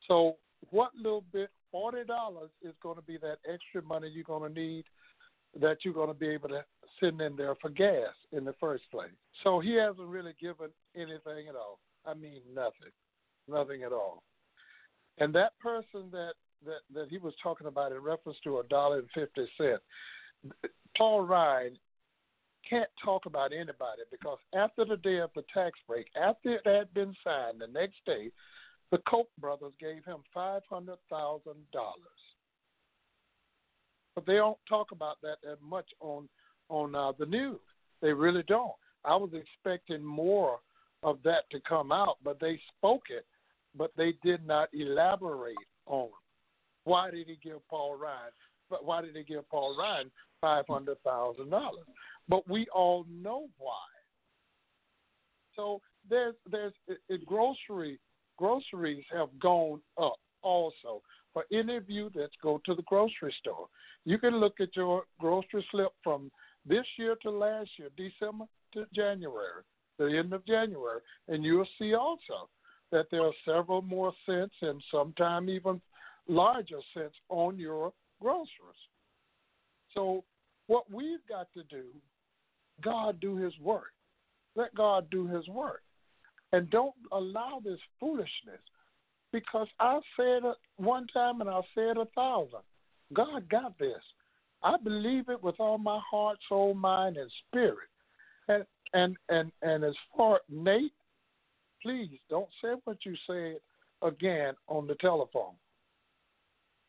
So, 0.07 0.37
what 0.71 0.95
little 0.95 1.25
bit, 1.33 1.49
forty 1.71 2.03
dollars, 2.03 2.49
is 2.61 2.73
going 2.81 2.95
to 2.95 3.01
be 3.01 3.17
that 3.17 3.37
extra 3.51 3.81
money 3.81 4.09
you're 4.09 4.23
going 4.23 4.53
to 4.53 4.59
need 4.59 4.85
that 5.59 5.77
you're 5.83 5.93
going 5.93 6.09
to 6.09 6.13
be 6.13 6.27
able 6.27 6.49
to 6.49 6.63
send 6.99 7.21
in 7.21 7.35
there 7.35 7.55
for 7.61 7.69
gas 7.69 8.13
in 8.31 8.45
the 8.45 8.53
first 8.59 8.83
place. 8.91 9.09
So 9.43 9.59
he 9.59 9.73
hasn't 9.73 10.07
really 10.07 10.33
given 10.39 10.69
anything 10.95 11.47
at 11.49 11.55
all. 11.55 11.79
I 12.05 12.13
mean, 12.13 12.41
nothing, 12.53 12.91
nothing 13.47 13.83
at 13.83 13.91
all. 13.91 14.23
And 15.17 15.33
that 15.35 15.57
person 15.59 16.09
that 16.11 16.33
that 16.65 16.81
that 16.93 17.09
he 17.09 17.17
was 17.17 17.33
talking 17.41 17.67
about 17.67 17.91
in 17.91 17.99
reference 17.99 18.37
to 18.43 18.59
a 18.59 18.63
dollar 18.63 18.99
and 18.99 19.09
fifty 19.13 19.47
cent, 19.57 19.79
Paul 20.97 21.21
Ryan 21.21 21.77
can't 22.69 22.89
talk 23.03 23.25
about 23.25 23.53
anybody 23.53 24.01
because 24.11 24.39
after 24.55 24.83
the 24.83 24.97
day 24.97 25.19
of 25.19 25.29
the 25.35 25.43
tax 25.53 25.79
break, 25.87 26.07
after 26.21 26.55
it 26.55 26.61
had 26.65 26.93
been 26.93 27.15
signed, 27.23 27.61
the 27.61 27.67
next 27.67 27.97
day, 28.05 28.31
the 28.91 28.99
Koch 29.09 29.27
brothers 29.39 29.73
gave 29.79 30.05
him 30.05 30.17
five 30.33 30.61
hundred 30.69 30.97
thousand 31.09 31.59
dollars. 31.71 31.97
But 34.15 34.25
they 34.25 34.35
don't 34.35 34.57
talk 34.67 34.91
about 34.91 35.17
that 35.21 35.37
that 35.43 35.61
much 35.61 35.89
on 35.99 36.27
on 36.69 36.95
uh, 36.95 37.11
the 37.17 37.25
news. 37.25 37.59
They 38.01 38.13
really 38.13 38.43
don't. 38.43 38.73
I 39.05 39.15
was 39.15 39.31
expecting 39.33 40.03
more 40.03 40.59
of 41.03 41.19
that 41.23 41.49
to 41.51 41.59
come 41.67 41.91
out, 41.91 42.17
but 42.23 42.39
they 42.39 42.59
spoke 42.77 43.03
it, 43.09 43.25
but 43.75 43.91
they 43.95 44.13
did 44.23 44.45
not 44.45 44.69
elaborate 44.73 45.55
on 45.85 46.09
why 46.83 47.11
did 47.11 47.27
he 47.27 47.37
give 47.43 47.67
Paul 47.69 47.97
Ryan. 47.97 48.31
But 48.69 48.85
why 48.85 49.01
did 49.01 49.15
he 49.15 49.23
give 49.23 49.47
Paul 49.49 49.75
Ryan 49.77 50.11
five 50.41 50.65
hundred 50.69 50.97
thousand 51.03 51.49
dollars? 51.49 51.85
But 52.29 52.47
we 52.49 52.67
all 52.73 53.05
know 53.09 53.47
why. 53.57 53.73
So 55.55 55.81
there's 56.09 56.35
there's 56.49 56.73
it, 56.87 56.99
it, 57.09 57.25
grocery 57.25 57.99
groceries 58.37 59.03
have 59.11 59.29
gone 59.39 59.81
up 60.01 60.17
also. 60.41 61.01
For 61.33 61.45
any 61.51 61.75
of 61.75 61.89
you 61.89 62.09
that 62.15 62.29
go 62.41 62.61
to 62.65 62.73
the 62.73 62.83
grocery 62.83 63.33
store, 63.39 63.67
you 64.05 64.17
can 64.17 64.39
look 64.39 64.59
at 64.59 64.75
your 64.75 65.03
grocery 65.19 65.65
slip 65.71 65.91
from 66.03 66.31
this 66.65 66.85
year 66.97 67.15
to 67.23 67.29
last 67.29 67.69
year, 67.77 67.89
December 67.95 68.45
to 68.73 68.85
January, 68.93 69.63
the 69.99 70.17
end 70.17 70.33
of 70.33 70.45
January, 70.45 70.99
and 71.27 71.43
you'll 71.43 71.67
see 71.79 71.93
also 71.93 72.49
that 72.91 73.07
there 73.11 73.23
are 73.23 73.33
several 73.45 73.81
more 73.81 74.13
cents 74.25 74.55
and 74.61 74.81
sometimes 74.91 75.49
even 75.49 75.81
larger 76.27 76.79
cents 76.93 77.15
on 77.29 77.57
your 77.57 77.93
groceries. 78.21 78.47
So 79.93 80.23
what 80.67 80.91
we've 80.91 81.25
got 81.27 81.47
to 81.53 81.63
do, 81.63 81.85
God 82.83 83.19
do 83.19 83.35
his 83.35 83.53
work. 83.61 83.93
Let 84.55 84.73
God 84.75 85.09
do 85.09 85.27
his 85.27 85.47
work. 85.47 85.81
And 86.53 86.69
don't 86.69 86.95
allow 87.11 87.61
this 87.63 87.79
foolishness 87.99 88.61
because 89.33 89.67
I 89.79 89.99
said 90.15 90.43
it 90.45 90.55
one 90.77 91.07
time 91.07 91.41
and 91.41 91.49
I'll 91.49 91.67
say 91.75 91.89
it 91.89 91.97
a 91.97 92.05
thousand. 92.15 92.61
God 93.13 93.49
got 93.49 93.77
this. 93.77 94.01
I 94.63 94.75
believe 94.83 95.29
it 95.29 95.41
with 95.43 95.55
all 95.59 95.77
my 95.77 95.99
heart, 96.09 96.37
soul, 96.49 96.73
mind, 96.73 97.17
and 97.17 97.31
spirit. 97.47 97.89
And 98.47 98.65
and 98.93 99.17
and 99.29 99.51
and 99.61 99.83
as 99.83 99.95
far 100.15 100.39
Nate, 100.49 100.93
please 101.81 102.17
don't 102.29 102.49
say 102.61 102.69
what 102.85 102.97
you 103.05 103.15
said 103.27 103.57
again 104.01 104.53
on 104.67 104.87
the 104.87 104.95
telephone. 104.95 105.53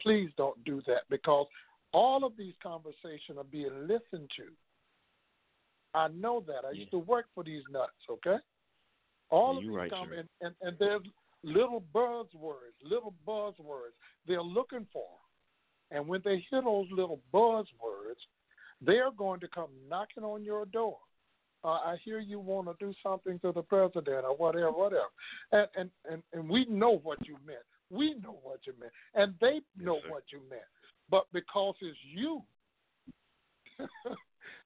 Please 0.01 0.31
don't 0.37 0.63
do 0.65 0.81
that 0.87 1.03
because 1.11 1.47
all 1.93 2.25
of 2.25 2.37
these 2.37 2.55
conversations 2.63 3.37
are 3.37 3.45
being 3.45 3.89
listened 3.89 4.31
to. 4.37 4.45
I 5.95 6.09
know 6.09 6.45
that. 6.47 6.65
I 6.67 6.71
yeah. 6.73 6.81
used 6.81 6.91
to 6.93 6.99
work 6.99 7.27
for 7.35 7.43
these 7.43 7.63
nuts, 7.71 7.93
okay? 8.09 8.37
All 9.31 9.55
yeah, 9.55 9.59
of 9.59 9.63
these 9.65 9.77
right, 9.77 9.91
come 9.91 10.13
and, 10.13 10.29
and, 10.41 10.55
and 10.63 10.77
there's 10.79 11.03
little 11.43 11.83
buzzwords, 11.95 12.77
little 12.83 13.15
buzzwords 13.27 13.95
they're 14.27 14.43
looking 14.43 14.87
for. 14.93 15.07
And 15.91 16.07
when 16.07 16.21
they 16.25 16.45
hear 16.51 16.63
those 16.63 16.87
little 16.91 17.21
buzzwords, 17.33 18.21
they're 18.81 19.11
going 19.11 19.41
to 19.41 19.49
come 19.49 19.71
knocking 19.89 20.25
on 20.25 20.45
your 20.45 20.67
door. 20.67 20.99
Uh, 21.65 21.69
I 21.69 21.97
hear 22.05 22.21
you 22.21 22.39
want 22.39 22.69
to 22.69 22.75
do 22.79 22.93
something 23.03 23.39
to 23.41 23.53
the 23.53 23.63
president 23.63 24.25
or 24.25 24.37
whatever, 24.37 24.71
whatever. 24.71 25.09
And, 25.51 25.67
and, 25.77 25.91
and, 26.11 26.23
and 26.33 26.49
we 26.49 26.67
know 26.67 26.99
what 26.99 27.27
you 27.27 27.37
meant. 27.45 27.59
We 27.91 28.15
know 28.15 28.39
what 28.43 28.61
you 28.67 28.75
meant. 28.79 28.93
And 29.15 29.35
they 29.41 29.61
know 29.77 29.97
yes, 29.97 30.05
what 30.11 30.23
you 30.33 30.41
meant. 30.49 30.63
But 31.11 31.25
because 31.33 31.75
it's 31.81 31.99
you, 32.15 32.43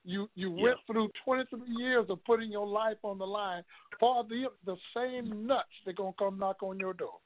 you 0.04 0.28
you 0.34 0.54
yeah. 0.56 0.62
went 0.62 0.76
through 0.86 1.08
23 1.24 1.60
years 1.76 2.06
of 2.08 2.24
putting 2.24 2.50
your 2.50 2.66
life 2.66 2.98
on 3.02 3.18
the 3.18 3.26
line 3.26 3.62
for 4.00 4.24
the 4.24 4.46
the 4.66 4.76
same 4.96 5.46
nuts 5.46 5.68
they're 5.84 5.94
going 5.94 6.12
to 6.12 6.24
come 6.24 6.38
knock 6.38 6.62
on 6.62 6.78
your 6.78 6.94
door. 6.94 7.18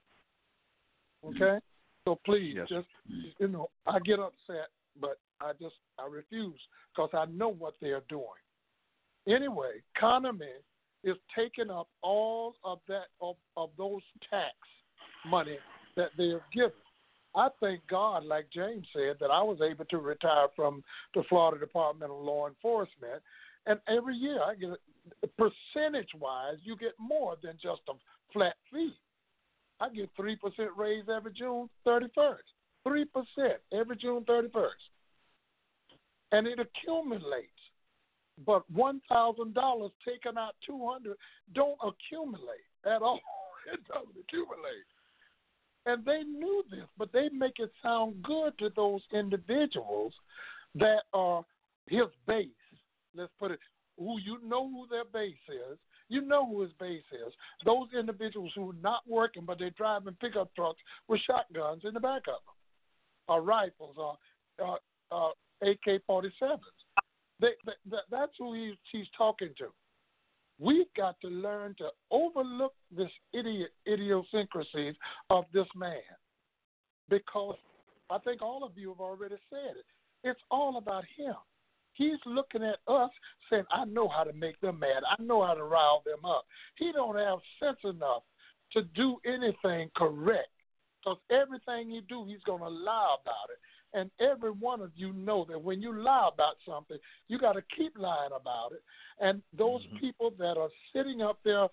Mm-hmm. 1.24 1.43
Okay? 1.43 1.59
So 2.05 2.18
please, 2.24 2.55
yes. 2.57 2.68
just 2.68 2.87
you 3.39 3.49
know, 3.49 3.68
I 3.87 3.99
get 4.01 4.18
upset, 4.20 4.68
but 5.01 5.18
I 5.41 5.53
just 5.61 5.74
I 5.99 6.07
refuse 6.09 6.61
because 6.95 7.11
I 7.12 7.24
know 7.27 7.49
what 7.49 7.74
they're 7.81 8.03
doing. 8.09 8.24
Anyway, 9.29 9.83
economy 9.97 10.47
is 11.03 11.16
taking 11.37 11.70
up 11.70 11.89
all 12.03 12.55
of 12.64 12.79
that 12.89 13.07
of, 13.20 13.37
of 13.57 13.70
those 13.77 14.03
tax 14.31 14.55
money 15.29 15.59
that 15.97 16.11
they 16.16 16.29
have 16.29 16.41
given. 16.53 16.72
I 17.37 17.49
thank 17.61 17.87
God, 17.87 18.24
like 18.24 18.47
James 18.51 18.87
said, 18.95 19.16
that 19.20 19.30
I 19.30 19.43
was 19.43 19.59
able 19.61 19.84
to 19.84 19.99
retire 19.99 20.47
from 20.57 20.82
the 21.14 21.22
Florida 21.28 21.61
Department 21.61 22.11
of 22.11 22.18
Law 22.18 22.49
Enforcement, 22.49 23.22
and 23.66 23.78
every 23.89 24.16
year 24.16 24.41
I 24.43 24.55
get 24.55 24.70
percentage 25.37 26.09
wise, 26.18 26.57
you 26.64 26.76
get 26.76 26.95
more 26.99 27.37
than 27.43 27.53
just 27.62 27.82
a 27.89 27.93
flat 28.32 28.55
fee. 28.72 28.95
I 29.80 29.91
get 29.91 30.09
three 30.16 30.37
percent 30.37 30.70
raise 30.76 31.05
every 31.14 31.32
June 31.32 31.68
thirty 31.84 32.07
first. 32.14 32.45
Three 32.84 33.05
percent 33.05 33.61
every 33.72 33.97
June 33.97 34.24
thirty 34.26 34.49
first. 34.49 34.82
And 36.32 36.47
it 36.47 36.59
accumulates. 36.59 37.51
But 38.47 38.68
one 38.70 39.03
thousand 39.09 39.53
dollars 39.55 39.93
taken 40.07 40.39
out 40.39 40.55
two 40.66 40.89
hundred 40.91 41.18
don't 41.55 41.78
accumulate 41.84 42.66
at 42.87 43.03
all. 43.03 43.20
It 43.66 43.80
doesn't 43.89 44.14
accumulate. 44.14 44.87
And 45.87 46.05
they 46.05 46.22
knew 46.24 46.64
this, 46.70 46.87
but 46.99 47.12
they 47.12 47.28
make 47.32 47.59
it 47.59 47.70
sound 47.82 48.22
good 48.22 48.59
to 48.59 48.70
those 48.74 49.03
individuals 49.12 50.12
that 50.74 51.03
are 51.12 51.45
his 51.89 52.07
base. 52.26 52.49
Let's 53.14 53.32
put 53.39 53.53
it 53.53 53.61
who 53.99 54.18
you 54.18 54.39
know 54.45 54.68
who 54.68 54.87
their 54.91 55.05
base 55.05 55.34
is, 55.49 55.78
you 56.09 56.20
know 56.20 56.47
who 56.47 56.62
his 56.62 56.72
base 56.78 57.03
is. 57.12 57.32
Those 57.64 57.89
individuals 57.99 58.53
who 58.55 58.70
are 58.70 58.82
not 58.82 59.01
working, 59.09 59.45
but 59.47 59.59
they're 59.59 59.70
driving 59.70 60.16
pickup 60.20 60.55
trucks 60.55 60.80
with 61.09 61.20
shotguns 61.20 61.82
in 61.84 61.95
the 61.95 62.01
back 62.01 62.22
of 62.28 62.41
them, 62.45 62.55
or 63.28 63.43
rifles, 63.43 63.97
or 63.99 64.78
uh, 65.11 65.30
AK-47s. 65.62 66.59
They, 67.41 67.49
they, 67.64 67.97
that's 68.11 68.32
who 68.39 68.55
he, 68.55 68.74
he's 68.93 69.07
talking 69.16 69.51
to. 69.59 69.66
We've 70.59 70.93
got 70.97 71.21
to 71.21 71.29
learn 71.29 71.75
to 71.79 71.89
overlook 72.11 72.75
this 72.95 73.11
idiot 73.33 73.71
idiosyncrasies 73.87 74.95
of 75.31 75.45
this 75.53 75.67
man, 75.77 76.01
because 77.11 77.57
I 78.11 78.19
think 78.19 78.41
all 78.41 78.65
of 78.65 78.73
you 78.77 78.89
have 78.91 79.01
already 79.01 79.37
said 79.51 79.77
it. 79.77 79.85
It's 80.25 80.41
all 80.51 80.79
about 80.79 81.05
him. 81.17 81.35
He's 81.93 82.19
looking 82.25 82.63
at 82.63 82.79
us 82.89 83.11
saying, 83.51 83.65
I 83.71 83.85
know 83.85 84.09
how 84.09 84.25
to 84.25 84.33
make 84.33 84.61
them 84.61 84.81
mad. 84.81 85.03
I 85.09 85.23
know 85.23 85.45
how 85.45 85.55
to 85.55 85.65
rile 85.65 86.03
them 86.05 86.25
up. 86.25 86.45
He 86.77 86.93
don't 86.93 87.17
have 87.17 87.39
sense 87.61 87.79
enough 87.85 88.23
to 88.73 88.83
do 88.95 89.17
anything 89.25 89.91
correct. 89.97 90.49
Because 91.01 91.19
everything 91.31 91.91
he 91.91 92.03
do, 92.09 92.27
he's 92.27 92.43
going 92.45 92.61
to 92.61 92.69
lie 92.69 93.17
about 93.23 93.51
it. 93.51 93.59
And 93.97 94.11
every 94.20 94.51
one 94.51 94.80
of 94.80 94.90
you 94.94 95.12
know 95.12 95.47
that 95.49 95.61
when 95.61 95.80
you 95.80 95.92
lie 95.92 96.28
about 96.32 96.57
something, 96.68 96.99
you 97.28 97.38
got 97.38 97.55
to 97.55 97.62
keep 97.76 97.99
lying 97.99 98.30
about 98.38 98.72
it. 98.72 98.82
And 99.20 99.42
those 99.57 99.82
mm-hmm. 99.86 99.97
people 99.97 100.32
that 100.38 100.57
are 100.57 100.68
sitting 100.94 101.22
up 101.22 101.38
there 101.44 101.66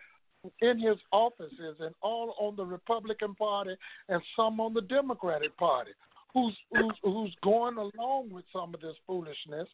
in 0.62 0.80
his 0.80 0.98
offices 1.12 1.78
and 1.80 1.94
all 2.02 2.36
on 2.40 2.56
the 2.56 2.66
Republican 2.66 3.36
Party 3.36 3.76
and 4.10 4.22
some 4.36 4.60
on 4.60 4.74
the 4.74 4.82
Democratic 4.82 5.56
Party, 5.58 5.92
who's 6.34 6.56
who's 6.72 6.96
who's 7.04 7.36
going 7.44 7.78
along 7.78 8.32
with 8.32 8.46
some 8.52 8.74
of 8.74 8.82
this 8.82 8.96
foolishness 9.06 9.68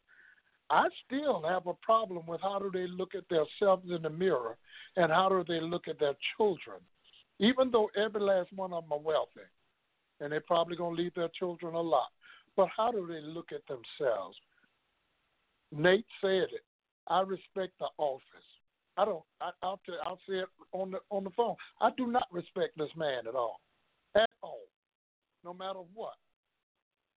I 0.70 0.86
still 1.04 1.42
have 1.48 1.66
a 1.66 1.74
problem 1.74 2.26
with 2.28 2.40
how 2.40 2.60
do 2.60 2.70
they 2.72 2.86
look 2.86 3.14
at 3.16 3.28
themselves 3.28 3.90
in 3.90 4.02
the 4.02 4.10
mirror 4.10 4.56
and 4.96 5.10
how 5.10 5.28
do 5.28 5.44
they 5.46 5.60
look 5.60 5.88
at 5.88 5.98
their 5.98 6.14
children. 6.36 6.78
Even 7.40 7.70
though 7.72 7.90
every 7.96 8.20
last 8.20 8.52
one 8.52 8.72
of 8.72 8.84
them 8.84 8.92
are 8.92 8.98
wealthy, 9.00 9.40
and 10.20 10.30
they're 10.30 10.40
probably 10.42 10.76
going 10.76 10.94
to 10.94 11.02
leave 11.02 11.14
their 11.14 11.30
children 11.36 11.74
a 11.74 11.80
lot. 11.80 12.10
But 12.56 12.68
how 12.76 12.90
do 12.90 13.06
they 13.06 13.20
look 13.20 13.52
at 13.52 13.62
themselves? 13.66 14.36
Nate 15.72 16.06
said 16.20 16.48
it. 16.52 16.64
I 17.06 17.20
respect 17.20 17.72
the 17.78 17.88
office. 17.98 18.24
I 18.96 19.04
don't. 19.04 19.22
I, 19.40 19.50
I'll 19.62 19.80
tell, 19.86 19.96
I'll 20.04 20.20
say 20.28 20.36
it 20.36 20.48
on 20.72 20.90
the 20.90 20.98
on 21.10 21.24
the 21.24 21.30
phone. 21.30 21.56
I 21.80 21.90
do 21.96 22.06
not 22.06 22.26
respect 22.30 22.76
this 22.76 22.90
man 22.96 23.26
at 23.26 23.34
all, 23.34 23.60
at 24.14 24.28
all, 24.42 24.62
no 25.44 25.54
matter 25.54 25.80
what. 25.94 26.14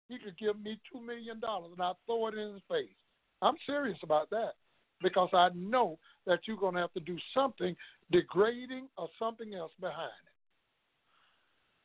He 0.09 0.17
could 0.19 0.38
give 0.38 0.61
me 0.61 0.79
two 0.91 1.01
million 1.01 1.39
dollars 1.39 1.71
and 1.73 1.81
I'll 1.81 1.99
throw 2.05 2.27
it 2.27 2.36
in 2.36 2.53
his 2.53 2.61
face. 2.69 2.95
I'm 3.41 3.55
serious 3.65 3.97
about 4.03 4.29
that 4.29 4.53
because 5.01 5.29
I 5.34 5.49
know 5.55 5.97
that 6.25 6.39
you're 6.47 6.57
going 6.57 6.75
to 6.75 6.81
have 6.81 6.93
to 6.93 6.99
do 6.99 7.17
something 7.34 7.75
degrading 8.11 8.88
or 8.97 9.09
something 9.19 9.53
else 9.53 9.73
behind 9.79 10.11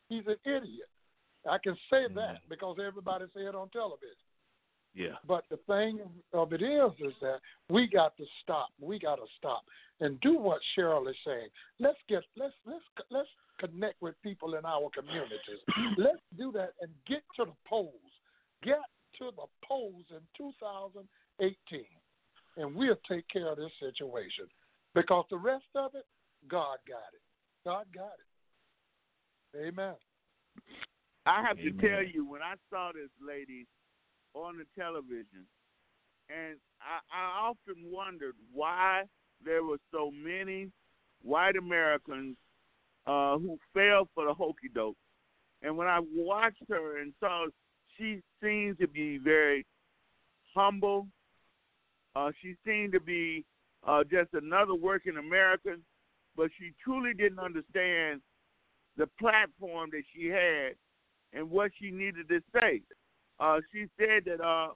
it. 0.09 0.15
He's 0.15 0.27
an 0.27 0.37
idiot. 0.45 0.89
I 1.49 1.59
can 1.59 1.77
say 1.91 2.05
mm-hmm. 2.07 2.17
that 2.17 2.39
because 2.49 2.77
everybody 2.85 3.27
said 3.35 3.55
on 3.55 3.69
television. 3.71 4.17
Yeah. 4.95 5.15
But 5.27 5.45
the 5.51 5.59
thing 5.69 6.01
of 6.33 6.53
it 6.53 6.63
is, 6.63 6.91
is 6.99 7.15
that 7.21 7.39
we 7.69 7.87
got 7.87 8.17
to 8.17 8.25
stop. 8.43 8.69
We 8.81 8.99
got 8.99 9.17
to 9.17 9.27
stop 9.37 9.63
and 10.01 10.21
do 10.21 10.39
what 10.39 10.61
Cheryl 10.77 11.09
is 11.09 11.17
saying. 11.25 11.49
Let's 11.79 11.99
get 12.09 12.23
let's 12.37 12.55
let's 12.67 12.85
let's 13.11 13.29
connect 13.61 14.01
with 14.01 14.15
people 14.23 14.55
in 14.55 14.65
our 14.65 14.89
communities. 14.95 15.63
let's 15.99 16.23
do 16.37 16.51
that 16.53 16.73
and 16.81 16.91
get 17.07 17.23
to 17.37 17.45
the 17.45 17.57
polls. 17.69 17.93
Get 18.65 18.81
to 19.19 19.31
the 19.37 19.47
polls 19.67 20.05
in 20.11 20.21
2018, 20.37 21.85
and 22.57 22.75
we'll 22.75 22.99
take 23.09 23.29
care 23.29 23.53
of 23.53 23.57
this 23.57 23.71
situation. 23.79 24.47
Because 24.95 25.27
the 25.31 25.39
rest 25.39 25.65
of 25.77 25.95
it, 25.95 26.07
God 26.49 26.79
got 26.89 27.13
it. 27.15 27.23
God 27.65 27.87
got 27.95 28.15
it. 28.19 29.69
Amen. 29.69 29.95
I 31.29 31.43
have 31.43 31.59
Amen. 31.59 31.77
to 31.77 31.89
tell 31.89 32.03
you, 32.03 32.27
when 32.27 32.41
I 32.41 32.55
saw 32.71 32.91
this 32.95 33.11
lady 33.21 33.67
on 34.33 34.57
the 34.57 34.65
television, 34.81 35.45
and 36.31 36.57
I, 36.81 37.01
I 37.15 37.49
often 37.49 37.85
wondered 37.85 38.35
why 38.51 39.03
there 39.45 39.63
were 39.63 39.77
so 39.93 40.11
many 40.11 40.71
white 41.23 41.57
Americans 41.57 42.37
uh, 43.07 43.37
who 43.37 43.59
fell 43.75 44.09
for 44.15 44.25
the 44.25 44.33
hokey 44.33 44.71
doke. 44.75 44.97
And 45.61 45.77
when 45.77 45.87
I 45.87 46.01
watched 46.15 46.65
her 46.71 46.99
and 46.99 47.13
saw, 47.21 47.47
she 47.99 48.23
seemed 48.43 48.79
to 48.79 48.89
be 48.89 49.19
very 49.19 49.67
humble. 50.55 51.09
Uh, 52.17 52.31
she 52.41 52.55
seemed 52.67 52.93
to 52.93 53.01
be 53.01 53.45
uh, 53.87 54.03
just 54.11 54.33
another 54.33 54.75
working 54.75 55.19
American, 55.19 55.83
but 56.37 56.49
she 56.59 56.73
truly 56.83 57.13
didn't 57.13 57.39
understand 57.39 58.23
the 58.97 59.09
platform 59.21 59.91
that 59.93 60.03
she 60.15 60.29
had 60.29 60.75
and 61.33 61.51
what 61.51 61.71
she 61.81 61.91
needed 61.91 62.29
to 62.29 62.41
say. 62.55 62.83
Uh, 63.41 63.59
she 63.73 63.87
said 63.99 64.25
that 64.27 64.45
uh, 64.45 64.69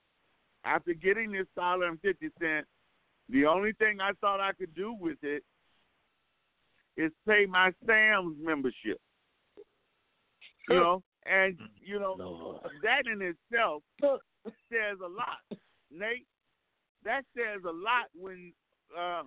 after 0.64 0.94
getting 0.94 1.32
this 1.32 1.46
dollar 1.56 1.88
and 1.88 2.00
fifty 2.00 2.28
cent, 2.40 2.66
the 3.28 3.46
only 3.46 3.72
thing 3.72 4.00
I 4.00 4.12
thought 4.20 4.40
I 4.40 4.52
could 4.52 4.74
do 4.74 4.94
with 4.98 5.18
it 5.22 5.42
is 6.96 7.10
pay 7.26 7.46
my 7.46 7.72
Sam's 7.86 8.36
membership. 8.40 9.00
You 10.68 10.76
know, 10.76 11.02
and 11.26 11.58
you 11.84 11.98
know 11.98 12.14
no. 12.16 12.60
that 12.82 13.06
in 13.10 13.20
itself 13.20 13.82
says 14.00 14.98
a 15.04 15.08
lot, 15.08 15.58
Nate. 15.90 16.26
That 17.04 17.24
says 17.36 17.62
a 17.64 17.72
lot 17.72 18.06
when 18.14 18.52
uh, 18.96 19.22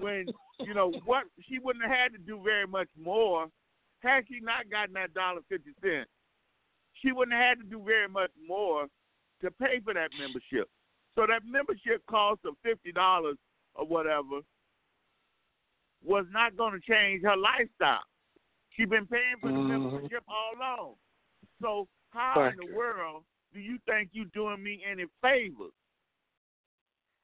when 0.00 0.26
you 0.58 0.74
know 0.74 0.92
what 1.04 1.24
she 1.48 1.60
wouldn't 1.60 1.84
have 1.84 1.96
had 1.96 2.12
to 2.12 2.18
do 2.18 2.40
very 2.42 2.66
much 2.66 2.88
more 3.00 3.46
had 4.00 4.24
she 4.28 4.40
not 4.40 4.68
gotten 4.68 4.94
that 4.94 5.14
dollar 5.14 5.40
fifty 5.48 5.70
cent 5.80 6.08
she 7.00 7.12
wouldn't 7.12 7.36
have 7.36 7.58
had 7.58 7.64
to 7.64 7.70
do 7.70 7.82
very 7.84 8.08
much 8.08 8.30
more 8.46 8.86
to 9.42 9.50
pay 9.52 9.80
for 9.84 9.94
that 9.94 10.10
membership. 10.18 10.68
So 11.16 11.26
that 11.26 11.42
membership 11.44 12.02
cost 12.08 12.40
of 12.44 12.54
fifty 12.62 12.92
dollars 12.92 13.36
or 13.74 13.86
whatever 13.86 14.40
was 16.04 16.26
not 16.30 16.56
going 16.56 16.72
to 16.72 16.80
change 16.80 17.22
her 17.24 17.36
lifestyle. 17.36 18.04
She's 18.70 18.88
been 18.88 19.06
paying 19.06 19.36
for 19.40 19.48
the 19.48 19.54
mm-hmm. 19.54 19.82
membership 19.82 20.22
all 20.28 20.52
along. 20.56 20.94
So 21.60 21.88
how 22.10 22.34
Thank 22.36 22.54
in 22.54 22.66
the 22.66 22.72
you. 22.72 22.76
world 22.76 23.24
do 23.52 23.60
you 23.60 23.78
think 23.88 24.10
you're 24.12 24.26
doing 24.34 24.62
me 24.62 24.82
any 24.88 25.06
favors? 25.22 25.72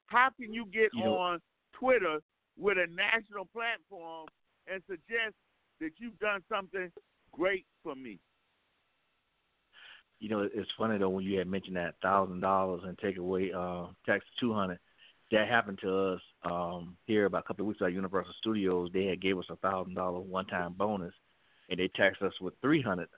How 0.07 0.29
can 0.39 0.53
you 0.53 0.65
get 0.65 0.89
you 0.93 1.05
on 1.05 1.39
Twitter 1.73 2.19
with 2.57 2.77
a 2.77 2.87
national 2.93 3.45
platform 3.53 4.27
and 4.71 4.81
suggest 4.87 5.35
that 5.79 5.91
you've 5.97 6.17
done 6.19 6.41
something 6.49 6.91
great 7.31 7.65
for 7.83 7.95
me? 7.95 8.19
You 10.19 10.29
know, 10.29 10.47
it's 10.53 10.69
funny 10.77 10.97
though 10.97 11.09
when 11.09 11.25
you 11.25 11.37
had 11.37 11.47
mentioned 11.47 11.75
that 11.75 11.95
thousand 12.01 12.39
dollars 12.39 12.81
and 12.85 12.97
take 12.99 13.17
away 13.17 13.51
uh 13.55 13.87
tax 14.05 14.25
two 14.39 14.53
hundred. 14.53 14.79
That 15.31 15.47
happened 15.47 15.79
to 15.81 16.13
us 16.13 16.21
um 16.43 16.97
here 17.05 17.25
about 17.25 17.43
a 17.43 17.47
couple 17.47 17.63
of 17.63 17.67
weeks 17.67 17.79
ago 17.79 17.87
at 17.87 17.93
Universal 17.93 18.33
Studios. 18.39 18.89
They 18.93 19.05
had 19.05 19.21
gave 19.21 19.37
us 19.37 19.45
a 19.49 19.55
thousand 19.57 19.95
dollar 19.95 20.19
one 20.19 20.45
time 20.45 20.73
bonus 20.73 21.13
and 21.69 21.79
they 21.79 21.89
taxed 21.95 22.21
us 22.21 22.33
with 22.41 22.53
three 22.61 22.81
hundred. 22.81 23.09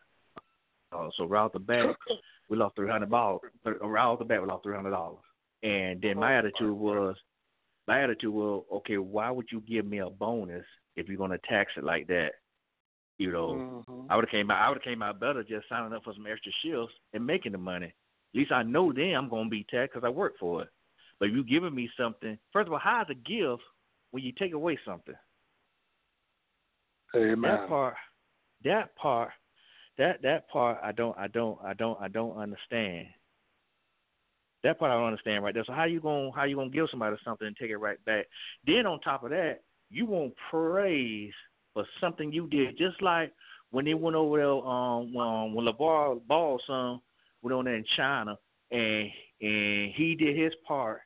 Uh, 0.91 1.09
so 1.17 1.25
right 1.25 1.41
off 1.41 1.53
the 1.53 1.59
bat 1.59 1.95
we 2.49 2.57
lost 2.57 2.75
three 2.75 2.89
hundred 2.89 3.09
dollars. 3.09 3.41
Right 3.65 4.01
off 4.01 4.19
the 4.19 4.25
bat 4.25 4.41
we 4.41 4.47
lost 4.47 4.63
three 4.63 4.75
hundred 4.75 4.91
dollars. 4.91 5.19
And 5.63 6.01
then 6.01 6.17
my 6.17 6.37
attitude 6.37 6.73
was 6.73 7.15
my 7.87 8.03
attitude 8.03 8.33
was, 8.33 8.65
okay, 8.71 8.97
why 8.97 9.31
would 9.31 9.47
you 9.51 9.61
give 9.61 9.85
me 9.85 9.99
a 9.99 10.09
bonus 10.09 10.65
if 10.95 11.07
you're 11.07 11.17
gonna 11.17 11.39
tax 11.49 11.71
it 11.77 11.83
like 11.83 12.07
that? 12.07 12.31
You 13.17 13.31
know, 13.31 13.83
mm-hmm. 13.89 14.11
I 14.11 14.15
would 14.15 14.25
have 14.25 14.31
came 14.31 14.51
out. 14.51 14.61
I 14.61 14.69
would 14.69 14.77
have 14.77 14.83
came 14.83 15.01
out 15.01 15.19
better 15.19 15.43
just 15.43 15.67
signing 15.67 15.91
up 15.93 16.03
for 16.03 16.13
some 16.13 16.27
extra 16.27 16.51
shifts 16.63 16.93
and 17.13 17.25
making 17.25 17.53
the 17.53 17.57
money. 17.57 17.87
At 17.87 18.37
least 18.37 18.51
I 18.51 18.63
know 18.63 18.93
then 18.93 19.15
I'm 19.15 19.29
gonna 19.29 19.49
be 19.49 19.65
taxed 19.69 19.93
because 19.93 20.05
I 20.05 20.09
work 20.09 20.33
for 20.39 20.61
it. 20.63 20.69
But 21.19 21.31
you 21.31 21.43
giving 21.43 21.73
me 21.73 21.89
something. 21.97 22.37
First 22.53 22.67
of 22.67 22.73
all, 22.73 22.79
how's 22.79 23.09
a 23.09 23.15
gift 23.15 23.63
when 24.11 24.23
you 24.23 24.31
take 24.37 24.53
away 24.53 24.77
something? 24.85 25.15
Amen. 27.15 27.41
That 27.41 27.67
part. 27.67 27.95
That 28.63 28.95
part. 28.95 29.31
That 29.97 30.21
that 30.21 30.47
part. 30.49 30.77
I 30.83 30.91
don't. 30.91 31.17
I 31.17 31.27
don't. 31.27 31.57
I 31.63 31.73
don't. 31.73 31.99
I 31.99 32.07
don't 32.07 32.37
understand. 32.37 33.07
That 34.63 34.77
part 34.77 34.91
I 34.91 34.95
don't 34.95 35.07
understand 35.07 35.43
right 35.43 35.53
there. 35.53 35.63
So 35.65 35.73
how 35.73 35.85
you 35.85 35.99
gonna 36.01 36.31
how 36.35 36.43
you 36.43 36.55
gonna 36.55 36.69
give 36.69 36.87
somebody 36.91 37.15
something 37.23 37.47
and 37.47 37.57
take 37.57 37.71
it 37.71 37.77
right 37.77 38.03
back? 38.05 38.25
Then 38.65 38.85
on 38.85 38.99
top 38.99 39.23
of 39.23 39.31
that, 39.31 39.61
you 39.89 40.05
want 40.05 40.33
praise 40.51 41.33
for 41.77 41.85
something 42.01 42.33
you 42.33 42.47
did. 42.47 42.75
Just 42.75 42.99
like 43.03 43.31
when 43.69 43.85
they 43.85 43.93
went 43.93 44.15
over 44.15 44.37
there, 44.37 44.49
um, 44.49 45.15
um 45.15 45.53
when 45.53 45.67
LaVar 45.67 46.19
Ball's 46.27 46.61
son 46.65 46.99
went 47.43 47.53
on 47.53 47.65
there 47.65 47.75
in 47.75 47.85
China, 47.95 48.35
and 48.71 49.09
and 49.41 49.91
he 49.93 50.15
did 50.17 50.35
his 50.35 50.53
part, 50.67 51.01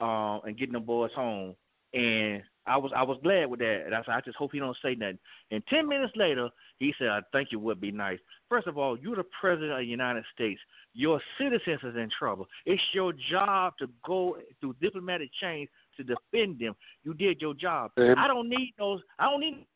um, 0.00 0.40
and 0.44 0.56
getting 0.56 0.74
the 0.74 0.80
boys 0.80 1.10
home. 1.16 1.56
And 1.94 2.42
I 2.64 2.76
was 2.76 2.92
I 2.94 3.02
was 3.02 3.18
glad 3.24 3.46
with 3.46 3.58
that. 3.58 3.82
And 3.86 3.94
I 3.94 4.02
said, 4.04 4.14
I 4.14 4.20
just 4.20 4.36
hope 4.36 4.52
he 4.52 4.60
don't 4.60 4.76
say 4.84 4.94
nothing. 4.94 5.18
And 5.50 5.66
ten 5.66 5.88
minutes 5.88 6.12
later, 6.14 6.48
he 6.78 6.94
said, 6.96 7.08
I 7.08 7.20
think 7.32 7.48
it 7.50 7.56
would 7.56 7.80
be 7.80 7.90
nice. 7.90 8.18
First 8.48 8.68
of 8.68 8.78
all, 8.78 8.96
you're 8.96 9.16
the 9.16 9.24
president 9.40 9.72
of 9.72 9.78
the 9.78 9.84
United 9.84 10.24
States. 10.32 10.60
Your 10.92 11.20
citizens 11.40 11.80
is 11.82 11.96
in 11.96 12.08
trouble. 12.16 12.46
It's 12.66 12.82
your 12.92 13.12
job 13.32 13.72
to 13.80 13.88
go 14.06 14.36
through 14.60 14.76
diplomatic 14.80 15.30
chains 15.40 15.68
to 15.96 16.04
defend 16.04 16.60
them. 16.60 16.76
You 17.02 17.14
did 17.14 17.40
your 17.40 17.54
job. 17.54 17.90
I 18.16 18.28
don't 18.28 18.48
need 18.48 18.74
those. 18.78 19.00
I 19.18 19.24
don't 19.24 19.40
need 19.40 19.66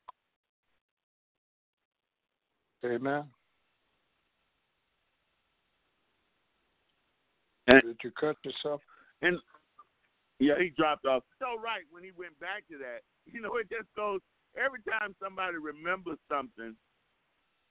Amen. 2.85 3.25
And, 7.67 7.83
Did 7.83 7.97
you 8.03 8.11
cut 8.19 8.37
yourself? 8.45 8.81
And 9.21 9.39
yeah, 10.39 10.55
he 10.59 10.71
dropped 10.77 11.05
off. 11.05 11.25
So 11.39 11.61
right 11.61 11.83
when 11.91 12.05
he 12.05 12.11
went 12.17 12.39
back 12.41 12.65
to 12.71 12.79
that, 12.79 13.03
you 13.27 13.41
know, 13.41 13.57
it 13.57 13.69
just 13.69 13.89
goes 13.97 14.21
every 14.57 14.81
time 14.89 15.15
somebody 15.23 15.57
remembers 15.57 16.19
something, 16.31 16.75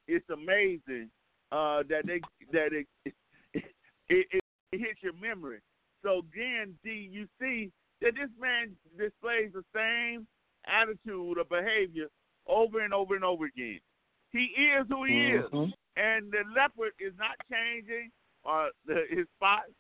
it's 0.08 0.30
amazing 0.30 1.10
uh, 1.52 1.84
that 1.90 2.06
they 2.06 2.22
that 2.52 2.74
it 2.74 2.88
it, 3.54 3.64
it 4.10 4.42
it 4.72 4.80
hits 4.80 5.02
your 5.02 5.14
memory. 5.14 5.60
So 6.04 6.20
again, 6.20 6.76
D, 6.84 7.10
you 7.12 7.28
see 7.40 7.72
that 8.02 8.14
this 8.16 8.30
man 8.40 8.76
displays 8.98 9.52
the 9.54 9.64
same 9.74 10.28
attitude 10.68 11.38
or 11.38 11.44
behavior 11.44 12.08
over 12.48 12.82
and 12.82 12.94
over 12.94 13.16
and 13.16 13.24
over 13.24 13.46
again. 13.46 13.80
He 14.38 14.62
is 14.62 14.86
who 14.88 15.04
he 15.06 15.14
mm-hmm. 15.14 15.64
is, 15.64 15.74
and 15.96 16.32
the 16.32 16.44
leopard 16.56 16.94
is 17.00 17.14
not 17.18 17.36
changing, 17.52 18.12
or 18.44 18.70
the, 18.86 19.06
his 19.10 19.26
spots. 19.36 19.72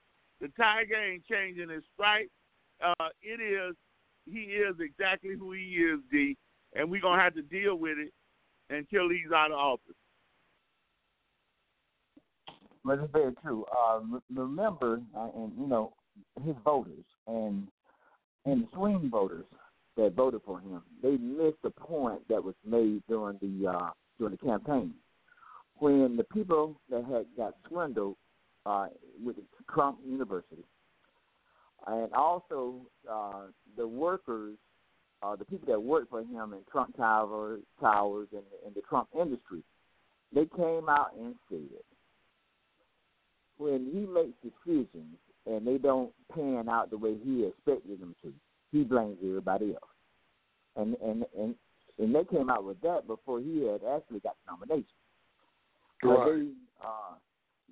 The 0.41 0.47
tiger 0.57 0.95
ain't 0.95 1.23
changing 1.25 1.69
his 1.69 1.83
stripes. 1.93 2.31
Uh, 2.83 3.09
it 3.21 3.39
is 3.39 3.75
he 4.25 4.39
is 4.39 4.75
exactly 4.79 5.35
who 5.37 5.51
he 5.51 5.61
is, 5.61 5.99
D, 6.11 6.35
and 6.73 6.89
we're 6.89 7.01
gonna 7.01 7.21
have 7.21 7.35
to 7.35 7.43
deal 7.43 7.75
with 7.75 7.99
it 7.99 8.11
until 8.71 9.09
he's 9.09 9.31
out 9.33 9.51
of 9.51 9.57
office. 9.57 9.95
But 12.83 12.99
it's 12.99 13.11
very 13.13 13.33
true. 13.43 13.63
Uh, 13.65 13.99
remember, 14.33 15.01
uh, 15.15 15.29
and 15.35 15.51
you 15.59 15.67
know, 15.67 15.93
his 16.43 16.55
voters 16.65 17.05
and 17.27 17.67
and 18.45 18.63
the 18.63 18.67
swing 18.73 19.07
voters 19.11 19.45
that 19.97 20.13
voted 20.15 20.41
for 20.45 20.59
him, 20.59 20.81
they 21.03 21.17
missed 21.17 21.61
the 21.63 21.69
point 21.69 22.27
that 22.27 22.43
was 22.43 22.55
made 22.65 23.03
during 23.07 23.37
the 23.39 23.67
uh, 23.69 23.89
during 24.17 24.37
the 24.39 24.45
campaign. 24.45 24.93
when 25.79 26.17
the 26.17 26.23
people 26.25 26.79
that 26.89 27.03
had 27.05 27.25
got 27.35 27.55
swindled 27.67 28.15
uh, 28.65 28.87
with 29.23 29.35
Trump 29.73 29.99
University, 30.05 30.63
and 31.85 32.11
also 32.13 32.75
uh, 33.09 33.43
the 33.77 33.87
workers, 33.87 34.57
uh, 35.23 35.35
the 35.35 35.45
people 35.45 35.67
that 35.67 35.79
worked 35.79 36.09
for 36.09 36.21
him 36.21 36.53
in 36.53 36.59
Trump 36.71 36.95
Tower, 36.97 37.59
Towers 37.79 38.27
and 38.31 38.43
in 38.65 38.73
the 38.73 38.81
Trump 38.81 39.07
industry, 39.19 39.63
they 40.33 40.45
came 40.55 40.89
out 40.89 41.11
and 41.17 41.35
said, 41.49 41.59
when 43.57 43.89
he 43.91 44.05
makes 44.05 44.33
decisions 44.43 45.15
and 45.45 45.65
they 45.65 45.77
don't 45.77 46.11
pan 46.33 46.67
out 46.69 46.89
the 46.89 46.97
way 46.97 47.15
he 47.23 47.45
expected 47.45 47.99
them 48.01 48.15
to, 48.21 48.33
he 48.71 48.83
blames 48.83 49.17
everybody 49.23 49.73
else. 49.73 49.83
And 50.75 50.95
and 51.03 51.25
and 51.39 51.55
and 51.99 52.13
they 52.13 52.23
came 52.25 52.49
out 52.49 52.63
with 52.63 52.79
that 52.81 53.07
before 53.07 53.39
he 53.39 53.65
had 53.65 53.81
actually 53.95 54.19
got 54.19 54.35
the 54.45 54.51
nomination. 54.51 54.85
Right. 56.03 56.25
They, 56.25 56.85
uh, 56.85 57.15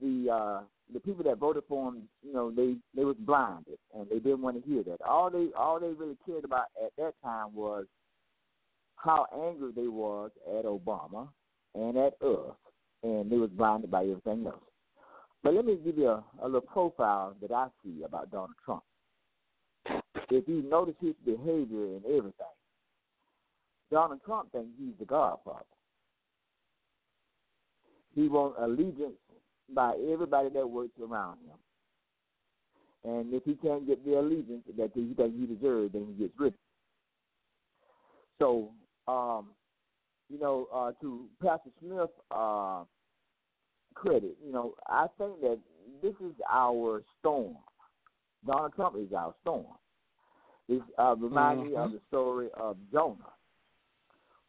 the 0.02 0.32
uh, 0.32 0.60
the 0.94 1.00
people 1.00 1.24
that 1.24 1.38
voted 1.38 1.64
for 1.68 1.90
him, 1.90 2.04
you 2.22 2.34
know, 2.34 2.52
they 2.52 2.76
they 2.96 3.06
was 3.06 3.16
blinded 3.20 3.78
and 3.96 4.08
they 4.10 4.20
didn't 4.20 4.42
want 4.42 4.62
to 4.62 4.70
hear 4.70 4.84
that. 4.84 5.02
All 5.02 5.30
they 5.30 5.50
all 5.58 5.80
they 5.80 5.94
really 5.94 6.18
cared 6.26 6.44
about 6.44 6.66
at 6.84 6.92
that 6.98 7.14
time 7.24 7.54
was 7.54 7.86
how 8.96 9.28
angry 9.34 9.72
they 9.76 9.88
was 9.88 10.32
at 10.58 10.66
Obama 10.66 11.28
and 11.74 11.98
at 11.98 12.14
us, 12.22 12.56
and 13.04 13.32
they 13.32 13.38
was 13.38 13.50
blinded 13.52 13.92
by 13.92 14.04
everything 14.04 14.46
else. 14.48 14.64
But 15.44 15.54
let 15.54 15.66
me 15.66 15.78
give 15.84 15.98
you 15.98 16.08
a, 16.08 16.24
a 16.42 16.46
little 16.46 16.62
profile 16.62 17.36
that 17.42 17.52
I 17.52 17.68
see 17.84 18.04
about 18.04 18.32
Donald 18.32 18.56
Trump. 18.64 18.84
If 20.32 20.48
you 20.48 20.64
notice 20.64 20.96
his 21.00 21.14
behavior 21.24 21.86
and 21.86 22.04
everything, 22.06 22.55
Donald 23.92 24.20
Trump 24.26 24.52
thinks 24.52 24.70
he's 24.78 24.94
the 25.00 25.06
Godfather. 25.06 25.66
He 28.14 28.28
wants 28.28 28.58
allegiance 28.60 29.18
by 29.74 29.94
everybody 30.12 30.50
that 30.50 30.70
works 30.70 30.98
around 31.02 31.38
him. 31.46 31.58
And 33.04 33.34
if 33.34 33.44
he 33.44 33.56
can't 33.56 33.86
get 33.86 34.04
the 34.06 34.20
allegiance 34.20 34.64
that 34.78 34.92
he 34.94 35.14
thinks 35.16 35.38
he 35.38 35.46
deserves, 35.46 35.94
then 35.94 36.08
he 36.08 36.24
gets 36.24 36.34
rid 36.40 36.48
of 36.48 36.54
it. 36.54 36.60
So, 38.40 38.72
um, 39.08 39.50
you 40.30 40.40
know, 40.40 40.68
uh, 40.74 40.92
to 41.02 41.26
Pastor 41.42 41.70
Smith 41.80 42.10
uh, 42.32 42.84
credit, 43.94 44.38
you 44.44 44.52
know, 44.52 44.74
I 44.88 45.08
think 45.18 45.40
that 45.42 45.60
this 46.02 46.16
is 46.16 46.34
our 46.52 47.04
storm. 47.20 47.58
Donald 48.46 48.74
Trump 48.76 48.96
is 48.98 49.14
our 49.14 49.34
storm. 49.42 49.66
It 50.68 50.82
uh, 50.98 51.16
reminds 51.16 51.62
mm-hmm. 51.62 51.70
me 51.72 51.76
of 51.76 51.88
mm-hmm. 51.88 51.96
the 51.96 52.02
story 52.08 52.48
of 52.58 52.78
Jonah 52.92 53.35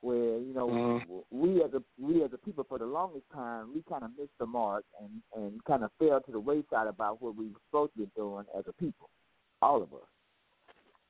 where 0.06 0.38
you 0.38 0.54
know 0.54 0.68
mm-hmm. 0.68 1.36
we 1.36 1.64
as 1.64 1.70
a 1.74 1.82
we 2.00 2.22
as 2.22 2.30
a 2.32 2.38
people 2.38 2.64
for 2.68 2.78
the 2.78 2.86
longest 2.86 3.24
time 3.34 3.74
we 3.74 3.82
kind 3.88 4.04
of 4.04 4.10
missed 4.16 4.38
the 4.38 4.46
mark 4.46 4.84
and 5.02 5.10
and 5.34 5.64
kind 5.64 5.82
of 5.82 5.90
fell 5.98 6.20
to 6.20 6.30
the 6.30 6.38
wayside 6.38 6.86
about 6.86 7.20
what 7.20 7.34
we 7.34 7.46
were 7.46 7.60
supposed 7.68 7.92
to 7.94 7.98
be 7.98 8.10
doing 8.14 8.44
as 8.56 8.64
a 8.68 8.72
people, 8.74 9.10
all 9.60 9.82
of 9.82 9.92
us. 9.92 10.08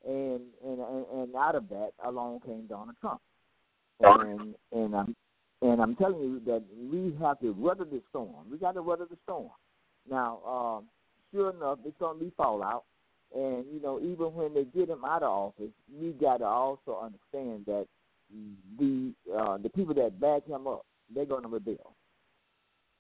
And 0.06 0.40
and 0.64 0.80
and, 0.80 1.06
and 1.12 1.36
out 1.36 1.56
of 1.56 1.68
that 1.68 1.90
along 2.06 2.40
came 2.40 2.66
Donald 2.68 2.96
Trump, 3.02 3.20
and 4.00 4.54
and 4.72 4.96
I'm 4.96 5.14
and 5.60 5.82
I'm 5.82 5.94
telling 5.96 6.20
you 6.20 6.40
that 6.46 6.62
we 6.90 7.14
have 7.20 7.38
to 7.40 7.50
weather 7.52 7.84
the 7.84 8.00
storm. 8.08 8.46
We 8.50 8.56
got 8.56 8.72
to 8.72 8.82
weather 8.82 9.06
the 9.10 9.18
storm. 9.24 9.50
Now, 10.08 10.38
um, 10.46 10.84
sure 11.34 11.50
enough, 11.50 11.80
it's 11.84 11.98
going 11.98 12.18
to 12.18 12.24
be 12.24 12.32
fallout. 12.34 12.84
And 13.34 13.66
you 13.70 13.80
know, 13.82 14.00
even 14.00 14.32
when 14.34 14.54
they 14.54 14.64
get 14.64 14.88
him 14.88 15.04
out 15.04 15.22
of 15.22 15.30
office, 15.30 15.72
we 16.00 16.12
got 16.12 16.38
to 16.38 16.46
also 16.46 16.98
understand 17.02 17.66
that 17.66 17.86
the 18.78 19.12
uh, 19.36 19.58
the 19.58 19.68
people 19.68 19.94
that 19.94 20.20
back 20.20 20.46
him 20.46 20.66
up, 20.66 20.84
they're 21.14 21.24
going 21.26 21.42
to 21.42 21.48
rebel, 21.48 21.94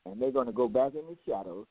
and 0.04 0.20
they're 0.20 0.30
going 0.30 0.46
to 0.46 0.52
go 0.52 0.68
back 0.68 0.92
in 0.94 1.02
the 1.06 1.16
shadows, 1.26 1.66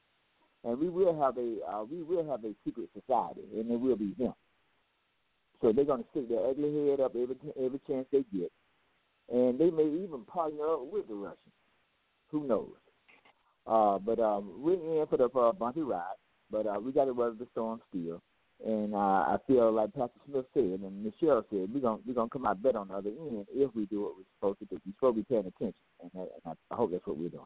and 0.63 0.79
we 0.79 0.89
will 0.89 1.19
have 1.19 1.37
a 1.37 1.57
uh, 1.67 1.83
we 1.83 2.03
will 2.03 2.25
have 2.29 2.43
a 2.43 2.53
secret 2.65 2.89
society, 2.93 3.41
and 3.53 3.71
it 3.71 3.79
will 3.79 3.95
be 3.95 4.13
them. 4.17 4.33
So 5.61 5.71
they're 5.71 5.85
going 5.85 6.03
to 6.03 6.09
stick 6.11 6.29
their 6.29 6.45
ugly 6.45 6.89
head 6.89 6.99
up 6.99 7.15
every 7.15 7.37
every 7.59 7.79
chance 7.87 8.05
they 8.11 8.25
get, 8.33 8.51
and 9.31 9.57
they 9.57 9.69
may 9.69 9.85
even 9.85 10.25
partner 10.25 10.73
up 10.73 10.91
with 10.91 11.07
the 11.07 11.15
Russians. 11.15 11.39
Who 12.31 12.45
knows? 12.47 12.73
Uh, 13.67 13.97
but 13.97 14.19
um, 14.19 14.53
we're 14.59 14.73
in 14.73 15.07
for 15.07 15.17
the 15.17 15.25
uh, 15.25 15.51
bumpy 15.53 15.81
ride, 15.81 16.03
but 16.51 16.67
uh, 16.67 16.79
we 16.79 16.91
got 16.91 17.05
to 17.05 17.13
weather 17.13 17.35
the 17.39 17.47
storm 17.51 17.81
still. 17.89 18.21
And 18.63 18.95
uh, 18.95 18.97
I 18.97 19.37
feel 19.47 19.71
like 19.71 19.93
Pastor 19.93 20.19
Smith 20.29 20.45
said, 20.53 20.63
and 20.63 21.03
Michelle 21.03 21.45
said, 21.49 21.67
we're 21.73 21.81
gonna 21.81 21.99
we're 22.07 22.13
gonna 22.13 22.29
come 22.29 22.45
out 22.45 22.63
better 22.63 22.79
on 22.79 22.87
the 22.87 22.93
other 22.95 23.09
end 23.09 23.45
if 23.53 23.75
we 23.75 23.85
do 23.85 24.03
what 24.03 24.13
we're 24.17 24.23
supposed 24.37 24.59
to 24.59 24.65
do. 24.65 24.81
We're 24.85 24.93
supposed 24.93 25.17
to 25.17 25.21
be 25.23 25.35
paying 25.35 25.45
attention, 25.45 25.83
and, 26.01 26.11
that, 26.13 26.29
and 26.45 26.55
I, 26.71 26.73
I 26.73 26.77
hope 26.77 26.91
that's 26.91 27.05
what 27.05 27.17
we're 27.17 27.29
doing. 27.29 27.43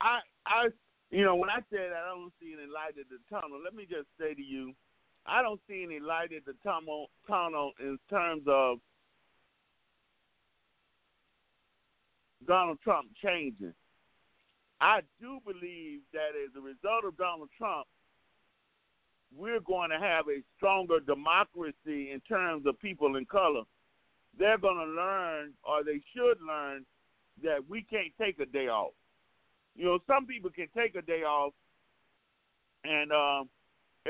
I 0.00 0.20
I 0.46 0.68
you 1.10 1.24
know 1.24 1.34
when 1.34 1.50
I 1.50 1.58
said 1.70 1.90
I 1.92 2.08
don't 2.08 2.32
see 2.40 2.54
any 2.56 2.70
light 2.70 2.94
at 2.98 3.08
the 3.10 3.18
tunnel, 3.28 3.58
let 3.62 3.74
me 3.74 3.84
just 3.84 4.06
say 4.18 4.32
to 4.32 4.42
you, 4.42 4.72
I 5.26 5.42
don't 5.42 5.60
see 5.68 5.82
any 5.84 5.98
light 5.98 6.30
at 6.32 6.44
the 6.46 6.54
tunnel 6.62 7.08
tunnel 7.26 7.72
in 7.80 7.98
terms 8.08 8.42
of 8.46 8.78
Donald 12.46 12.78
Trump 12.82 13.08
changing. 13.22 13.74
I 14.80 15.00
do 15.20 15.38
believe 15.44 16.00
that 16.12 16.32
as 16.34 16.50
a 16.56 16.60
result 16.60 17.04
of 17.04 17.16
Donald 17.16 17.50
Trump, 17.56 17.86
we're 19.36 19.60
going 19.60 19.90
to 19.90 19.98
have 19.98 20.26
a 20.28 20.42
stronger 20.56 21.00
democracy 21.00 22.10
in 22.10 22.20
terms 22.28 22.66
of 22.66 22.80
people 22.80 23.16
in 23.16 23.26
color. 23.26 23.62
They're 24.38 24.58
going 24.58 24.76
to 24.76 24.92
learn, 24.92 25.52
or 25.62 25.84
they 25.84 26.00
should 26.14 26.40
learn, 26.46 26.84
that 27.42 27.58
we 27.68 27.82
can't 27.82 28.12
take 28.20 28.40
a 28.40 28.46
day 28.46 28.68
off. 28.68 28.92
You 29.76 29.84
know, 29.84 29.98
some 30.06 30.26
people 30.26 30.50
can 30.50 30.68
take 30.76 30.94
a 30.94 31.02
day 31.02 31.22
off 31.22 31.52
and 32.84 33.12
um, 33.12 33.48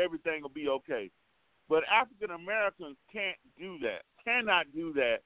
everything 0.02 0.42
will 0.42 0.50
be 0.50 0.68
okay. 0.68 1.10
But 1.68 1.84
African 1.90 2.30
Americans 2.30 2.96
can't 3.12 3.38
do 3.58 3.78
that, 3.80 4.02
cannot 4.24 4.66
do 4.74 4.92
that. 4.94 5.18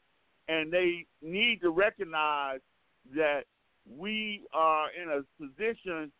And 0.49 0.73
they 0.73 1.07
need 1.23 1.61
to 1.63 1.71
recognize 1.71 2.61
that 3.15 3.45
we 3.89 4.43
are 4.53 4.87
in 4.91 5.11
a 5.11 5.43
position 5.43 6.11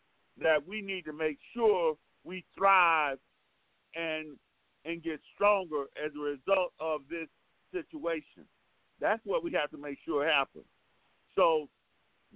that 0.41 0.67
we 0.67 0.83
need 0.83 1.05
to 1.05 1.13
make 1.13 1.39
sure 1.55 1.97
we 2.25 2.45
thrive 2.57 3.19
and 3.95 4.37
and 4.85 5.03
get 5.03 5.19
stronger 5.35 5.85
as 6.05 6.13
a 6.15 6.21
result 6.21 6.73
of 6.79 7.01
this 7.09 7.29
situation. 7.73 8.45
That's 9.01 9.21
what 9.25 9.43
we 9.43 9.53
have 9.53 9.71
to 9.71 9.79
make 9.79 9.99
sure 10.05 10.27
happens. 10.27 10.67
So 11.35 11.69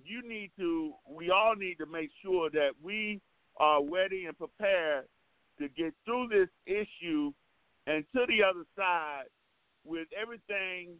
you 0.05 0.27
need 0.27 0.51
to 0.59 0.93
we 1.09 1.31
all 1.31 1.55
need 1.57 1.77
to 1.77 1.87
make 1.87 2.11
sure 2.23 2.51
that 2.51 2.71
we 2.83 3.21
are 3.57 3.85
ready 3.85 4.27
and 4.27 4.39
prepared 4.39 5.05
to 5.59 5.69
get 5.69 5.93
through 6.05 6.29
this 6.29 6.49
issue 6.67 7.33
and 7.87 8.05
to 8.15 8.25
the 8.29 8.43
other 8.43 8.65
side 8.77 9.25
with 9.85 10.07
everything 10.21 10.91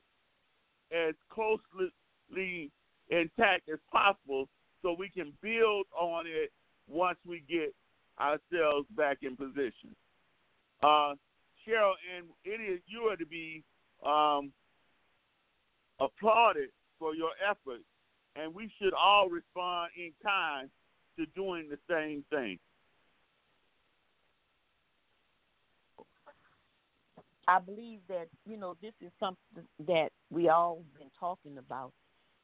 as 0.91 1.15
closely 1.31 2.71
intact 3.11 3.69
as 3.69 3.79
possible 3.91 4.49
so 4.83 4.95
we 4.99 5.09
can 5.09 5.33
build 5.43 5.87
on 5.99 6.25
it 6.27 6.51
once 6.89 7.19
we 7.27 7.43
get 7.49 7.75
ourselves 8.21 8.87
back 8.97 9.19
in 9.23 9.37
position. 9.37 9.95
Uh, 10.83 11.15
Cheryl, 11.67 11.95
and 12.17 12.27
it 12.45 12.61
is 12.61 12.81
you 12.87 13.03
are 13.03 13.17
to 13.17 13.27
be 13.27 13.63
um, 14.05 14.53
applauded 16.01 16.71
for 16.99 17.15
your 17.15 17.31
efforts, 17.49 17.85
and 18.37 18.55
we 18.55 18.71
should 18.79 18.95
all 18.95 19.29
respond 19.29 19.91
in 19.97 20.13
kind 20.23 20.71
to 21.19 21.27
doing 21.35 21.69
the 21.69 21.79
same 21.91 22.25
thing. 22.31 22.59
I 27.49 27.59
believe 27.61 28.01
that 28.09 28.29
you 28.47 28.59
know 28.59 28.77
this 28.83 28.93
is 29.01 29.11
something 29.19 29.65
that 29.87 30.11
we 30.31 30.49
all 30.49 30.85
been 30.99 31.11
talking 31.19 31.57
about 31.57 31.93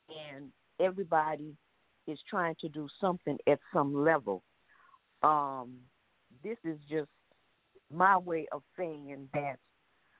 and 0.08 0.50
everybody 0.80 1.54
is 2.06 2.18
trying 2.28 2.54
to 2.60 2.68
do 2.68 2.88
something 3.00 3.38
at 3.46 3.58
some 3.72 3.94
level. 3.94 4.42
Um, 5.22 5.76
this 6.42 6.58
is 6.64 6.78
just 6.88 7.08
my 7.92 8.18
way 8.18 8.46
of 8.52 8.62
saying 8.76 9.28
that 9.32 9.56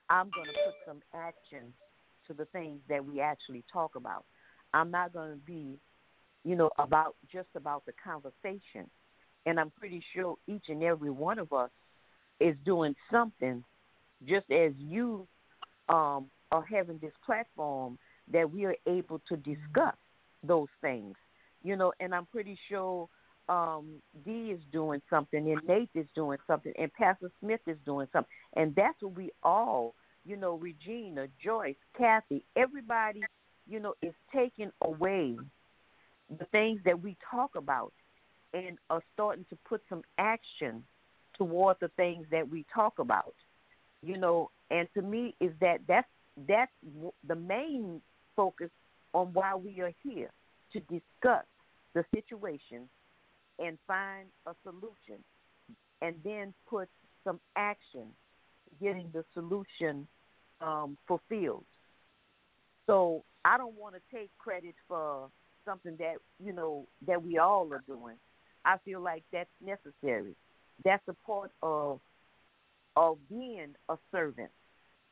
I'm 0.09 0.29
going 0.33 0.47
to 0.47 0.53
put 0.65 0.75
some 0.87 1.01
action 1.13 1.73
to 2.27 2.33
the 2.33 2.45
things 2.45 2.79
that 2.89 3.03
we 3.05 3.19
actually 3.19 3.63
talk 3.71 3.95
about. 3.95 4.25
I'm 4.73 4.91
not 4.91 5.13
going 5.13 5.31
to 5.31 5.45
be, 5.45 5.77
you 6.43 6.55
know, 6.55 6.69
about 6.77 7.15
just 7.31 7.49
about 7.55 7.85
the 7.85 7.93
conversation. 8.03 8.89
And 9.45 9.59
I'm 9.59 9.71
pretty 9.71 10.03
sure 10.13 10.37
each 10.47 10.65
and 10.69 10.83
every 10.83 11.11
one 11.11 11.37
of 11.37 11.53
us 11.53 11.69
is 12.39 12.55
doing 12.65 12.95
something, 13.11 13.63
just 14.27 14.49
as 14.49 14.71
you 14.77 15.27
um, 15.87 16.27
are 16.51 16.65
having 16.67 16.97
this 16.97 17.13
platform 17.25 17.97
that 18.31 18.51
we 18.51 18.65
are 18.65 18.75
able 18.87 19.21
to 19.29 19.37
discuss 19.37 19.95
those 20.43 20.67
things. 20.81 21.15
You 21.63 21.75
know, 21.75 21.93
and 21.99 22.13
I'm 22.13 22.25
pretty 22.27 22.57
sure 22.69 23.09
um, 23.49 24.01
Dee 24.23 24.51
is 24.51 24.61
doing 24.71 25.01
something, 25.09 25.51
and 25.51 25.61
Nate 25.67 25.89
is 25.95 26.07
doing 26.15 26.37
something, 26.47 26.73
and 26.77 26.93
Pastor 26.93 27.31
Smith 27.39 27.61
is 27.67 27.77
doing 27.85 28.07
something, 28.13 28.31
and 28.55 28.75
that's 28.75 29.01
what 29.01 29.15
we 29.15 29.31
all, 29.43 29.95
you 30.25 30.35
know, 30.35 30.55
Regina, 30.55 31.27
Joyce, 31.43 31.75
Kathy, 31.97 32.43
everybody 32.55 33.21
you 33.67 33.79
know, 33.79 33.93
is 34.01 34.13
taking 34.33 34.71
away 34.81 35.35
the 36.37 36.45
things 36.45 36.79
that 36.85 37.01
we 37.01 37.15
talk 37.31 37.55
about 37.55 37.93
and 38.53 38.77
are 38.89 39.01
starting 39.13 39.45
to 39.49 39.57
put 39.67 39.81
some 39.89 40.01
action 40.17 40.83
toward 41.37 41.77
the 41.81 41.89
things 41.89 42.25
that 42.31 42.49
we 42.49 42.65
talk 42.73 42.99
about. 42.99 43.33
You 44.01 44.17
know, 44.17 44.51
and 44.69 44.87
to 44.93 45.01
me 45.01 45.35
is 45.39 45.51
that 45.61 45.79
that's 45.87 46.07
that's 46.47 46.71
the 47.27 47.35
main 47.35 48.01
focus 48.35 48.69
on 49.13 49.27
why 49.33 49.55
we 49.55 49.81
are 49.81 49.93
here 50.03 50.29
to 50.73 50.79
discuss 50.81 51.45
the 51.93 52.03
situation 52.13 52.89
and 53.59 53.77
find 53.87 54.27
a 54.45 54.53
solution 54.63 55.23
and 56.01 56.15
then 56.23 56.53
put 56.69 56.89
some 57.23 57.39
action 57.55 58.07
getting 58.81 59.09
the 59.13 59.23
solution 59.33 60.07
um, 60.61 60.97
fulfilled. 61.07 61.63
So 62.85 63.23
I 63.43 63.57
don't 63.57 63.77
want 63.77 63.95
to 63.95 64.01
take 64.15 64.29
credit 64.37 64.75
for 64.87 65.29
something 65.65 65.95
that 65.97 66.15
you 66.43 66.53
know 66.53 66.85
that 67.07 67.23
we 67.23 67.37
all 67.37 67.71
are 67.71 67.83
doing. 67.87 68.15
I 68.63 68.77
feel 68.83 69.01
like 69.01 69.23
that's 69.31 69.49
necessary. 69.63 70.35
That's 70.83 71.03
a 71.07 71.15
part 71.25 71.51
of 71.61 71.99
of 72.95 73.17
being 73.29 73.75
a 73.89 73.97
servant 74.11 74.51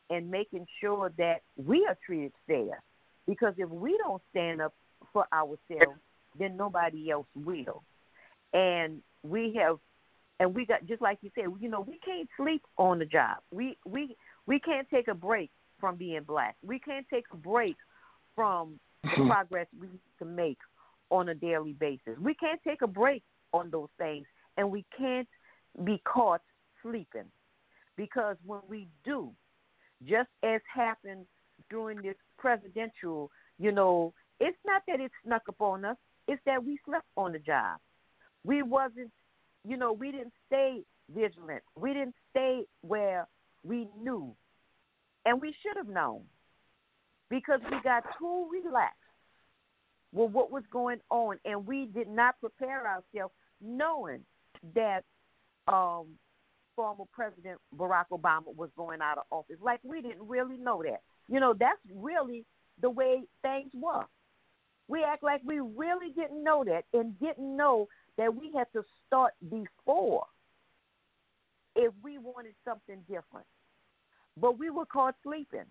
and 0.09 0.29
making 0.29 0.67
sure 0.79 1.11
that 1.17 1.41
we 1.57 1.85
are 1.87 1.97
treated 2.05 2.33
fair. 2.47 2.81
Because 3.27 3.53
if 3.57 3.69
we 3.69 3.97
don't 3.97 4.21
stand 4.31 4.61
up 4.61 4.73
for 5.11 5.25
ourselves, 5.33 5.99
then 6.37 6.57
nobody 6.57 7.11
else 7.11 7.27
will. 7.35 7.83
And 8.53 9.01
we 9.23 9.55
have, 9.59 9.77
and 10.39 10.53
we 10.53 10.65
got 10.65 10.85
just 10.85 11.01
like 11.01 11.19
you 11.21 11.31
said, 11.35 11.45
you 11.59 11.69
know, 11.69 11.81
we 11.81 11.99
can't 12.05 12.27
sleep 12.37 12.63
on 12.77 12.99
the 12.99 13.05
job. 13.05 13.37
We 13.51 13.77
we 13.85 14.15
we 14.45 14.59
can't 14.59 14.87
take 14.89 15.07
a 15.07 15.13
break 15.13 15.51
from 15.79 15.95
being 15.95 16.23
black. 16.23 16.55
We 16.65 16.79
can't 16.79 17.05
take 17.09 17.25
a 17.31 17.37
break 17.37 17.75
from 18.35 18.79
the 19.03 19.09
progress 19.27 19.67
we 19.79 19.87
need 19.87 19.99
to 20.19 20.25
make 20.25 20.57
on 21.09 21.29
a 21.29 21.35
daily 21.35 21.73
basis. 21.73 22.17
We 22.19 22.33
can't 22.35 22.59
take 22.65 22.81
a 22.81 22.87
break 22.87 23.23
on 23.53 23.69
those 23.69 23.89
things, 23.97 24.25
and 24.57 24.69
we 24.69 24.85
can't 24.97 25.27
be 25.83 26.01
caught 26.05 26.41
sleeping 26.81 27.25
because 27.95 28.35
when 28.45 28.59
we 28.67 28.87
do, 29.03 29.31
just 30.07 30.29
as 30.43 30.61
happened 30.73 31.25
during 31.69 32.01
this 32.01 32.15
presidential, 32.43 33.31
you 33.57 33.71
know, 33.71 34.13
it's 34.41 34.57
not 34.65 34.81
that 34.87 34.99
it 34.99 35.11
snuck 35.25 35.43
up 35.47 35.61
on 35.61 35.85
us, 35.85 35.95
it's 36.27 36.41
that 36.45 36.61
we 36.61 36.77
slept 36.85 37.05
on 37.15 37.31
the 37.31 37.39
job. 37.39 37.79
We 38.43 38.61
wasn't, 38.63 39.11
you 39.63 39.77
know, 39.77 39.93
we 39.93 40.11
didn't 40.11 40.33
stay 40.47 40.81
vigilant. 41.15 41.63
We 41.79 41.93
didn't 41.93 42.15
stay 42.31 42.63
where 42.81 43.27
we 43.65 43.87
knew. 43.97 44.35
And 45.25 45.39
we 45.39 45.55
should 45.63 45.77
have 45.77 45.87
known 45.87 46.23
because 47.29 47.61
we 47.71 47.77
got 47.81 48.03
too 48.19 48.49
relaxed 48.51 48.97
with 50.11 50.31
what 50.31 50.51
was 50.51 50.63
going 50.69 50.99
on 51.09 51.37
and 51.45 51.65
we 51.65 51.85
did 51.85 52.09
not 52.09 52.35
prepare 52.41 52.85
ourselves 52.85 53.33
knowing 53.61 54.19
that 54.75 55.03
um, 55.69 56.07
former 56.75 57.05
President 57.13 57.57
Barack 57.77 58.05
Obama 58.11 58.53
was 58.53 58.69
going 58.75 59.01
out 59.01 59.17
of 59.17 59.23
office. 59.31 59.55
Like 59.61 59.79
we 59.83 60.01
didn't 60.01 60.27
really 60.27 60.57
know 60.57 60.83
that. 60.83 61.01
You 61.27 61.39
know, 61.39 61.53
that's 61.57 61.79
really 61.93 62.45
the 62.81 62.89
way 62.89 63.23
things 63.41 63.71
were. 63.73 64.05
We 64.87 65.03
act 65.03 65.23
like 65.23 65.41
we 65.45 65.59
really 65.59 66.11
didn't 66.15 66.43
know 66.43 66.63
that 66.65 66.83
and 66.93 67.17
didn't 67.19 67.55
know 67.55 67.87
that 68.17 68.35
we 68.35 68.51
had 68.55 68.67
to 68.73 68.83
start 69.07 69.33
before 69.49 70.25
if 71.75 71.93
we 72.03 72.17
wanted 72.17 72.53
something 72.65 72.99
different. 73.07 73.47
But 74.39 74.59
we 74.59 74.69
were 74.69 74.85
caught 74.85 75.15
sleeping. 75.23 75.65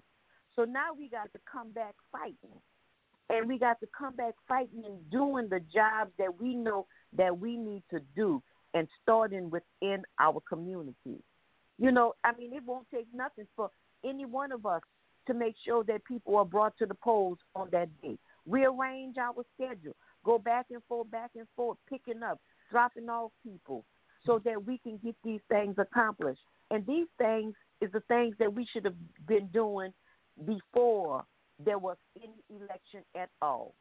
So 0.56 0.64
now 0.64 0.92
we 0.98 1.08
got 1.08 1.32
to 1.32 1.40
come 1.50 1.70
back 1.72 1.94
fighting. 2.10 2.58
And 3.28 3.48
we 3.48 3.58
got 3.58 3.80
to 3.80 3.86
come 3.96 4.14
back 4.14 4.34
fighting 4.48 4.82
and 4.84 5.10
doing 5.10 5.48
the 5.48 5.60
jobs 5.72 6.10
that 6.18 6.40
we 6.40 6.54
know 6.54 6.86
that 7.16 7.38
we 7.38 7.56
need 7.56 7.82
to 7.90 8.00
do 8.14 8.42
and 8.74 8.88
starting 9.02 9.50
within 9.50 10.02
our 10.18 10.42
community. 10.48 11.22
You 11.78 11.92
know, 11.92 12.14
I 12.24 12.32
mean, 12.36 12.52
it 12.52 12.62
won't 12.66 12.86
take 12.92 13.06
nothing 13.14 13.46
for 13.56 13.70
any 14.04 14.24
one 14.24 14.52
of 14.52 14.66
us 14.66 14.82
to 15.26 15.34
make 15.34 15.54
sure 15.64 15.84
that 15.84 16.04
people 16.04 16.36
are 16.36 16.44
brought 16.44 16.76
to 16.78 16.86
the 16.86 16.94
polls 16.94 17.38
on 17.54 17.68
that 17.72 17.88
day. 18.02 18.18
Rearrange 18.46 19.16
our 19.18 19.44
schedule, 19.54 19.94
go 20.24 20.38
back 20.38 20.66
and 20.70 20.82
forth, 20.88 21.10
back 21.10 21.30
and 21.36 21.46
forth, 21.54 21.78
picking 21.88 22.22
up, 22.22 22.40
dropping 22.70 23.08
off 23.08 23.30
people 23.42 23.84
so 24.26 24.40
that 24.44 24.64
we 24.64 24.78
can 24.78 24.98
get 25.04 25.14
these 25.24 25.40
things 25.48 25.76
accomplished. 25.78 26.40
And 26.70 26.86
these 26.86 27.06
things 27.18 27.54
is 27.80 27.90
the 27.92 28.00
things 28.08 28.36
that 28.38 28.52
we 28.52 28.66
should 28.72 28.84
have 28.84 28.94
been 29.26 29.46
doing 29.48 29.92
before 30.44 31.24
there 31.64 31.78
was 31.78 31.96
any 32.16 32.60
election 32.60 33.02
at 33.16 33.28
all. 33.40 33.74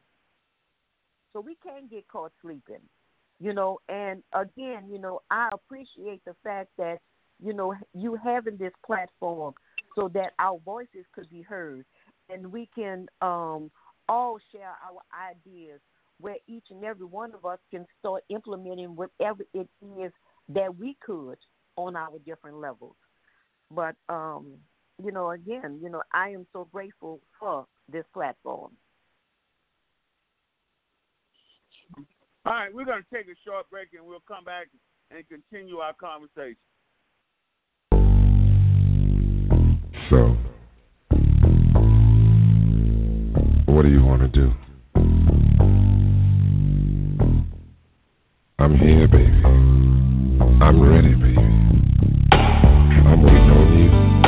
So 1.32 1.40
we 1.40 1.56
can't 1.64 1.90
get 1.90 2.06
caught 2.08 2.32
sleeping 2.42 2.82
you 3.42 3.52
know 3.52 3.78
and 3.88 4.22
again 4.34 4.84
you 4.88 4.98
know 4.98 5.20
i 5.30 5.48
appreciate 5.52 6.24
the 6.24 6.34
fact 6.44 6.68
that 6.78 6.98
you 7.42 7.52
know 7.52 7.74
you 7.92 8.16
having 8.22 8.56
this 8.56 8.72
platform 8.86 9.52
so 9.94 10.08
that 10.14 10.32
our 10.38 10.58
voices 10.64 11.04
could 11.12 11.28
be 11.30 11.42
heard. 11.42 11.84
And 12.28 12.52
we 12.52 12.68
can 12.74 13.06
um 13.20 13.70
all 14.08 14.38
share 14.50 14.74
our 14.84 15.02
ideas 15.30 15.80
where 16.20 16.36
each 16.46 16.66
and 16.70 16.84
every 16.84 17.06
one 17.06 17.32
of 17.34 17.44
us 17.44 17.58
can 17.70 17.86
start 17.98 18.22
implementing 18.28 18.94
whatever 18.94 19.42
it 19.54 19.68
is 20.00 20.12
that 20.48 20.76
we 20.76 20.96
could 21.04 21.38
on 21.76 21.96
our 21.96 22.18
different 22.24 22.58
levels. 22.58 22.96
But 23.70 23.96
um 24.08 24.54
you 25.02 25.10
know 25.10 25.30
again 25.30 25.80
you 25.82 25.88
know 25.88 26.02
i 26.12 26.28
am 26.28 26.46
so 26.52 26.68
grateful 26.70 27.20
for 27.40 27.66
this 27.88 28.04
platform. 28.12 28.72
All 32.44 32.52
right, 32.52 32.74
we're 32.74 32.84
going 32.84 33.02
to 33.02 33.16
take 33.16 33.26
a 33.26 33.38
short 33.46 33.70
break 33.70 33.88
and 33.96 34.04
we'll 34.04 34.24
come 34.26 34.44
back 34.44 34.66
and 35.12 35.22
continue 35.28 35.76
our 35.76 35.94
conversation. 35.94 36.58
What 43.82 43.88
do 43.88 43.94
you 43.94 44.04
want 44.04 44.22
to 44.22 44.28
do? 44.28 44.52
I'm 48.60 48.76
here, 48.76 49.08
baby. 49.08 49.42
I'm 50.62 50.80
ready, 50.80 51.14
baby. 51.14 51.36
I'm 52.30 53.22
waiting 53.24 53.50
on 53.50 53.78
you. 53.78 54.21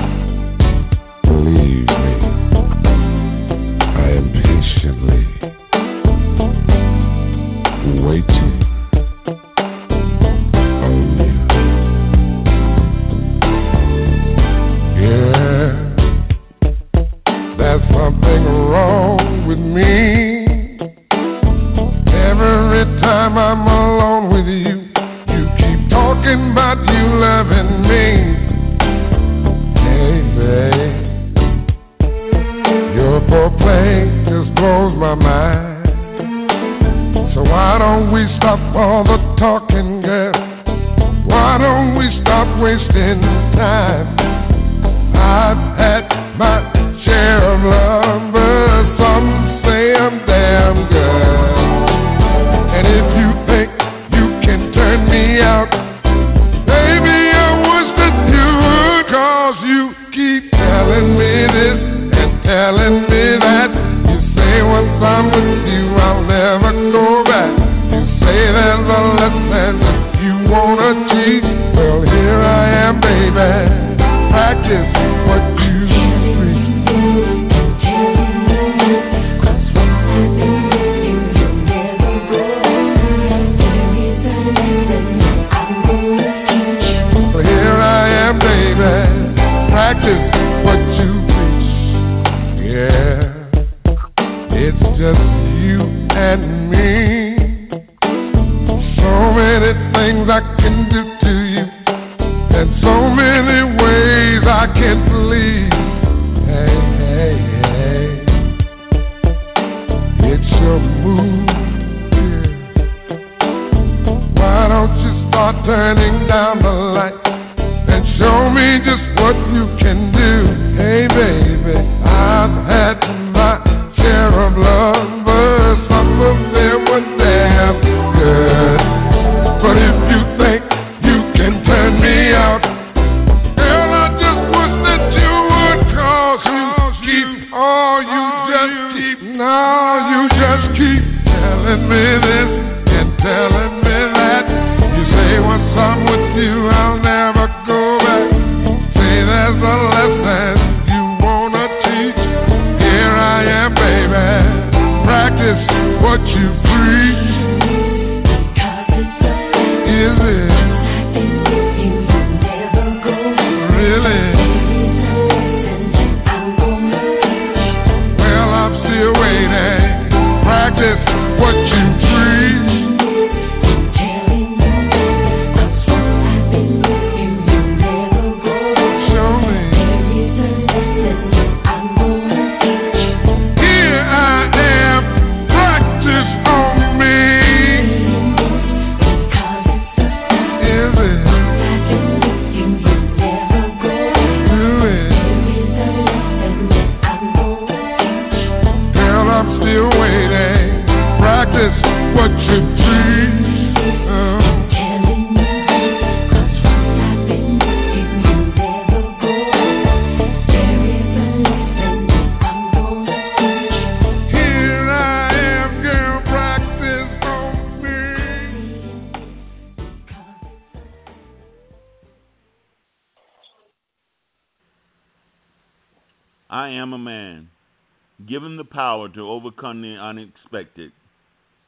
You 119.52 119.66
can 119.78 120.12
do? 120.12 120.33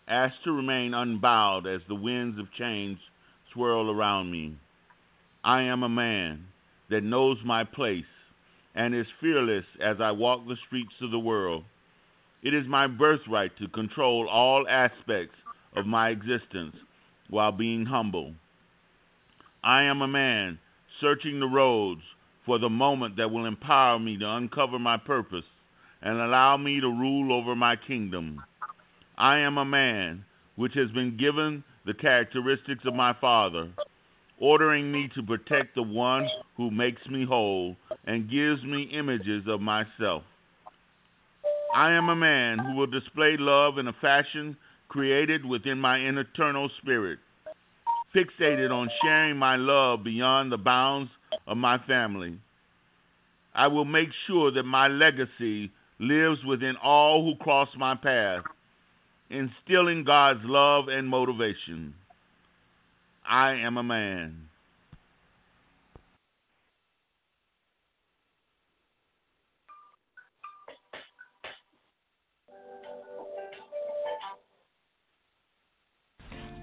Asked 0.08 0.44
to 0.44 0.52
remain 0.52 0.94
unbowed 0.94 1.66
as 1.66 1.80
the 1.88 1.94
winds 1.94 2.38
of 2.38 2.52
change 2.58 2.98
swirl 3.52 3.90
around 3.90 4.30
me. 4.30 4.56
I 5.44 5.62
am 5.62 5.82
a 5.82 5.88
man 5.88 6.46
that 6.90 7.02
knows 7.02 7.38
my 7.44 7.64
place 7.64 8.04
and 8.74 8.94
is 8.94 9.06
fearless 9.20 9.64
as 9.82 9.96
I 10.00 10.10
walk 10.12 10.46
the 10.46 10.56
streets 10.66 10.94
of 11.02 11.10
the 11.10 11.18
world. 11.18 11.64
It 12.42 12.54
is 12.54 12.66
my 12.68 12.86
birthright 12.86 13.56
to 13.58 13.68
control 13.68 14.28
all 14.28 14.66
aspects 14.68 15.36
of 15.74 15.86
my 15.86 16.10
existence 16.10 16.76
while 17.28 17.52
being 17.52 17.86
humble. 17.86 18.34
I 19.64 19.84
am 19.84 20.02
a 20.02 20.08
man 20.08 20.58
searching 21.00 21.40
the 21.40 21.46
roads 21.46 22.02
for 22.44 22.58
the 22.58 22.68
moment 22.68 23.16
that 23.16 23.30
will 23.30 23.46
empower 23.46 23.98
me 23.98 24.16
to 24.18 24.28
uncover 24.28 24.78
my 24.78 24.96
purpose 24.96 25.44
and 26.02 26.20
allow 26.20 26.56
me 26.56 26.80
to 26.80 26.86
rule 26.86 27.32
over 27.32 27.56
my 27.56 27.74
kingdom. 27.74 28.42
I 29.18 29.38
am 29.38 29.56
a 29.56 29.64
man 29.64 30.24
which 30.56 30.74
has 30.74 30.90
been 30.90 31.16
given 31.16 31.64
the 31.86 31.94
characteristics 31.94 32.84
of 32.84 32.94
my 32.94 33.14
father, 33.20 33.68
ordering 34.38 34.92
me 34.92 35.08
to 35.14 35.22
protect 35.22 35.74
the 35.74 35.82
one 35.82 36.28
who 36.56 36.70
makes 36.70 37.00
me 37.06 37.24
whole 37.24 37.76
and 38.06 38.30
gives 38.30 38.62
me 38.62 38.90
images 38.92 39.44
of 39.48 39.60
myself. 39.60 40.22
I 41.74 41.92
am 41.92 42.08
a 42.08 42.16
man 42.16 42.58
who 42.58 42.74
will 42.74 42.86
display 42.86 43.36
love 43.38 43.78
in 43.78 43.88
a 43.88 43.92
fashion 44.00 44.56
created 44.88 45.44
within 45.44 45.78
my 45.78 45.98
internal 45.98 46.70
spirit, 46.82 47.18
fixated 48.14 48.70
on 48.70 48.88
sharing 49.02 49.36
my 49.36 49.56
love 49.56 50.04
beyond 50.04 50.52
the 50.52 50.58
bounds 50.58 51.10
of 51.46 51.56
my 51.56 51.78
family. 51.86 52.38
I 53.54 53.68
will 53.68 53.84
make 53.84 54.08
sure 54.26 54.50
that 54.50 54.62
my 54.64 54.88
legacy 54.88 55.70
lives 55.98 56.44
within 56.46 56.76
all 56.82 57.24
who 57.24 57.42
cross 57.42 57.68
my 57.78 57.94
path, 57.94 58.44
instilling 59.30 60.04
God's 60.04 60.40
love 60.44 60.88
and 60.88 61.08
motivation. 61.08 61.94
I 63.28 63.52
am 63.52 63.76
a 63.76 63.82
man. 63.82 64.42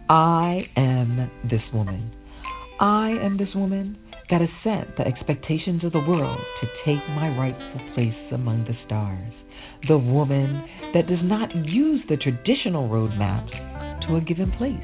I 0.10 0.68
am 0.76 1.31
this 1.49 1.61
woman. 1.73 2.14
I 2.80 3.10
am 3.10 3.38
this 3.38 3.53
woman 3.56 3.98
has 4.29 4.49
set 4.63 4.95
the 4.97 5.05
expectations 5.05 5.83
of 5.83 5.91
the 5.91 5.99
world 5.99 6.39
to 6.61 6.67
take 6.85 7.07
my 7.09 7.29
rightful 7.37 7.93
place 7.93 8.15
among 8.31 8.65
the 8.65 8.77
stars. 8.85 9.33
The 9.87 9.97
woman 9.97 10.63
that 10.93 11.07
does 11.07 11.23
not 11.23 11.55
use 11.55 12.01
the 12.09 12.17
traditional 12.17 12.89
roadmaps 12.89 14.07
to 14.07 14.15
a 14.15 14.21
given 14.21 14.51
place, 14.53 14.77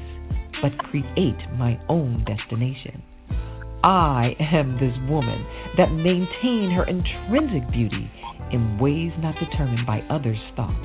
but 0.62 0.76
create 0.78 1.40
my 1.58 1.78
own 1.88 2.24
destination. 2.24 3.02
I 3.82 4.36
am 4.38 4.74
this 4.78 4.96
woman 5.08 5.44
that 5.78 5.90
maintain 5.90 6.70
her 6.72 6.84
intrinsic 6.84 7.70
beauty 7.72 8.10
in 8.52 8.78
ways 8.78 9.12
not 9.20 9.36
determined 9.38 9.86
by 9.86 10.00
others' 10.10 10.38
thoughts, 10.54 10.76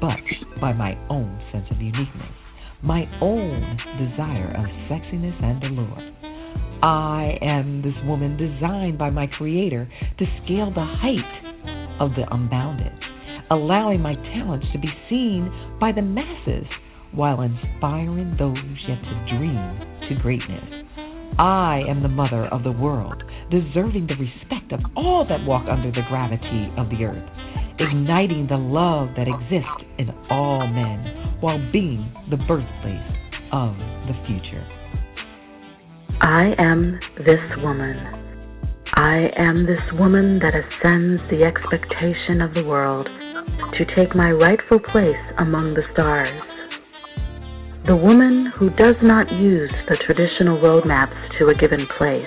but 0.00 0.20
by 0.60 0.72
my 0.72 0.98
own 1.08 1.40
sense 1.52 1.66
of 1.70 1.80
uniqueness, 1.80 2.36
my 2.82 3.08
own 3.22 3.78
desire 3.98 4.52
of 4.58 4.66
sexiness 4.90 5.42
and 5.42 5.64
allure. 5.64 6.17
I 6.82 7.38
am 7.42 7.82
this 7.82 7.94
woman 8.06 8.36
designed 8.36 8.98
by 8.98 9.10
my 9.10 9.26
Creator 9.26 9.88
to 10.18 10.26
scale 10.44 10.70
the 10.70 10.84
height 10.84 11.98
of 11.98 12.14
the 12.14 12.32
unbounded, 12.32 12.92
allowing 13.50 14.00
my 14.00 14.14
talents 14.14 14.66
to 14.72 14.78
be 14.78 14.88
seen 15.08 15.50
by 15.80 15.90
the 15.90 16.02
masses 16.02 16.66
while 17.10 17.40
inspiring 17.40 18.36
those 18.38 18.56
yet 18.86 19.02
to 19.02 19.36
dream 19.36 20.08
to 20.08 20.22
greatness. 20.22 20.86
I 21.38 21.82
am 21.88 22.02
the 22.02 22.08
mother 22.08 22.46
of 22.46 22.62
the 22.62 22.72
world, 22.72 23.24
deserving 23.50 24.06
the 24.06 24.14
respect 24.14 24.70
of 24.70 24.80
all 24.96 25.24
that 25.28 25.44
walk 25.46 25.66
under 25.68 25.90
the 25.90 26.06
gravity 26.08 26.72
of 26.76 26.90
the 26.90 27.04
earth, 27.04 27.28
igniting 27.80 28.46
the 28.46 28.56
love 28.56 29.08
that 29.16 29.26
exists 29.26 29.84
in 29.98 30.10
all 30.30 30.64
men 30.68 31.38
while 31.40 31.60
being 31.72 32.12
the 32.30 32.36
birthplace 32.36 33.16
of 33.50 33.74
the 34.06 34.14
future. 34.28 34.77
I 36.20 36.54
am 36.58 36.98
this 37.18 37.40
woman. 37.58 37.96
I 38.94 39.30
am 39.36 39.66
this 39.66 39.80
woman 39.92 40.40
that 40.40 40.52
ascends 40.52 41.22
the 41.30 41.44
expectation 41.44 42.40
of 42.40 42.54
the 42.54 42.64
world 42.64 43.06
to 43.06 43.84
take 43.94 44.16
my 44.16 44.32
rightful 44.32 44.80
place 44.80 45.16
among 45.38 45.74
the 45.74 45.82
stars. 45.92 46.42
The 47.86 47.94
woman 47.94 48.52
who 48.58 48.70
does 48.70 48.96
not 49.00 49.30
use 49.30 49.70
the 49.88 49.96
traditional 50.04 50.58
roadmaps 50.58 51.38
to 51.38 51.48
a 51.48 51.54
given 51.54 51.86
place, 51.96 52.26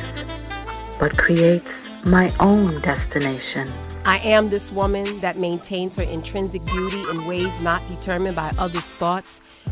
but 0.98 1.18
creates 1.18 1.68
my 2.06 2.32
own 2.40 2.82
destination. 2.82 3.68
I 4.06 4.20
am 4.24 4.50
this 4.50 4.64
woman 4.72 5.20
that 5.22 5.38
maintains 5.38 5.92
her 5.98 6.04
intrinsic 6.04 6.64
beauty 6.64 7.04
in 7.12 7.26
ways 7.28 7.52
not 7.60 7.82
determined 7.90 8.38
by 8.38 8.52
others' 8.58 8.82
thoughts, 8.98 9.28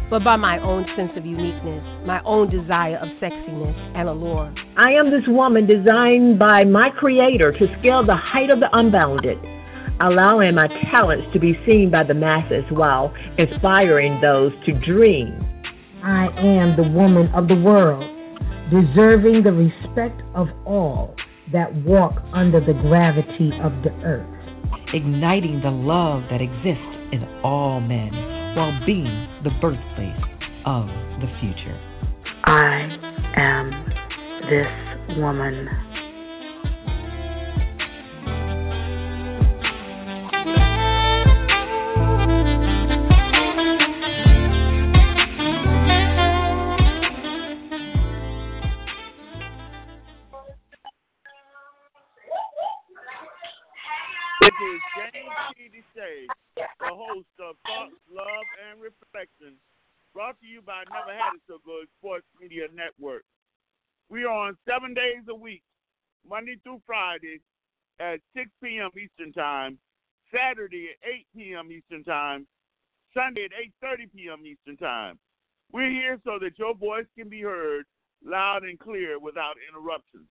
but 0.10 0.24
by 0.24 0.36
my 0.36 0.60
own 0.60 0.86
sense 0.96 1.12
of 1.16 1.26
uniqueness, 1.26 1.84
my 2.06 2.22
own 2.26 2.50
desire 2.50 2.98
of 2.98 3.10
sexiness 3.22 3.76
and 3.96 4.10
allure. 4.10 4.54
I 4.78 4.92
am 4.94 5.12
this 5.12 5.28
woman 5.28 5.68
designed 5.68 6.40
by 6.40 6.64
my 6.64 6.90
Creator 6.98 7.54
to 7.54 7.68
scale 7.80 8.06
the 8.06 8.16
height 8.16 8.50
of 8.50 8.60
the 8.60 8.70
unbounded, 8.74 9.38
allowing 10.02 10.56
my 10.56 10.68
talents 10.94 11.28
to 11.34 11.40
be 11.40 11.54
seen 11.68 11.92
by 11.92 12.04
the 12.04 12.14
masses 12.14 12.64
while 12.70 13.14
inspiring 13.38 14.20
those 14.22 14.52
to 14.66 14.74
dream. 14.80 15.46
I 16.04 16.28
am 16.38 16.76
the 16.76 16.90
woman 16.90 17.28
of 17.36 17.48
the 17.48 17.56
world, 17.56 18.04
deserving 18.72 19.44
the 19.44 19.52
respect 19.52 20.22
of 20.34 20.48
all 20.66 21.16
that 21.52 21.74
walk 21.84 22.22
under 22.34 22.60
the 22.60 22.74
gravity 22.74 23.52
of 23.62 23.74
the 23.84 23.92
earth. 24.04 24.28
Igniting 24.94 25.62
the 25.62 25.70
love 25.70 26.24
that 26.32 26.42
exists 26.42 27.14
in 27.14 27.24
all 27.44 27.80
men 27.80 28.39
while 28.60 28.78
being 28.86 29.06
the 29.46 29.52
birthplace 29.62 30.20
of 30.66 30.86
the 31.22 31.28
future. 31.40 31.80
I 32.44 32.90
am 33.38 33.72
this 34.50 35.18
woman. 35.18 35.70
It 54.42 54.54
is 54.54 54.82
James 54.98 55.72
T. 55.96 56.39
Host 57.10 57.34
of 57.42 57.56
Thoughts, 57.66 57.98
Love, 58.06 58.46
and 58.70 58.78
Reflection, 58.78 59.58
brought 60.14 60.40
to 60.42 60.46
you 60.46 60.62
by 60.62 60.84
Never 60.94 61.18
Had 61.18 61.34
It 61.36 61.42
So 61.50 61.58
Good 61.66 61.88
Sports 61.98 62.28
Media 62.40 62.70
Network. 62.74 63.24
We 64.10 64.26
are 64.26 64.50
on 64.50 64.58
seven 64.70 64.94
days 64.94 65.26
a 65.28 65.34
week, 65.34 65.64
Monday 66.28 66.58
through 66.62 66.82
Friday 66.86 67.42
at 68.00 68.20
6 68.38 68.50
p.m. 68.62 68.92
Eastern 68.94 69.34
Time, 69.34 69.80
Saturday 70.30 70.90
at 70.94 71.10
8 71.10 71.26
p.m. 71.36 71.72
Eastern 71.72 72.04
Time, 72.04 72.46
Sunday 73.14 73.46
at 73.46 73.58
8.30 73.82 74.12
p.m. 74.16 74.46
Eastern 74.46 74.78
Time. 74.78 75.18
We're 75.72 75.90
here 75.90 76.20
so 76.24 76.38
that 76.42 76.60
your 76.60 76.76
voice 76.76 77.10
can 77.18 77.30
be 77.30 77.42
heard 77.42 77.86
loud 78.24 78.64
and 78.64 78.78
clear 78.78 79.20
without 79.20 79.56
interruptions. 79.66 80.30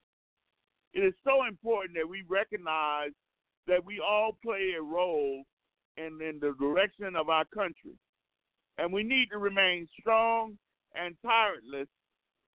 It 0.94 1.00
is 1.00 1.14
so 1.24 1.46
important 1.46 1.96
that 1.98 2.08
we 2.08 2.22
recognize 2.28 3.10
that 3.66 3.84
we 3.84 4.00
all 4.00 4.38
play 4.44 4.74
a 4.78 4.82
role 4.82 5.42
in, 5.98 6.20
in 6.22 6.38
the 6.40 6.54
direction 6.58 7.16
of 7.16 7.28
our 7.28 7.44
country. 7.46 7.96
And 8.78 8.92
we 8.92 9.02
need 9.02 9.28
to 9.32 9.38
remain 9.38 9.88
strong 10.00 10.56
and 10.94 11.16
tireless 11.24 11.88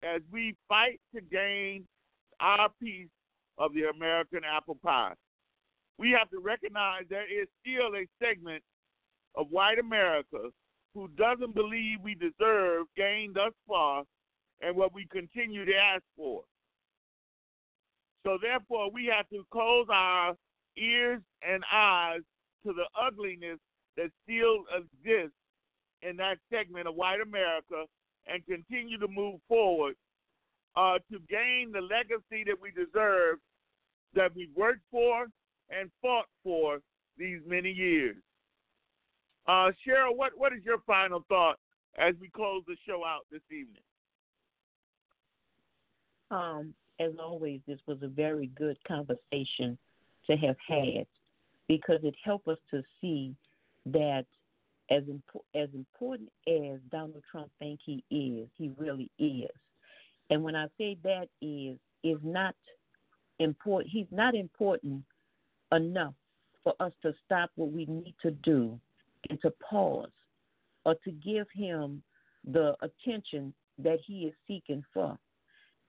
as 0.02 0.20
we 0.32 0.56
fight 0.68 1.00
to 1.14 1.20
gain 1.20 1.84
our 2.40 2.68
piece 2.80 3.08
of 3.58 3.72
the 3.74 3.84
American 3.94 4.40
apple 4.44 4.78
pie. 4.82 5.14
We 5.98 6.10
have 6.12 6.30
to 6.30 6.38
recognize 6.38 7.02
there 7.08 7.22
is 7.22 7.48
still 7.60 7.94
a 7.96 8.06
segment 8.22 8.62
of 9.34 9.46
white 9.50 9.78
America 9.78 10.50
who 10.94 11.08
doesn't 11.16 11.54
believe 11.54 11.98
we 12.02 12.14
deserve 12.14 12.86
gain 12.96 13.32
thus 13.34 13.52
far 13.66 14.04
and 14.60 14.76
what 14.76 14.94
we 14.94 15.06
continue 15.10 15.64
to 15.64 15.74
ask 15.74 16.02
for. 16.16 16.42
So 18.24 18.38
therefore, 18.40 18.90
we 18.90 19.06
have 19.06 19.28
to 19.30 19.44
close 19.52 19.86
our 19.90 20.34
ears 20.76 21.20
and 21.42 21.62
eyes 21.72 22.20
to 22.66 22.72
the 22.72 22.84
ugliness 23.00 23.58
that 23.96 24.10
still 24.24 24.64
exists 24.74 25.36
in 26.02 26.16
that 26.16 26.38
segment 26.50 26.86
of 26.86 26.94
white 26.94 27.20
America 27.20 27.84
and 28.26 28.44
continue 28.46 28.98
to 28.98 29.08
move 29.08 29.40
forward 29.48 29.94
uh, 30.76 30.98
to 31.10 31.18
gain 31.28 31.72
the 31.72 31.80
legacy 31.80 32.44
that 32.44 32.56
we 32.60 32.70
deserve, 32.70 33.38
that 34.14 34.34
we 34.34 34.48
worked 34.56 34.82
for 34.90 35.26
and 35.70 35.90
fought 36.00 36.26
for 36.42 36.80
these 37.16 37.40
many 37.46 37.70
years. 37.70 38.16
Uh, 39.46 39.70
Cheryl, 39.86 40.14
what, 40.14 40.32
what 40.36 40.52
is 40.52 40.60
your 40.64 40.78
final 40.86 41.24
thought 41.28 41.58
as 41.96 42.14
we 42.20 42.28
close 42.28 42.62
the 42.66 42.76
show 42.86 43.04
out 43.04 43.26
this 43.32 43.40
evening? 43.50 43.82
Um, 46.30 46.74
as 47.00 47.12
always, 47.18 47.60
this 47.66 47.78
was 47.86 47.98
a 48.02 48.08
very 48.08 48.50
good 48.58 48.76
conversation 48.86 49.78
to 50.28 50.36
have 50.36 50.56
had 50.68 51.06
because 51.68 52.00
it 52.02 52.14
helped 52.24 52.48
us 52.48 52.58
to 52.70 52.82
see 53.00 53.34
that 53.86 54.24
as 54.90 55.02
impo- 55.04 55.44
as 55.54 55.68
important 55.74 56.30
as 56.46 56.80
Donald 56.90 57.22
Trump 57.30 57.50
think 57.58 57.80
he 57.84 58.04
is, 58.10 58.48
he 58.56 58.70
really 58.78 59.10
is. 59.18 59.50
And 60.30 60.42
when 60.42 60.56
I 60.56 60.66
say 60.78 60.96
that 61.04 61.28
is 61.40 61.78
is 62.04 62.18
not 62.22 62.54
important. 63.38 63.90
He's 63.90 64.06
not 64.10 64.34
important 64.34 65.02
enough 65.72 66.14
for 66.64 66.74
us 66.80 66.92
to 67.02 67.12
stop 67.24 67.50
what 67.56 67.72
we 67.72 67.86
need 67.86 68.14
to 68.22 68.30
do 68.30 68.78
and 69.30 69.40
to 69.42 69.50
pause 69.50 70.10
or 70.84 70.94
to 71.04 71.10
give 71.10 71.46
him 71.52 72.02
the 72.50 72.74
attention 72.82 73.52
that 73.78 73.98
he 74.06 74.24
is 74.24 74.34
seeking 74.46 74.82
for. 74.92 75.18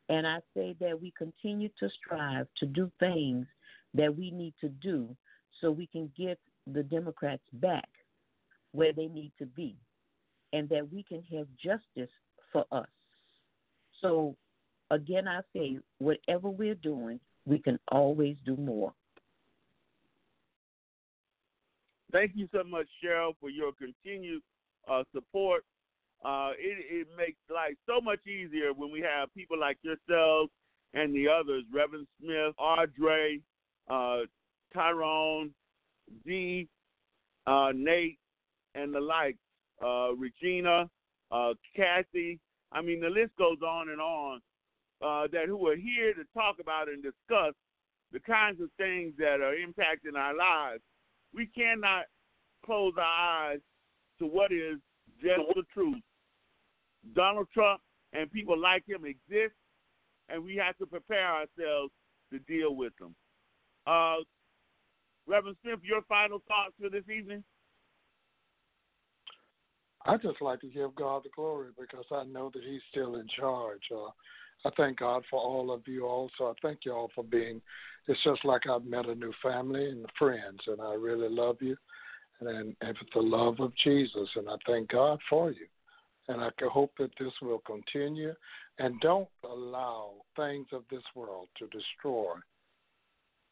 And 0.10 0.26
I 0.26 0.40
say 0.56 0.76
that 0.80 1.00
we 1.00 1.14
continue 1.18 1.70
to 1.80 1.90
strive 1.90 2.48
to 2.58 2.66
do 2.66 2.92
things 3.00 3.46
that 3.94 4.16
we 4.16 4.32
need 4.32 4.54
to 4.62 4.70
do 4.70 5.16
so 5.62 5.72
we 5.72 5.88
can 5.88 6.12
get 6.18 6.40
the 6.68 6.84
Democrats 6.84 7.44
back 7.54 7.88
where 8.72 8.94
they 8.94 9.08
need 9.08 9.32
to 9.40 9.46
be 9.46 9.76
and 10.54 10.70
that 10.70 10.92
we 10.92 11.04
can 11.04 11.24
have 11.36 11.48
justice 11.62 12.12
for 12.52 12.66
us. 12.72 12.88
So, 14.02 14.36
again, 14.92 15.28
I 15.28 15.42
say, 15.54 15.80
whatever 15.98 16.50
we're 16.50 16.76
doing, 16.76 17.20
we 17.46 17.60
can 17.60 17.80
always 17.92 18.38
do 18.46 18.56
more. 18.56 18.94
Thank 22.12 22.32
you 22.36 22.48
so 22.52 22.64
much, 22.64 22.88
Cheryl, 23.04 23.34
for 23.40 23.50
your 23.50 23.72
continued 23.74 24.42
uh, 24.90 25.04
support. 25.14 25.64
Uh, 26.26 26.52
it, 26.58 27.02
it 27.02 27.08
makes 27.16 27.38
life 27.54 27.76
so 27.86 28.02
much 28.02 28.26
easier 28.26 28.74
when 28.76 28.92
we 28.92 29.00
have 29.02 29.34
people 29.34 29.60
like 29.60 29.78
yourselves 29.84 30.52
and 30.94 31.14
the 31.14 31.28
others, 31.28 31.64
Reverend 31.72 32.08
Smith, 32.20 32.56
Audrey, 32.58 33.42
uh, 33.90 34.22
Tyrone, 34.74 35.52
D, 36.26 36.68
uh, 37.48 37.72
Nate, 37.74 38.20
and 38.76 38.94
the 38.94 39.00
like, 39.00 39.38
uh, 39.84 40.14
Regina, 40.16 40.90
uh, 41.32 41.54
Kathy. 41.76 42.40
I 42.72 42.82
mean, 42.82 43.02
the 43.02 43.10
list 43.10 43.32
goes 43.38 43.62
on 43.66 43.90
and 43.90 44.02
on. 44.02 44.42
Uh, 45.02 45.28
that 45.32 45.48
who 45.48 45.66
are 45.66 45.78
here 45.78 46.14
to 46.14 46.24
talk 46.34 46.58
about 46.60 46.90
and 46.90 47.02
discuss 47.02 47.54
the 48.12 48.20
kinds 48.20 48.60
of 48.60 48.70
things 48.78 49.14
that 49.18 49.40
are 49.40 49.56
impacting 49.56 50.18
our 50.18 50.36
lives. 50.36 50.82
We 51.34 51.46
cannot 51.46 52.04
close 52.66 52.94
our 52.98 53.52
eyes 53.52 53.60
to 54.20 54.26
what 54.26 54.52
is 54.52 54.78
just 55.22 55.42
the 55.56 55.64
truth. 55.74 56.02
Donald 57.16 57.48
Trump 57.54 57.80
and 58.12 58.30
people 58.32 58.60
like 58.60 58.84
him 58.88 59.06
exist, 59.06 59.56
and 60.28 60.44
we 60.44 60.56
have 60.58 60.78
to 60.78 60.86
prepare 60.86 61.28
ourselves 61.28 61.94
to 62.34 62.40
deal 62.40 62.76
with 62.76 62.94
them. 63.00 63.16
Uh, 63.88 64.18
Reverend 65.30 65.58
Smith, 65.62 65.80
your 65.84 66.02
final 66.10 66.42
thoughts 66.48 66.74
for 66.82 66.90
this 66.90 67.08
evening? 67.16 67.44
I 70.06 70.18
just 70.18 70.42
like 70.42 70.62
to 70.62 70.68
give 70.68 70.96
God 70.96 71.24
the 71.24 71.30
glory 71.36 71.70
because 71.80 72.06
I 72.12 72.24
know 72.24 72.50
that 72.54 72.64
He's 72.64 72.82
still 72.90 73.16
in 73.16 73.28
charge. 73.38 73.84
Uh, 73.94 74.10
I 74.66 74.72
thank 74.76 75.00
God 75.00 75.24
for 75.30 75.40
all 75.40 75.72
of 75.72 75.82
you 75.88 76.06
also. 76.06 76.46
I 76.46 76.54
thank 76.64 76.80
you 76.84 76.94
all 76.94 77.12
for 77.14 77.24
being. 77.24 77.62
It's 78.08 78.22
just 78.24 78.44
like 78.44 78.68
I've 78.68 78.86
met 78.86 79.06
a 79.06 79.14
new 79.14 79.32
family 79.44 79.90
and 79.90 80.06
friends, 80.18 80.62
and 80.66 80.82
I 80.82 80.94
really 80.94 81.30
love 81.30 81.58
you, 81.62 81.78
and 82.40 82.76
and 82.82 82.98
for 82.98 83.22
the 83.22 83.28
love 83.28 83.60
of 83.60 83.72
Jesus, 83.84 84.30
and 84.36 84.50
I 84.50 84.56
thank 84.66 84.90
God 84.90 85.20
for 85.30 85.52
you, 85.52 85.68
and 86.28 86.42
I 86.42 86.50
hope 86.72 86.94
that 86.98 87.12
this 87.20 87.34
will 87.42 87.62
continue, 87.68 88.34
and 88.80 89.00
don't 89.02 89.30
allow 89.44 90.14
things 90.36 90.68
of 90.72 90.84
this 90.90 91.04
world 91.14 91.50
to 91.60 91.68
destroy 91.68 92.34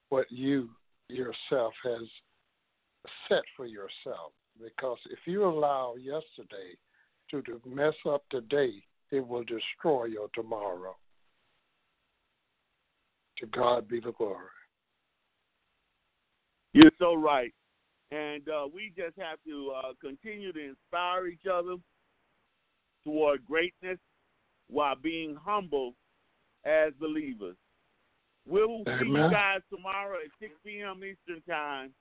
what 0.10 0.26
you 0.32 0.70
yourself 1.10 1.74
has 1.84 2.08
set 3.28 3.44
for 3.56 3.66
yourself. 3.66 4.34
Because 4.62 4.98
if 5.12 5.20
you 5.26 5.46
allow 5.46 5.96
yesterday 5.96 6.76
to, 7.32 7.44
mess 7.66 7.94
up 8.10 8.24
today, 8.30 8.72
it 9.12 9.26
will 9.26 9.44
destroy 9.44 10.06
your 10.06 10.30
tomorrow. 10.34 10.96
To 13.40 13.46
God 13.48 13.88
be 13.88 14.00
the 14.00 14.14
glory. 14.14 14.48
You're 16.74 16.92
so 16.98 17.14
right. 17.14 17.54
And 18.12 18.48
uh, 18.50 18.68
we 18.74 18.92
just 18.96 19.18
have 19.18 19.38
to 19.48 19.74
uh, 19.76 19.94
continue 20.02 20.54
to 20.54 20.70
inspire 20.70 21.28
each 21.28 21.46
other 21.52 21.76
toward 23.04 23.46
greatness 23.46 24.00
while 24.70 24.96
being 24.96 25.36
humble 25.36 25.94
as 26.66 26.94
believers. 27.00 27.56
We'll 28.48 28.84
see 28.86 29.08
you 29.08 29.30
guys 29.30 29.60
tomorrow 29.70 30.16
at 30.24 30.32
6 30.40 30.54
p.m. 30.66 31.02
Eastern 31.04 31.42
Time. 31.50 31.92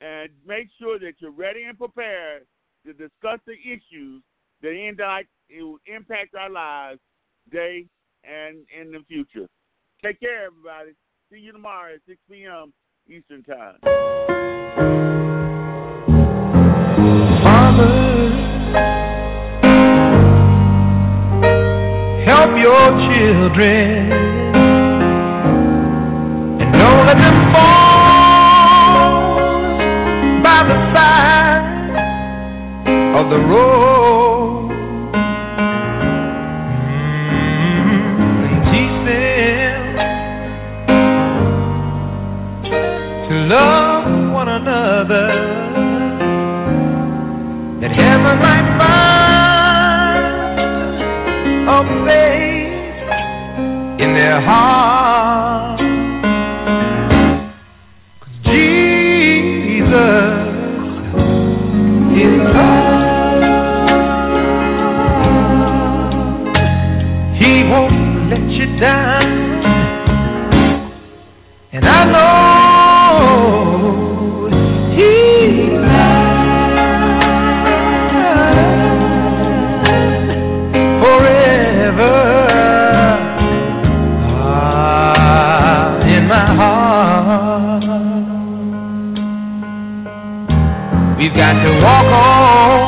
And 0.00 0.30
make 0.46 0.68
sure 0.80 0.98
that 0.98 1.14
you're 1.18 1.30
ready 1.30 1.64
and 1.64 1.78
prepared 1.78 2.44
to 2.86 2.92
discuss 2.92 3.38
the 3.46 3.52
issues 3.52 4.22
that 4.62 4.70
impact, 4.70 5.28
it 5.48 5.62
will 5.62 5.78
impact 5.86 6.34
our 6.34 6.50
lives 6.50 7.00
today 7.44 7.86
and 8.24 8.64
in 8.78 8.92
the 8.92 9.00
future. 9.06 9.46
Take 10.02 10.20
care, 10.20 10.46
everybody. 10.46 10.92
See 11.30 11.38
you 11.38 11.52
tomorrow 11.52 11.94
at 11.94 12.00
6 12.08 12.18
p.m. 12.30 12.72
Eastern 13.08 13.42
Time. 13.44 13.78
help 22.26 22.50
your 22.62 22.88
children 23.12 24.12
and 24.12 24.22
don't 24.22 24.31
fall 27.52 29.02
by 30.42 30.60
the 30.70 30.76
side 30.94 31.64
of 33.18 33.24
the 33.30 33.40
road. 33.40 34.70
Teach 38.70 38.96
them 39.08 39.82
to 43.28 43.34
love 43.54 44.32
one 44.32 44.48
another 44.48 45.28
that 47.80 47.92
heaven 47.92 48.36
might 48.46 48.68
find 48.80 50.24
a 51.68 51.70
place 52.04 52.96
in 54.02 54.10
their 54.14 54.40
heart. 54.40 54.91
To 91.64 91.70
walk 91.84 92.10
on, 92.12 92.82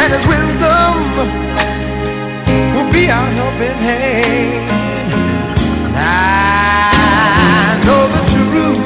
and 0.00 0.08
His 0.14 0.24
wisdom 0.32 0.92
will 2.74 2.90
be 2.92 3.04
our 3.10 3.30
helping 3.38 3.78
hand. 3.88 5.06
I 5.96 5.98
know 7.86 8.02
the 8.14 8.22
truth, 8.32 8.84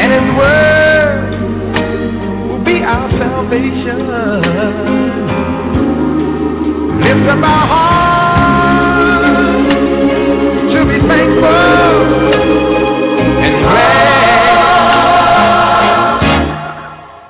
and 0.00 0.08
His 0.16 0.28
word 0.40 1.30
will 2.48 2.62
be 2.70 2.76
our 2.84 3.08
salvation. 3.20 3.95
Up 7.16 7.44
our 7.44 7.66
to 10.70 10.84
be 10.84 10.98
thankful 11.08 12.04
and 13.42 13.54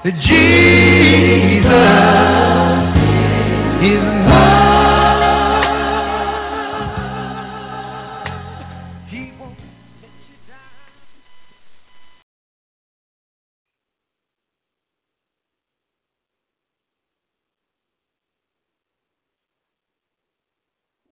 that 0.03 0.15
Jesus. 0.25 0.86